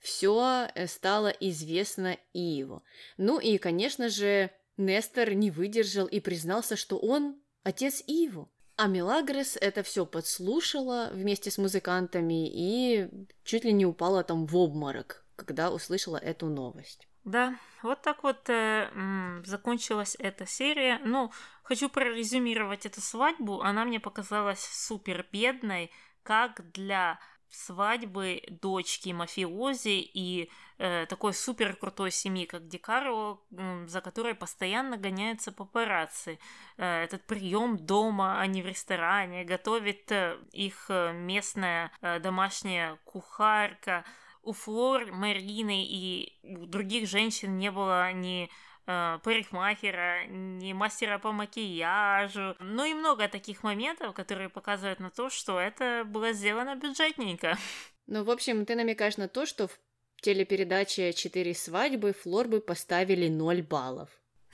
все 0.00 0.68
э, 0.74 0.86
стало 0.86 1.28
известно 1.28 2.18
Иву. 2.32 2.82
Ну 3.16 3.38
и, 3.38 3.58
конечно 3.58 4.08
же, 4.08 4.50
Нестор 4.76 5.34
не 5.34 5.50
выдержал 5.50 6.06
и 6.06 6.20
признался, 6.20 6.76
что 6.76 6.98
он 6.98 7.40
отец 7.62 8.02
Иву. 8.06 8.50
А 8.76 8.86
Мелагрос 8.86 9.56
это 9.60 9.82
все 9.82 10.06
подслушала 10.06 11.10
вместе 11.12 11.50
с 11.50 11.58
музыкантами 11.58 12.48
и 12.48 13.08
чуть 13.42 13.64
ли 13.64 13.72
не 13.72 13.84
упала 13.84 14.22
там 14.22 14.46
в 14.46 14.56
обморок, 14.56 15.26
когда 15.34 15.72
услышала 15.72 16.16
эту 16.16 16.46
новость. 16.46 17.07
Да, 17.28 17.54
вот 17.82 18.00
так 18.00 18.22
вот 18.22 18.48
э, 18.48 19.42
закончилась 19.44 20.16
эта 20.18 20.46
серия. 20.46 20.98
Ну, 21.04 21.30
хочу 21.62 21.90
прорезюмировать 21.90 22.86
эту 22.86 23.02
свадьбу. 23.02 23.60
Она 23.60 23.84
мне 23.84 24.00
показалась 24.00 24.64
супер 24.64 25.26
бедной, 25.30 25.90
как 26.22 26.72
для 26.72 27.20
свадьбы 27.50 28.42
дочки 28.48 29.10
мафиози 29.10 30.00
и 30.14 30.50
э, 30.78 31.04
такой 31.06 31.34
супер 31.34 31.76
крутой 31.76 32.12
семьи, 32.12 32.46
как 32.46 32.66
Дикаро, 32.66 33.42
э, 33.50 33.86
за 33.86 34.00
которой 34.00 34.34
постоянно 34.34 34.96
гоняются 34.96 35.52
папарацци. 35.52 36.38
Э, 36.78 37.04
этот 37.04 37.26
прием 37.26 37.76
дома, 37.76 38.40
а 38.40 38.46
не 38.46 38.62
в 38.62 38.66
ресторане, 38.66 39.44
готовит 39.44 40.10
э, 40.12 40.38
их 40.52 40.86
э, 40.88 41.12
местная 41.12 41.92
э, 42.00 42.20
домашняя 42.20 42.96
кухарка. 43.04 44.06
У 44.48 44.54
Флор, 44.54 45.12
Марины 45.12 45.84
и 45.84 46.32
у 46.42 46.64
других 46.64 47.06
женщин 47.06 47.58
не 47.58 47.70
было 47.70 48.10
ни 48.14 48.48
э, 48.86 49.18
парикмахера, 49.22 50.26
ни 50.26 50.72
мастера 50.72 51.18
по 51.18 51.32
макияжу. 51.32 52.56
Ну 52.58 52.86
и 52.86 52.94
много 52.94 53.28
таких 53.28 53.62
моментов, 53.62 54.14
которые 54.14 54.48
показывают 54.48 55.00
на 55.00 55.10
то, 55.10 55.28
что 55.28 55.60
это 55.60 56.02
было 56.06 56.32
сделано 56.32 56.76
бюджетненько. 56.76 57.58
Ну, 58.06 58.24
в 58.24 58.30
общем, 58.30 58.64
ты 58.64 58.74
намекаешь 58.74 59.18
на 59.18 59.28
то, 59.28 59.44
что 59.44 59.68
в 59.68 59.78
телепередаче 60.22 61.12
«Четыре 61.12 61.54
свадьбы» 61.54 62.14
Флор 62.14 62.48
бы 62.48 62.62
поставили 62.62 63.28
0 63.28 63.60
баллов. 63.60 64.08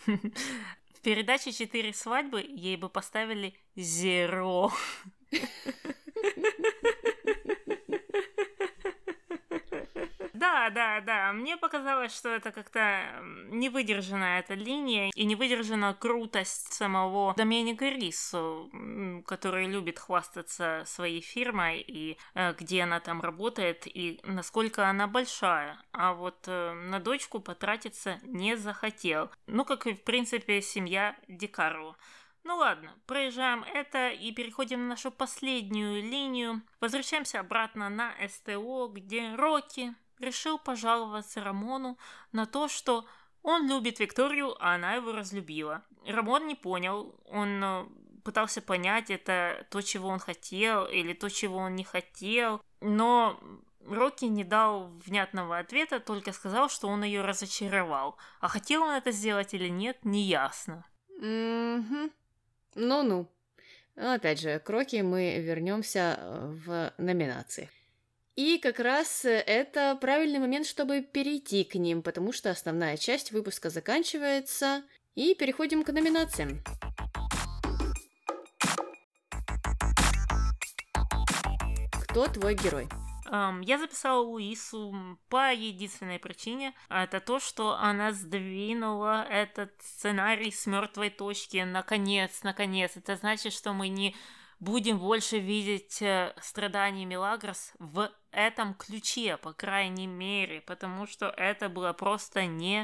В 0.07 1.01
передаче 1.05 1.53
«Четыре 1.53 1.93
свадьбы» 1.93 2.41
ей 2.41 2.77
бы 2.77 2.89
поставили 2.89 3.55
зеро. 3.77 4.73
Да, 10.55 10.71
да, 10.71 11.01
да. 11.01 11.33
Мне 11.33 11.57
показалось, 11.57 12.15
что 12.15 12.29
это 12.29 12.53
как-то 12.53 13.03
не 13.49 13.69
выдержана 13.69 14.39
эта 14.39 14.55
линия 14.55 15.11
и 15.13 15.25
не 15.25 15.35
выдержана 15.35 15.95
крутость 15.95 16.73
самого 16.73 17.35
Доменика 17.35 17.89
Рису, 17.89 18.71
который 19.27 19.67
любит 19.67 19.99
хвастаться 19.99 20.85
своей 20.87 21.21
фирмой 21.21 21.81
и 21.81 22.19
э, 22.35 22.55
где 22.55 22.85
она 22.85 23.01
там 23.01 23.21
работает 23.21 23.83
и 23.87 24.21
насколько 24.23 24.89
она 24.89 25.09
большая. 25.09 25.83
А 25.91 26.13
вот 26.13 26.45
э, 26.47 26.73
на 26.73 27.01
дочку 27.01 27.41
потратиться 27.41 28.21
не 28.23 28.57
захотел. 28.57 29.33
Ну, 29.49 29.65
как 29.65 29.89
и, 29.89 29.95
в 29.95 30.05
принципе, 30.05 30.63
семья 30.63 31.17
Дикару. 31.27 31.97
Ну 32.45 32.59
ладно, 32.59 32.95
проезжаем 33.07 33.65
это 33.65 34.11
и 34.11 34.31
переходим 34.31 34.83
на 34.83 34.91
нашу 34.91 35.11
последнюю 35.11 36.01
линию. 36.01 36.63
Возвращаемся 36.79 37.41
обратно 37.41 37.89
на 37.89 38.13
СТО, 38.29 38.89
где 38.89 39.35
Рокки 39.35 39.95
решил 40.19 40.59
пожаловаться 40.59 41.43
Рамону 41.43 41.99
на 42.33 42.47
то, 42.47 42.69
что 42.69 43.07
он 43.43 43.69
любит 43.69 44.01
Викторию, 44.01 44.57
а 44.59 44.75
она 44.75 44.95
его 44.95 45.13
разлюбила. 45.13 45.83
Рамон 46.07 46.47
не 46.47 46.55
понял, 46.55 47.15
он 47.27 47.63
э, 47.63 47.87
пытался 48.25 48.63
понять, 48.63 49.11
это 49.11 49.67
то, 49.71 49.83
чего 49.83 50.09
он 50.09 50.19
хотел, 50.19 50.87
или 50.87 51.13
то, 51.13 51.29
чего 51.29 51.59
он 51.59 51.77
не 51.77 51.85
хотел, 51.85 52.63
но 52.81 53.39
Рокки 53.87 54.25
не 54.25 54.45
дал 54.45 54.89
внятного 55.05 55.59
ответа, 55.59 56.01
только 56.01 56.33
сказал, 56.33 56.71
что 56.71 56.89
он 56.89 57.05
ее 57.05 57.21
разочаровал. 57.21 58.17
А 58.41 58.49
хотел 58.49 58.83
он 58.83 58.95
это 58.95 59.13
сделать 59.13 59.53
или 59.53 59.69
нет, 59.69 59.99
неясно. 60.05 60.87
Угу. 61.19 62.11
Ну-ну. 62.77 63.31
Опять 63.95 64.41
же, 64.41 64.59
к 64.59 64.71
Рокки 64.71 65.03
мы 65.03 65.39
вернемся 65.39 66.19
в 66.65 66.93
номинации. 66.99 67.71
И 68.37 68.59
как 68.59 68.81
раз 68.81 69.25
это 69.25 69.97
правильный 70.01 70.41
момент, 70.41 70.67
чтобы 70.67 71.03
перейти 71.03 71.63
к 71.63 71.77
ним, 71.77 72.03
потому 72.03 72.33
что 72.33 72.51
основная 72.51 72.97
часть 72.97 73.31
выпуска 73.31 73.71
заканчивается, 73.71 74.83
и 75.15 75.35
переходим 75.35 75.85
к 75.85 75.93
номинациям. 75.93 76.61
Кто 82.03 82.27
твой 82.27 82.55
герой? 82.55 82.89
Um, 83.31 83.63
я 83.65 83.79
записала 83.79 84.21
Луису 84.21 85.19
по 85.29 85.53
единственной 85.53 86.19
причине. 86.19 86.75
Это 86.89 87.21
то, 87.21 87.41
что 87.41 87.77
она 87.77 88.13
сдвинула 88.13 89.27
этот 89.29 89.73
сценарий 89.81 90.53
с 90.53 90.67
мертвой 90.67 91.11
точки. 91.11 91.59
Наконец, 91.59 92.43
наконец. 92.43 92.97
Это 92.97 93.17
значит, 93.17 93.53
что 93.53 93.73
мы 93.73 93.89
не 93.89 94.15
будем 94.65 94.99
больше 94.99 95.39
видеть 95.39 96.01
э, 96.03 96.35
страдания 96.41 97.05
Мелагрос 97.05 97.73
в 97.79 98.11
этом 98.33 98.75
ключе, 98.75 99.37
по 99.37 99.53
крайней 99.53 100.07
мере, 100.07 100.63
потому 100.63 101.07
что 101.07 101.27
это 101.27 101.69
было 101.69 101.93
просто 101.93 102.47
невыносимо. 102.47 102.83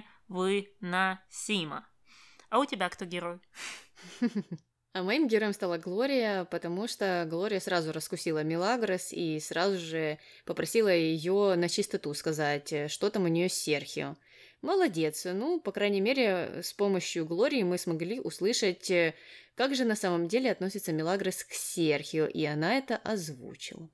А 2.51 2.59
у 2.59 2.65
тебя 2.67 2.89
кто 2.89 3.05
герой? 3.05 3.41
А 4.93 5.05
моим 5.05 5.29
героем 5.29 5.53
стала 5.53 5.79
Глория, 5.79 6.47
потому 6.47 6.89
что 6.89 7.25
Глория 7.31 7.61
сразу 7.61 7.93
раскусила 7.93 8.43
Милагрос 8.43 9.13
и 9.13 9.39
сразу 9.39 9.79
же 9.79 10.19
попросила 10.45 10.89
ее 10.89 11.55
на 11.55 11.69
чистоту 11.69 12.13
сказать, 12.13 12.91
что 12.91 13.09
там 13.09 13.23
у 13.23 13.29
нее 13.29 13.49
с 13.49 13.55
Серхио. 13.55 14.17
Молодец. 14.63 15.25
Ну, 15.25 15.61
по 15.61 15.73
крайней 15.73 16.01
мере, 16.01 16.61
с 16.63 16.73
помощью 16.73 17.25
Глории 17.25 17.63
мы 17.63 17.79
смогли 17.79 18.21
услышать, 18.21 18.93
как 19.55 19.75
же 19.75 19.85
на 19.85 19.97
самом 19.97 20.29
деле 20.29 20.51
относится 20.51 20.93
Милагрос 20.93 21.45
к 21.45 21.53
Серхио, 21.53 22.27
и 22.27 22.45
она 22.45 22.77
это 22.77 22.97
озвучила. 22.97 23.89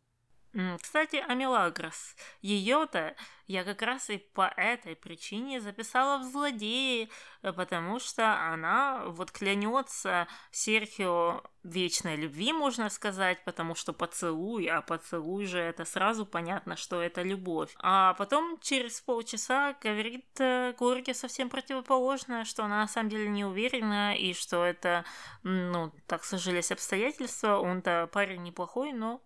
Кстати, 0.81 1.17
о 1.17 1.35
Мелагрос. 1.35 2.17
Ее-то 2.41 3.15
я 3.47 3.63
как 3.63 3.83
раз 3.83 4.11
и 4.11 4.19
по 4.19 4.53
этой 4.57 4.97
причине 4.97 5.61
записала 5.61 6.19
в 6.19 6.25
злодеи, 6.25 7.11
э, 7.43 7.53
потому 7.53 8.01
что 8.01 8.41
она 8.41 9.05
вот 9.07 9.31
клянется 9.31 10.27
Серхио 10.51 11.43
вечной 11.63 12.17
любви, 12.17 12.53
можно 12.53 12.89
сказать, 12.89 13.45
потому 13.45 13.75
что 13.75 13.93
поцелуй, 13.93 14.67
а 14.67 14.81
поцелуй 14.81 15.45
же 15.47 15.59
это 15.59 15.85
сразу 15.85 16.25
понятно, 16.25 16.77
что 16.77 17.03
это 17.03 17.23
любовь. 17.23 17.75
А 17.79 18.15
потом 18.15 18.59
через 18.61 19.01
полчаса 19.01 19.77
говорит 19.81 20.27
э, 20.41 20.73
Горге 20.79 21.13
совсем 21.13 21.51
противоположное, 21.51 22.45
что 22.45 22.65
она 22.65 22.81
на 22.81 22.89
самом 22.89 23.11
деле 23.11 23.29
не 23.29 23.45
уверена, 23.45 24.17
и 24.17 24.33
что 24.33 24.65
это, 24.65 25.05
ну, 25.43 25.93
так 26.07 26.25
сложились 26.25 26.73
обстоятельства, 26.73 27.59
он-то 27.59 28.09
парень 28.13 28.43
неплохой, 28.43 28.93
но 28.93 29.21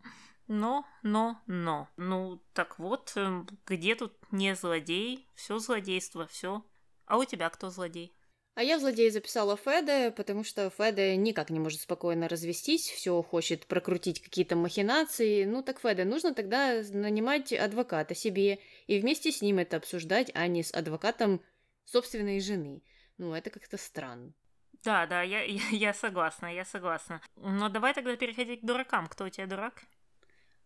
но, 0.53 0.85
но, 1.05 1.41
но. 1.47 1.89
Ну, 1.97 2.43
так 2.55 2.81
вот, 2.81 3.13
эм, 3.15 3.47
где 3.67 3.95
тут 3.95 4.13
не 4.33 4.57
злодей? 4.57 5.29
Все 5.37 5.61
злодейство, 5.61 6.27
все. 6.27 6.65
А 7.07 7.19
у 7.19 7.25
тебя 7.25 7.49
кто 7.51 7.71
злодей? 7.71 8.13
А 8.57 8.65
я 8.65 8.79
в 8.79 8.81
злодея 8.81 9.13
записала 9.13 9.57
Феде, 9.57 10.11
потому 10.11 10.43
что 10.43 10.69
Феде 10.71 11.15
никак 11.15 11.51
не 11.51 11.61
может 11.61 11.83
спокойно 11.83 12.29
развестись, 12.29 12.91
все 12.91 13.23
хочет 13.23 13.69
прокрутить 13.69 14.21
какие-то 14.21 14.57
махинации. 14.57 15.45
Ну 15.45 15.63
так 15.63 15.81
Феде, 15.81 16.05
нужно 16.05 16.35
тогда 16.35 16.83
нанимать 16.91 17.53
адвоката 17.53 18.17
себе 18.17 18.59
и 18.89 18.99
вместе 18.99 19.31
с 19.31 19.43
ним 19.43 19.59
это 19.59 19.77
обсуждать, 19.77 20.33
а 20.35 20.49
не 20.49 20.65
с 20.65 20.75
адвокатом 20.75 21.41
собственной 21.85 22.41
жены. 22.41 22.83
Ну, 23.19 23.35
это 23.35 23.51
как-то 23.51 23.77
странно. 23.77 24.35
Да, 24.83 25.07
да, 25.07 25.23
я, 25.23 25.43
я, 25.45 25.69
я 25.71 25.95
согласна, 25.95 26.53
я 26.53 26.65
согласна. 26.65 27.23
Но 27.37 27.69
давай 27.69 27.95
тогда 27.95 28.17
переходить 28.17 28.63
к 28.63 28.65
дуракам. 28.65 29.07
Кто 29.07 29.27
у 29.27 29.29
тебя 29.29 29.47
дурак? 29.47 29.85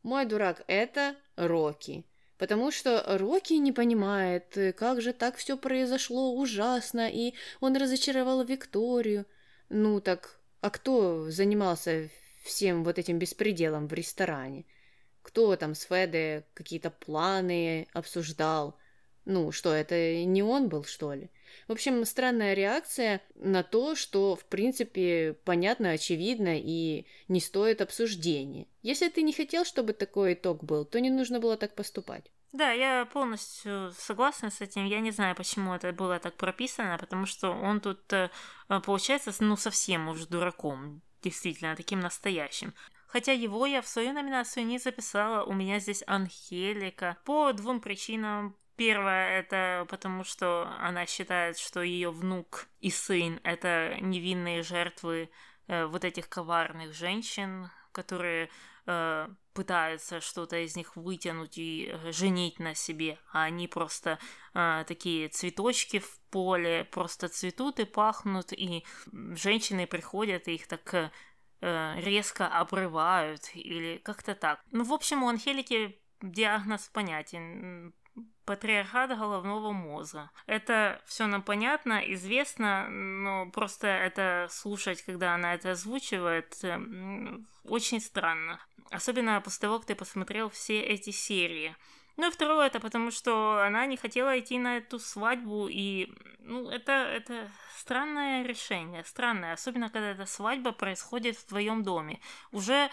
Мой 0.04 0.26
дурак– 0.26 0.62
это 0.68 1.16
Рокки. 1.34 2.04
Потому 2.36 2.70
что 2.70 3.02
Рокки 3.18 3.54
не 3.54 3.72
понимает, 3.72 4.76
как 4.76 5.00
же 5.00 5.14
так 5.14 5.36
все 5.36 5.56
произошло 5.56 6.34
ужасно, 6.36 7.08
и 7.10 7.32
он 7.60 7.74
разочаровал 7.74 8.44
Викторию. 8.44 9.24
Ну 9.70 10.00
так, 10.00 10.38
а 10.60 10.68
кто 10.68 11.30
занимался 11.30 12.10
всем 12.44 12.84
вот 12.84 12.98
этим 12.98 13.18
беспределом 13.18 13.88
в 13.88 13.94
ресторане? 13.94 14.66
Кто 15.22 15.56
там 15.56 15.74
с 15.74 15.84
Феде 15.84 16.44
какие-то 16.52 16.90
планы 16.90 17.88
обсуждал? 17.94 18.76
Ну, 19.24 19.52
что, 19.52 19.72
это 19.72 20.24
не 20.24 20.42
он 20.42 20.68
был, 20.68 20.84
что 20.84 21.14
ли? 21.14 21.30
В 21.68 21.72
общем, 21.72 22.04
странная 22.04 22.54
реакция 22.54 23.22
на 23.36 23.62
то, 23.62 23.94
что, 23.94 24.36
в 24.36 24.44
принципе, 24.44 25.36
понятно, 25.44 25.90
очевидно 25.90 26.58
и 26.58 27.06
не 27.28 27.40
стоит 27.40 27.80
обсуждения. 27.80 28.66
Если 28.82 29.08
ты 29.08 29.22
не 29.22 29.32
хотел, 29.32 29.64
чтобы 29.64 29.92
такой 29.94 30.34
итог 30.34 30.62
был, 30.62 30.84
то 30.84 31.00
не 31.00 31.10
нужно 31.10 31.40
было 31.40 31.56
так 31.56 31.74
поступать. 31.74 32.30
Да, 32.52 32.70
я 32.70 33.06
полностью 33.06 33.92
согласна 33.98 34.50
с 34.50 34.60
этим. 34.60 34.84
Я 34.84 35.00
не 35.00 35.10
знаю, 35.10 35.34
почему 35.34 35.74
это 35.74 35.92
было 35.92 36.20
так 36.20 36.34
прописано, 36.34 36.98
потому 36.98 37.26
что 37.26 37.50
он 37.50 37.80
тут 37.80 38.12
э, 38.12 38.30
получается, 38.68 39.32
ну, 39.40 39.56
совсем 39.56 40.08
уж 40.08 40.26
дураком, 40.26 41.02
действительно, 41.20 41.74
таким 41.74 41.98
настоящим. 41.98 42.72
Хотя 43.08 43.32
его 43.32 43.66
я 43.66 43.82
в 43.82 43.88
свою 43.88 44.12
номинацию 44.12 44.66
не 44.66 44.78
записала, 44.78 45.44
у 45.44 45.52
меня 45.52 45.80
здесь 45.80 46.04
Анхелика. 46.06 47.16
По 47.24 47.52
двум 47.52 47.80
причинам. 47.80 48.56
Первое, 48.76 49.38
это 49.38 49.86
потому 49.88 50.24
что 50.24 50.68
она 50.80 51.06
считает, 51.06 51.58
что 51.58 51.80
ее 51.82 52.10
внук 52.10 52.66
и 52.80 52.90
сын 52.90 53.40
это 53.44 53.96
невинные 54.00 54.62
жертвы 54.62 55.30
э, 55.68 55.86
вот 55.86 56.04
этих 56.04 56.28
коварных 56.28 56.92
женщин, 56.92 57.70
которые 57.92 58.50
э, 58.86 59.28
пытаются 59.52 60.20
что-то 60.20 60.56
из 60.56 60.74
них 60.74 60.96
вытянуть 60.96 61.56
и 61.56 61.88
э, 61.88 62.10
женить 62.10 62.58
на 62.58 62.74
себе, 62.74 63.18
а 63.32 63.44
они 63.44 63.68
просто 63.68 64.18
э, 64.54 64.84
такие 64.88 65.28
цветочки 65.28 66.00
в 66.00 66.18
поле, 66.30 66.84
просто 66.90 67.28
цветут 67.28 67.78
и 67.78 67.84
пахнут, 67.84 68.52
и 68.52 68.84
женщины 69.12 69.86
приходят 69.86 70.48
и 70.48 70.56
их 70.56 70.66
так 70.66 71.12
э, 71.60 72.00
резко 72.00 72.48
обрывают 72.48 73.50
или 73.54 73.98
как-то 73.98 74.34
так. 74.34 74.60
Ну, 74.72 74.82
в 74.82 74.92
общем, 74.92 75.22
у 75.22 75.28
Анхелики 75.28 76.00
диагноз 76.20 76.88
понятен 76.92 77.94
патриархат 78.44 79.16
головного 79.16 79.72
мозга. 79.72 80.30
Это 80.46 81.00
все 81.06 81.26
нам 81.26 81.42
понятно, 81.42 82.00
известно, 82.12 82.88
но 82.88 83.50
просто 83.50 83.86
это 83.86 84.48
слушать, 84.50 85.02
когда 85.02 85.34
она 85.34 85.54
это 85.54 85.72
озвучивает, 85.72 86.54
очень 87.64 88.00
странно. 88.00 88.60
Особенно 88.90 89.40
после 89.40 89.60
того, 89.62 89.78
как 89.78 89.86
ты 89.86 89.94
посмотрел 89.94 90.50
все 90.50 90.80
эти 90.80 91.10
серии. 91.10 91.74
Ну 92.16 92.28
и 92.28 92.30
второе, 92.30 92.66
это 92.66 92.78
потому 92.78 93.10
что 93.10 93.62
она 93.66 93.86
не 93.86 93.96
хотела 93.96 94.38
идти 94.38 94.58
на 94.58 94.76
эту 94.76 95.00
свадьбу, 95.00 95.66
и, 95.68 96.12
ну, 96.38 96.68
это, 96.68 96.92
это 96.92 97.50
странное 97.76 98.44
решение, 98.44 99.02
странное, 99.04 99.52
особенно 99.52 99.90
когда 99.90 100.10
эта 100.10 100.26
свадьба 100.26 100.70
происходит 100.70 101.36
в 101.36 101.44
твоем 101.44 101.82
доме. 101.82 102.20
Уже 102.52 102.88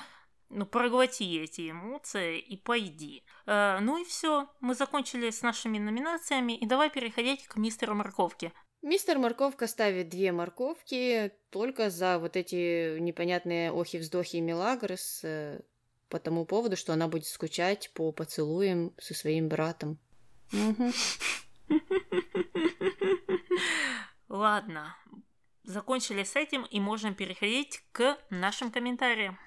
ну, 0.52 0.66
проглоти 0.66 1.42
эти 1.42 1.72
эмоции 1.72 2.40
и 2.40 2.58
пойди. 2.58 3.24
Э, 3.46 3.80
ну 3.82 3.98
и 4.02 4.06
все, 4.06 4.50
мы 4.60 4.76
закончили 4.76 5.30
с 5.30 5.42
нашими 5.42 5.80
номинациями, 5.80 6.54
и 6.54 6.66
давай 6.66 6.90
переходить 6.90 7.48
к 7.48 7.56
мистеру 7.58 7.96
Морковке. 7.96 8.52
Мистер 8.82 9.20
Морковка 9.20 9.68
ставит 9.68 10.10
две 10.10 10.32
морковки 10.32 11.32
только 11.52 11.92
за 11.92 12.18
вот 12.18 12.36
эти 12.36 12.98
непонятные 13.00 13.72
охи-вздохи 13.72 14.38
и 14.38 14.42
мелагрос 14.42 15.22
э, 15.24 15.62
по 16.10 16.20
тому 16.20 16.46
поводу, 16.46 16.76
что 16.76 16.94
она 16.94 17.08
будет 17.08 17.28
скучать 17.28 17.92
по 17.94 18.12
поцелуям 18.12 18.94
со 18.98 19.14
своим 19.14 19.50
братом. 19.50 20.00
Ладно, 24.28 24.96
закончили 25.64 26.24
с 26.24 26.36
этим 26.36 26.64
и 26.64 26.80
можем 26.80 27.14
переходить 27.14 27.84
к 27.92 28.18
нашим 28.30 28.72
комментариям. 28.72 29.38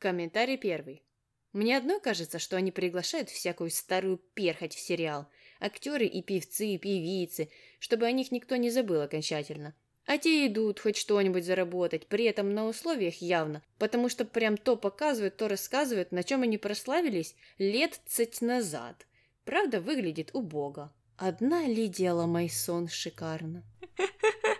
Комментарий 0.00 0.56
первый. 0.56 1.04
Мне 1.52 1.76
одной 1.76 2.00
кажется, 2.00 2.38
что 2.38 2.56
они 2.56 2.72
приглашают 2.72 3.28
всякую 3.28 3.68
старую 3.68 4.16
перхоть 4.16 4.74
в 4.74 4.80
сериал. 4.80 5.26
Актеры 5.60 6.06
и 6.06 6.22
певцы, 6.22 6.68
и 6.68 6.78
певицы, 6.78 7.50
чтобы 7.80 8.06
о 8.06 8.12
них 8.12 8.32
никто 8.32 8.56
не 8.56 8.70
забыл 8.70 9.02
окончательно. 9.02 9.74
А 10.06 10.16
те 10.16 10.46
идут 10.46 10.80
хоть 10.80 10.96
что-нибудь 10.96 11.44
заработать, 11.44 12.06
при 12.06 12.24
этом 12.24 12.54
на 12.54 12.66
условиях 12.66 13.16
явно, 13.16 13.62
потому 13.78 14.08
что 14.08 14.24
прям 14.24 14.56
то 14.56 14.74
показывают, 14.74 15.36
то 15.36 15.48
рассказывают, 15.48 16.12
на 16.12 16.22
чем 16.22 16.42
они 16.42 16.56
прославились 16.56 17.36
лет 17.58 18.00
цать 18.06 18.40
назад. 18.40 19.06
Правда, 19.44 19.82
выглядит 19.82 20.30
убого. 20.32 20.94
Одна 21.18 21.66
Лидия 21.66 22.12
Ламайсон 22.12 22.88
шикарно. 22.88 23.64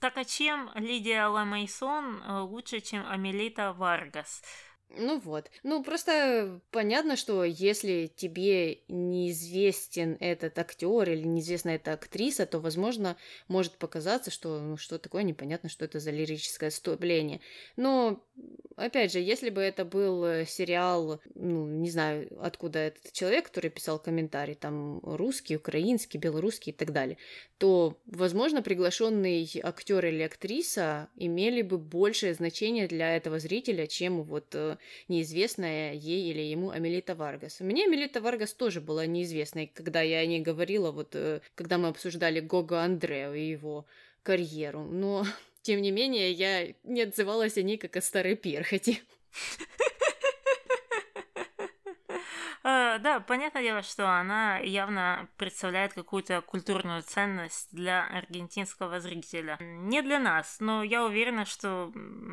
Так 0.00 0.16
а 0.16 0.24
чем 0.24 0.70
Лидия 0.76 1.26
Ламейсон 1.26 2.22
э, 2.22 2.40
лучше, 2.40 2.80
чем 2.80 3.04
Амелита 3.04 3.72
Варгас? 3.72 4.42
Ну 4.96 5.18
вот. 5.20 5.50
Ну, 5.62 5.84
просто 5.84 6.60
понятно, 6.70 7.16
что 7.16 7.44
если 7.44 8.10
тебе 8.16 8.80
неизвестен 8.88 10.16
этот 10.18 10.58
актер 10.58 11.10
или 11.10 11.24
неизвестна 11.24 11.70
эта 11.70 11.92
актриса, 11.92 12.46
то, 12.46 12.58
возможно, 12.58 13.16
может 13.48 13.74
показаться, 13.74 14.30
что 14.30 14.58
ну, 14.60 14.76
что 14.78 14.98
такое 14.98 15.24
непонятно, 15.24 15.68
что 15.68 15.84
это 15.84 16.00
за 16.00 16.10
лирическое 16.10 16.70
вступление. 16.70 17.40
Но, 17.76 18.24
опять 18.76 19.12
же, 19.12 19.18
если 19.20 19.50
бы 19.50 19.60
это 19.60 19.84
был 19.84 20.24
э, 20.24 20.46
сериал, 20.46 21.20
ну, 21.34 21.66
не 21.66 21.90
знаю, 21.90 22.26
откуда 22.42 22.78
этот 22.78 23.12
человек, 23.12 23.46
который 23.48 23.70
писал 23.70 23.98
комментарий, 23.98 24.54
там, 24.54 25.00
русский, 25.02 25.56
украинский, 25.56 26.18
белорусский 26.18 26.72
и 26.72 26.74
так 26.74 26.92
далее, 26.92 27.18
то, 27.58 27.98
возможно, 28.06 28.62
приглашенный 28.62 29.48
актер 29.62 30.06
или 30.06 30.22
актриса 30.22 31.08
имели 31.14 31.60
бы 31.62 31.76
большее 31.76 32.32
значение 32.34 32.88
для 32.88 33.16
этого 33.16 33.38
зрителя, 33.38 33.86
чем 33.86 34.22
вот 34.22 34.54
неизвестная 35.08 35.94
ей 35.94 36.30
или 36.30 36.40
ему 36.40 36.70
Амелита 36.70 37.14
Варгас. 37.14 37.60
Мне 37.60 37.84
Амелита 37.84 38.20
Варгас 38.20 38.54
тоже 38.54 38.80
была 38.80 39.06
неизвестной, 39.06 39.70
когда 39.72 40.02
я 40.02 40.18
о 40.18 40.26
ней 40.26 40.40
говорила, 40.40 40.90
вот 40.90 41.10
э, 41.14 41.40
когда 41.54 41.78
мы 41.78 41.88
обсуждали 41.88 42.40
Гого 42.40 42.82
Андрео 42.82 43.34
и 43.34 43.50
его 43.50 43.86
карьеру. 44.22 44.84
Но, 44.84 45.24
тем 45.62 45.82
не 45.82 45.90
менее, 45.90 46.32
я 46.32 46.72
не 46.84 47.02
отзывалась 47.02 47.56
о 47.56 47.62
ней 47.62 47.78
как 47.78 47.96
о 47.96 48.00
старой 48.00 48.36
перхоти. 48.36 49.00
А, 52.70 52.98
да, 52.98 53.18
понятное 53.20 53.62
дело, 53.62 53.80
что 53.80 54.10
она 54.10 54.58
явно 54.58 55.26
представляет 55.38 55.94
какую-то 55.94 56.42
культурную 56.42 57.00
ценность 57.02 57.74
для 57.74 58.04
аргентинского 58.04 59.00
зрителя. 59.00 59.56
Не 59.58 60.02
для 60.02 60.18
нас, 60.18 60.58
но 60.60 60.82
я 60.82 61.02
уверена, 61.02 61.46
что 61.46 61.90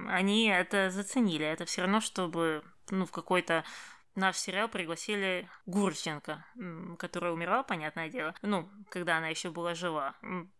они 0.10 0.50
это 0.50 0.90
заценили. 0.90 1.46
Это 1.46 1.64
все 1.64 1.84
равно, 1.84 2.02
чтобы 2.02 2.66
ну, 2.90 3.06
в 3.06 3.14
какой-то 3.14 3.64
наш 4.16 4.36
сериал 4.36 4.68
пригласили 4.68 5.48
Гурченко, 5.68 6.46
которая 7.00 7.32
умерла, 7.32 7.64
понятное 7.64 8.10
дело, 8.10 8.36
ну, 8.42 8.70
когда 8.90 9.20
она 9.20 9.30
еще 9.30 9.52
была 9.52 9.74
жива. 9.74 10.16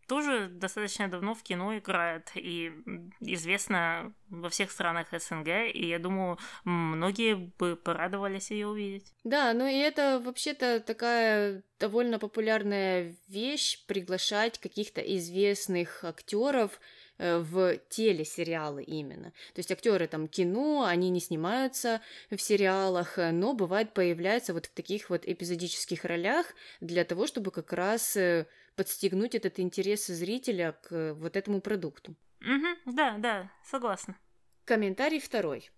Тоже 0.08 0.48
достаточно 0.50 1.08
давно 1.08 1.34
в 1.34 1.44
кино 1.44 1.78
играет 1.78 2.32
и 2.36 2.72
известна 3.20 4.14
во 4.30 4.50
всех 4.50 4.72
странах 4.72 5.08
СНГ, 5.12 5.48
и 5.74 5.88
я 5.88 6.00
думаю, 6.00 6.38
многие 6.64 7.36
бы 7.36 7.76
порадовались 7.76 8.52
ее 8.52 8.68
увидеть. 8.68 9.14
Да, 9.24 9.54
ну 9.54 9.66
и 9.66 9.76
это 9.76 10.22
вообще-то 10.24 10.80
такая 10.80 11.64
довольно 11.80 12.20
популярная 12.20 13.16
вещь 13.28 13.86
приглашать 13.86 14.60
каких-то 14.60 15.02
известных 15.02 16.04
актеров 16.04 16.80
Э, 17.18 17.38
в 17.38 17.78
телесериалы 17.90 18.84
именно. 18.84 19.32
То 19.54 19.60
есть 19.60 19.72
актеры 19.72 20.06
там 20.08 20.28
кино, 20.28 20.84
они 20.84 21.10
не 21.10 21.22
снимаются 21.22 22.02
в 22.30 22.38
сериалах, 22.38 23.18
э, 23.18 23.32
но 23.32 23.54
бывает 23.54 23.94
появляются 23.94 24.54
вот 24.54 24.66
в 24.66 24.74
таких 24.74 25.10
вот 25.10 25.26
эпизодических 25.26 26.04
ролях 26.04 26.46
для 26.82 27.06
того, 27.06 27.26
чтобы 27.26 27.52
как 27.52 27.72
раз 27.72 28.18
э, 28.18 28.48
подстегнуть 28.76 29.36
этот 29.36 29.60
интерес 29.60 30.08
зрителя 30.08 30.74
к 30.84 31.14
вот 31.16 31.36
этому 31.36 31.62
продукту. 31.62 32.16
Угу, 32.42 32.94
да, 32.94 33.18
да, 33.18 33.52
согласна. 33.64 34.18
Комментарий 34.66 35.20
второй. 35.20 35.72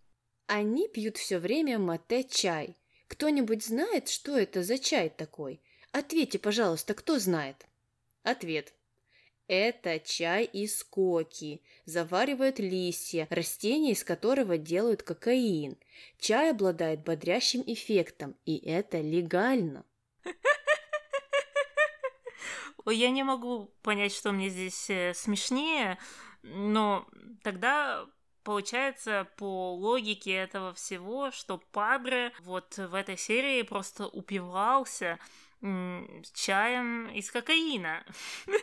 Они 0.48 0.88
пьют 0.88 1.18
все 1.18 1.40
время 1.40 1.78
мате-чай. 1.78 2.78
Кто-нибудь 3.08 3.66
знает, 3.66 4.10
что 4.10 4.38
это 4.38 4.64
за 4.64 4.78
чай 4.78 5.10
такой? 5.10 5.62
Ответьте, 5.92 6.40
пожалуйста, 6.40 6.94
кто 6.94 7.20
знает? 7.20 7.66
Ответ. 8.24 8.74
Это 9.48 10.00
чай 10.00 10.44
из 10.44 10.84
коки. 10.84 11.62
Заваривают 11.86 12.60
листья, 12.60 13.28
растение 13.30 13.94
из 13.94 14.04
которого 14.04 14.58
делают 14.58 15.04
кокаин. 15.04 15.78
Чай 16.20 16.52
обладает 16.52 17.04
бодрящим 17.04 17.64
эффектом, 17.66 18.36
и 18.46 18.58
это 18.58 19.00
легально. 19.00 19.86
Я 22.92 23.10
не 23.10 23.24
могу 23.24 23.74
понять, 23.82 24.14
что 24.14 24.32
мне 24.32 24.50
здесь 24.50 24.90
э, 24.90 25.14
смешнее, 25.14 25.98
но 26.44 27.08
тогда 27.44 28.06
получается 28.44 29.28
по 29.38 29.76
логике 29.76 30.32
этого 30.32 30.74
всего, 30.74 31.32
что 31.32 31.62
Падре 31.72 32.32
вот 32.40 32.78
в 32.78 32.94
этой 32.94 33.18
серии 33.18 33.62
просто 33.64 34.08
упивался 34.08 35.20
чаем 36.34 37.10
из 37.10 37.32
кокаина. 37.32 38.06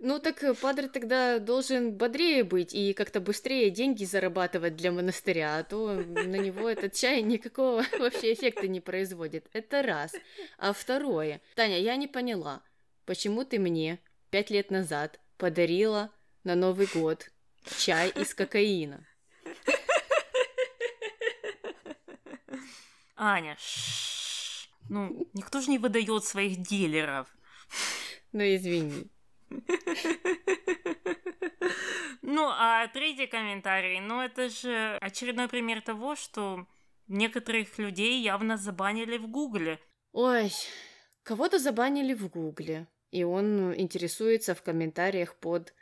Ну 0.00 0.20
так 0.20 0.44
э, 0.44 0.54
Падре 0.54 0.86
тогда 0.86 1.40
должен 1.40 1.92
бодрее 1.92 2.44
быть 2.44 2.72
и 2.72 2.92
как-то 2.92 3.20
быстрее 3.20 3.70
деньги 3.70 4.04
зарабатывать 4.04 4.76
для 4.76 4.92
монастыря, 4.92 5.58
а 5.58 5.64
то 5.64 5.92
на 5.92 6.36
него 6.36 6.68
этот 6.68 6.92
чай 6.92 7.20
никакого 7.22 7.82
вообще 7.98 8.32
эффекта 8.32 8.68
не 8.68 8.80
производит. 8.80 9.48
Это 9.52 9.82
раз. 9.82 10.14
А 10.56 10.72
второе. 10.72 11.40
Таня, 11.56 11.80
я 11.80 11.96
не 11.96 12.06
поняла, 12.06 12.62
почему 13.08 13.42
ты 13.46 13.58
мне 13.58 14.00
пять 14.28 14.50
лет 14.50 14.70
назад 14.70 15.18
подарила 15.38 16.12
на 16.44 16.54
Новый 16.54 16.86
год 16.92 17.30
чай 17.78 18.10
из 18.10 18.34
кокаина? 18.34 19.02
Аня, 23.16 23.56
ну, 24.90 25.26
никто 25.32 25.62
же 25.62 25.70
не 25.70 25.78
выдает 25.78 26.24
своих 26.24 26.58
дилеров. 26.58 27.34
Ну, 28.32 28.42
извини. 28.42 29.10
Ну, 32.20 32.46
а 32.50 32.88
третий 32.88 33.26
комментарий, 33.26 34.00
ну 34.00 34.20
это 34.20 34.50
же 34.50 34.98
очередной 35.00 35.48
пример 35.48 35.80
того, 35.80 36.14
что 36.14 36.66
некоторых 37.06 37.78
людей 37.78 38.20
явно 38.20 38.58
забанили 38.58 39.16
в 39.16 39.28
Гугле. 39.28 39.80
Ой, 40.12 40.52
кого-то 41.22 41.58
забанили 41.58 42.12
в 42.12 42.28
Гугле, 42.28 42.86
и 43.10 43.24
он 43.24 43.74
интересуется 43.74 44.54
в 44.54 44.62
комментариях 44.62 45.34
под 45.36 45.74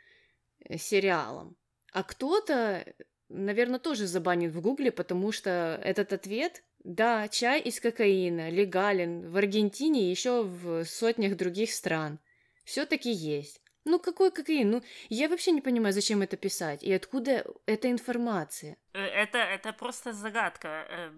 э, 0.59 0.77
сериалом. 0.77 1.55
А 1.91 2.03
кто-то, 2.03 2.85
наверное, 3.29 3.79
тоже 3.79 4.07
забанит 4.07 4.51
в 4.51 4.61
Гугле, 4.61 4.91
потому 4.91 5.31
что 5.31 5.79
этот 5.83 6.13
ответ 6.13 6.63
да, 6.83 7.27
чай 7.27 7.59
из 7.61 7.79
кокаина 7.81 8.49
легален 8.49 9.29
в 9.29 9.35
Аргентине 9.35 10.03
и 10.03 10.09
еще 10.09 10.43
в 10.43 10.85
сотнях 10.85 11.35
других 11.35 11.71
стран. 11.71 12.19
Все-таки 12.63 13.11
есть. 13.11 13.61
Ну 13.83 13.99
какой 13.99 14.31
кокаин? 14.31 14.69
Ну 14.69 14.83
я 15.09 15.29
вообще 15.29 15.51
не 15.51 15.61
понимаю, 15.61 15.93
зачем 15.93 16.21
это 16.21 16.37
писать 16.37 16.83
и 16.83 16.93
откуда 16.93 17.45
эта 17.65 17.89
информация. 17.89 18.77
Э, 18.93 18.99
это, 18.99 19.37
это 19.37 19.73
просто 19.73 20.13
загадка. 20.13 21.11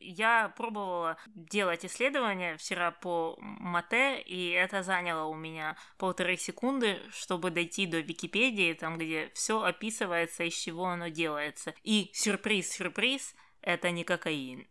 Я 0.00 0.52
пробовала 0.56 1.16
делать 1.26 1.84
исследования 1.84 2.56
вчера 2.56 2.90
по 2.90 3.36
мате, 3.40 4.20
и 4.20 4.50
это 4.50 4.82
заняло 4.82 5.24
у 5.24 5.34
меня 5.34 5.76
полторы 5.96 6.36
секунды, 6.36 6.98
чтобы 7.10 7.50
дойти 7.50 7.86
до 7.86 8.00
Википедии, 8.00 8.72
там, 8.74 8.98
где 8.98 9.30
все 9.34 9.62
описывается, 9.62 10.44
из 10.44 10.54
чего 10.54 10.86
оно 10.86 11.08
делается. 11.08 11.74
И 11.82 12.10
сюрприз-сюрприз, 12.14 13.34
это 13.60 13.90
не 13.90 14.04
кокаин. 14.04 14.66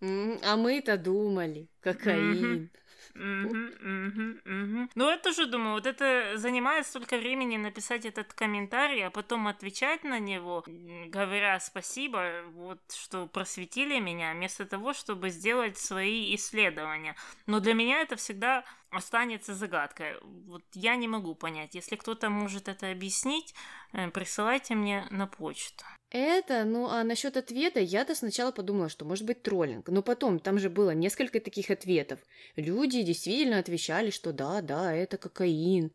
А 0.00 0.56
мы-то 0.56 0.96
думали, 0.98 1.68
кокаин. 1.80 2.70
Ну, 3.14 5.08
это 5.08 5.32
же, 5.32 5.46
думаю, 5.46 5.74
вот 5.74 5.86
это 5.86 6.36
занимает 6.36 6.86
столько 6.86 7.16
времени 7.16 7.56
написать 7.56 8.04
этот 8.04 8.32
комментарий, 8.32 9.06
а 9.06 9.10
потом 9.10 9.46
отвечать 9.46 10.04
на 10.04 10.18
него, 10.18 10.64
говоря 10.66 11.60
спасибо, 11.60 12.42
вот, 12.54 12.80
что 12.92 13.26
просветили 13.26 14.00
меня, 14.00 14.32
вместо 14.32 14.66
того, 14.66 14.92
чтобы 14.92 15.30
сделать 15.30 15.78
свои 15.78 16.34
исследования. 16.34 17.14
Но 17.46 17.60
для 17.60 17.74
меня 17.74 18.00
это 18.00 18.16
всегда 18.16 18.64
останется 18.96 19.54
загадкой. 19.54 20.18
Вот 20.22 20.62
я 20.74 20.96
не 20.96 21.08
могу 21.08 21.34
понять. 21.34 21.74
Если 21.74 21.96
кто-то 21.96 22.30
может 22.30 22.68
это 22.68 22.90
объяснить, 22.90 23.54
э, 23.92 24.10
присылайте 24.10 24.74
мне 24.74 25.06
на 25.10 25.26
почту. 25.26 25.84
Это, 26.10 26.64
ну 26.64 26.88
а 26.88 27.02
насчет 27.02 27.36
ответа, 27.36 27.80
я-то 27.80 28.14
сначала 28.14 28.52
подумала, 28.52 28.88
что 28.88 29.04
может 29.04 29.26
быть 29.26 29.42
троллинг, 29.42 29.88
но 29.88 30.02
потом 30.02 30.38
там 30.38 30.58
же 30.58 30.70
было 30.70 30.90
несколько 30.90 31.40
таких 31.40 31.70
ответов. 31.70 32.20
Люди 32.56 33.02
действительно 33.02 33.58
отвечали, 33.58 34.10
что 34.10 34.32
да, 34.32 34.62
да, 34.62 34.94
это 34.94 35.18
кокаин. 35.18 35.92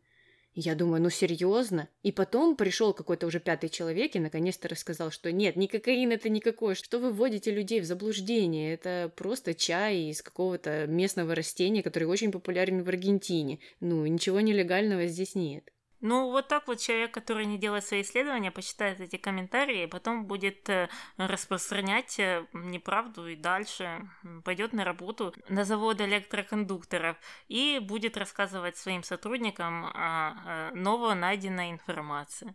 Я 0.54 0.74
думаю, 0.74 1.00
ну 1.00 1.10
серьезно? 1.10 1.88
И 2.02 2.10
потом 2.10 2.56
пришел 2.56 2.92
какой-то 2.92 3.26
уже 3.26 3.38
пятый 3.38 3.68
человек 3.68 4.16
и 4.16 4.20
наконец-то 4.20 4.68
рассказал, 4.68 5.10
что 5.10 5.30
нет, 5.30 5.54
не 5.56 5.68
кокаин 5.68 6.10
это 6.10 6.28
никакой, 6.28 6.74
что 6.74 6.98
вы 6.98 7.12
вводите 7.12 7.52
людей 7.52 7.80
в 7.80 7.84
заблуждение, 7.84 8.74
это 8.74 9.12
просто 9.14 9.54
чай 9.54 10.10
из 10.10 10.22
какого-то 10.22 10.86
местного 10.88 11.34
растения, 11.34 11.82
который 11.82 12.04
очень 12.04 12.32
популярен 12.32 12.82
в 12.82 12.88
Аргентине. 12.88 13.60
Ну, 13.78 14.04
ничего 14.06 14.40
нелегального 14.40 15.06
здесь 15.06 15.36
нет. 15.36 15.70
Ну, 16.00 16.30
вот 16.30 16.48
так 16.48 16.66
вот 16.66 16.80
человек, 16.80 17.12
который 17.12 17.44
не 17.44 17.58
делает 17.58 17.84
свои 17.84 18.00
исследования, 18.00 18.50
почитает 18.50 19.00
эти 19.00 19.16
комментарии, 19.16 19.84
и 19.84 19.86
потом 19.86 20.24
будет 20.24 20.68
э, 20.70 20.88
распространять 21.18 22.18
э, 22.18 22.46
неправду 22.54 23.28
и 23.28 23.36
дальше 23.36 24.08
пойдет 24.44 24.72
на 24.72 24.84
работу 24.84 25.34
на 25.48 25.64
завод 25.64 26.00
электрокондукторов 26.00 27.16
и 27.48 27.78
будет 27.80 28.16
рассказывать 28.16 28.78
своим 28.78 29.02
сотрудникам 29.02 29.86
о 29.94 30.70
ново 30.74 31.14
найденной 31.14 31.70
информации. 31.70 32.54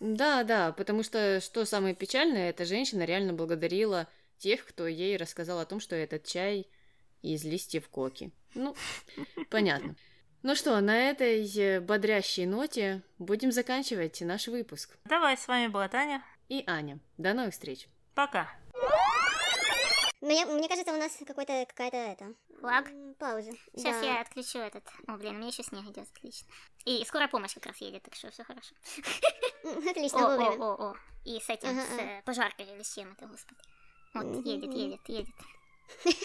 Да, 0.00 0.44
да, 0.44 0.72
потому 0.72 1.02
что 1.02 1.40
что 1.40 1.64
самое 1.64 1.94
печальное, 1.94 2.50
эта 2.50 2.64
женщина 2.64 3.04
реально 3.04 3.34
благодарила 3.34 4.08
тех, 4.38 4.64
кто 4.64 4.86
ей 4.86 5.16
рассказал 5.16 5.60
о 5.60 5.66
том, 5.66 5.78
что 5.78 5.94
этот 5.94 6.24
чай 6.24 6.66
из 7.22 7.44
листьев 7.44 7.88
коки. 7.88 8.32
Ну, 8.54 8.74
понятно. 9.50 9.94
Ну 10.42 10.54
что, 10.54 10.80
на 10.80 11.10
этой 11.10 11.46
э, 11.58 11.80
бодрящей 11.80 12.46
ноте 12.46 13.02
будем 13.18 13.52
заканчивать 13.52 14.22
наш 14.22 14.48
выпуск. 14.48 14.96
Давай, 15.04 15.36
с 15.36 15.46
вами 15.46 15.66
была 15.66 15.86
Таня. 15.88 16.24
И 16.48 16.64
Аня. 16.66 16.98
До 17.18 17.34
новых 17.34 17.52
встреч. 17.52 17.88
Пока. 18.14 18.50
Мне, 20.22 20.46
мне 20.46 20.66
кажется, 20.66 20.94
у 20.94 20.96
нас 20.96 21.12
какой-то 21.26 21.66
какая-то 21.68 21.96
это. 21.96 22.34
Флаг? 22.60 22.90
Пауза. 23.18 23.52
Сейчас 23.74 24.00
да. 24.00 24.06
я 24.06 24.20
отключу 24.22 24.58
этот. 24.60 24.82
О, 25.06 25.16
блин, 25.18 25.34
у 25.34 25.38
меня 25.38 25.48
еще 25.48 25.62
снег 25.62 25.84
идет, 25.84 26.08
отлично. 26.16 26.48
И 26.86 27.04
скорая 27.04 27.28
помощь 27.28 27.54
как 27.54 27.66
раз 27.66 27.76
едет, 27.78 28.02
так 28.02 28.14
что 28.14 28.30
все 28.30 28.42
хорошо. 28.44 28.74
Отлично, 29.90 30.26
о, 30.26 30.36
вовремя. 30.36 30.64
о, 30.64 30.74
о, 30.74 30.90
о. 30.92 30.96
И 31.26 31.38
с 31.38 31.50
этим, 31.50 31.68
Ага, 31.68 31.82
с 31.82 31.92
ага. 31.92 32.02
э, 32.02 32.22
пожаркой 32.22 32.64
или 32.64 32.82
с 32.82 32.94
чем 32.94 33.12
это, 33.12 33.26
господи. 33.26 33.60
Вот, 34.14 34.46
едет, 34.46 34.72
едет, 34.72 35.00
едет. 35.06 35.34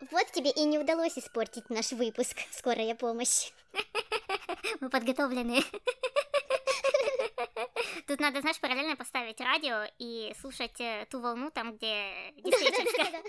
Вот 0.00 0.30
тебе 0.32 0.50
и 0.50 0.64
не 0.64 0.78
удалось 0.78 1.18
испортить 1.18 1.68
наш 1.70 1.92
выпуск. 1.92 2.36
Скорая 2.52 2.94
помощь. 2.94 3.52
Мы 4.80 4.90
подготовлены. 4.90 5.62
Тут 8.06 8.20
надо, 8.20 8.40
знаешь, 8.40 8.60
параллельно 8.60 8.96
поставить 8.96 9.40
радио 9.40 9.84
и 9.98 10.32
слушать 10.40 10.80
э, 10.80 11.06
ту 11.10 11.20
волну 11.20 11.50
там, 11.50 11.76
где 11.76 12.32
диспетчерская. 12.36 13.22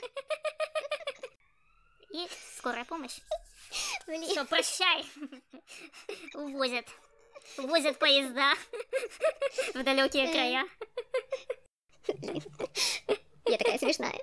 И 2.12 2.28
скорая 2.58 2.86
помощь. 2.86 3.20
Блин. 4.06 4.24
Все, 4.24 4.46
прощай. 4.46 5.04
Увозят. 6.36 6.86
Увозят 7.58 7.98
поезда 7.98 8.54
в 9.74 9.84
далекие 9.84 10.32
края. 10.32 10.66
Я 13.46 13.58
такая 13.58 13.80
смешная. 13.80 14.22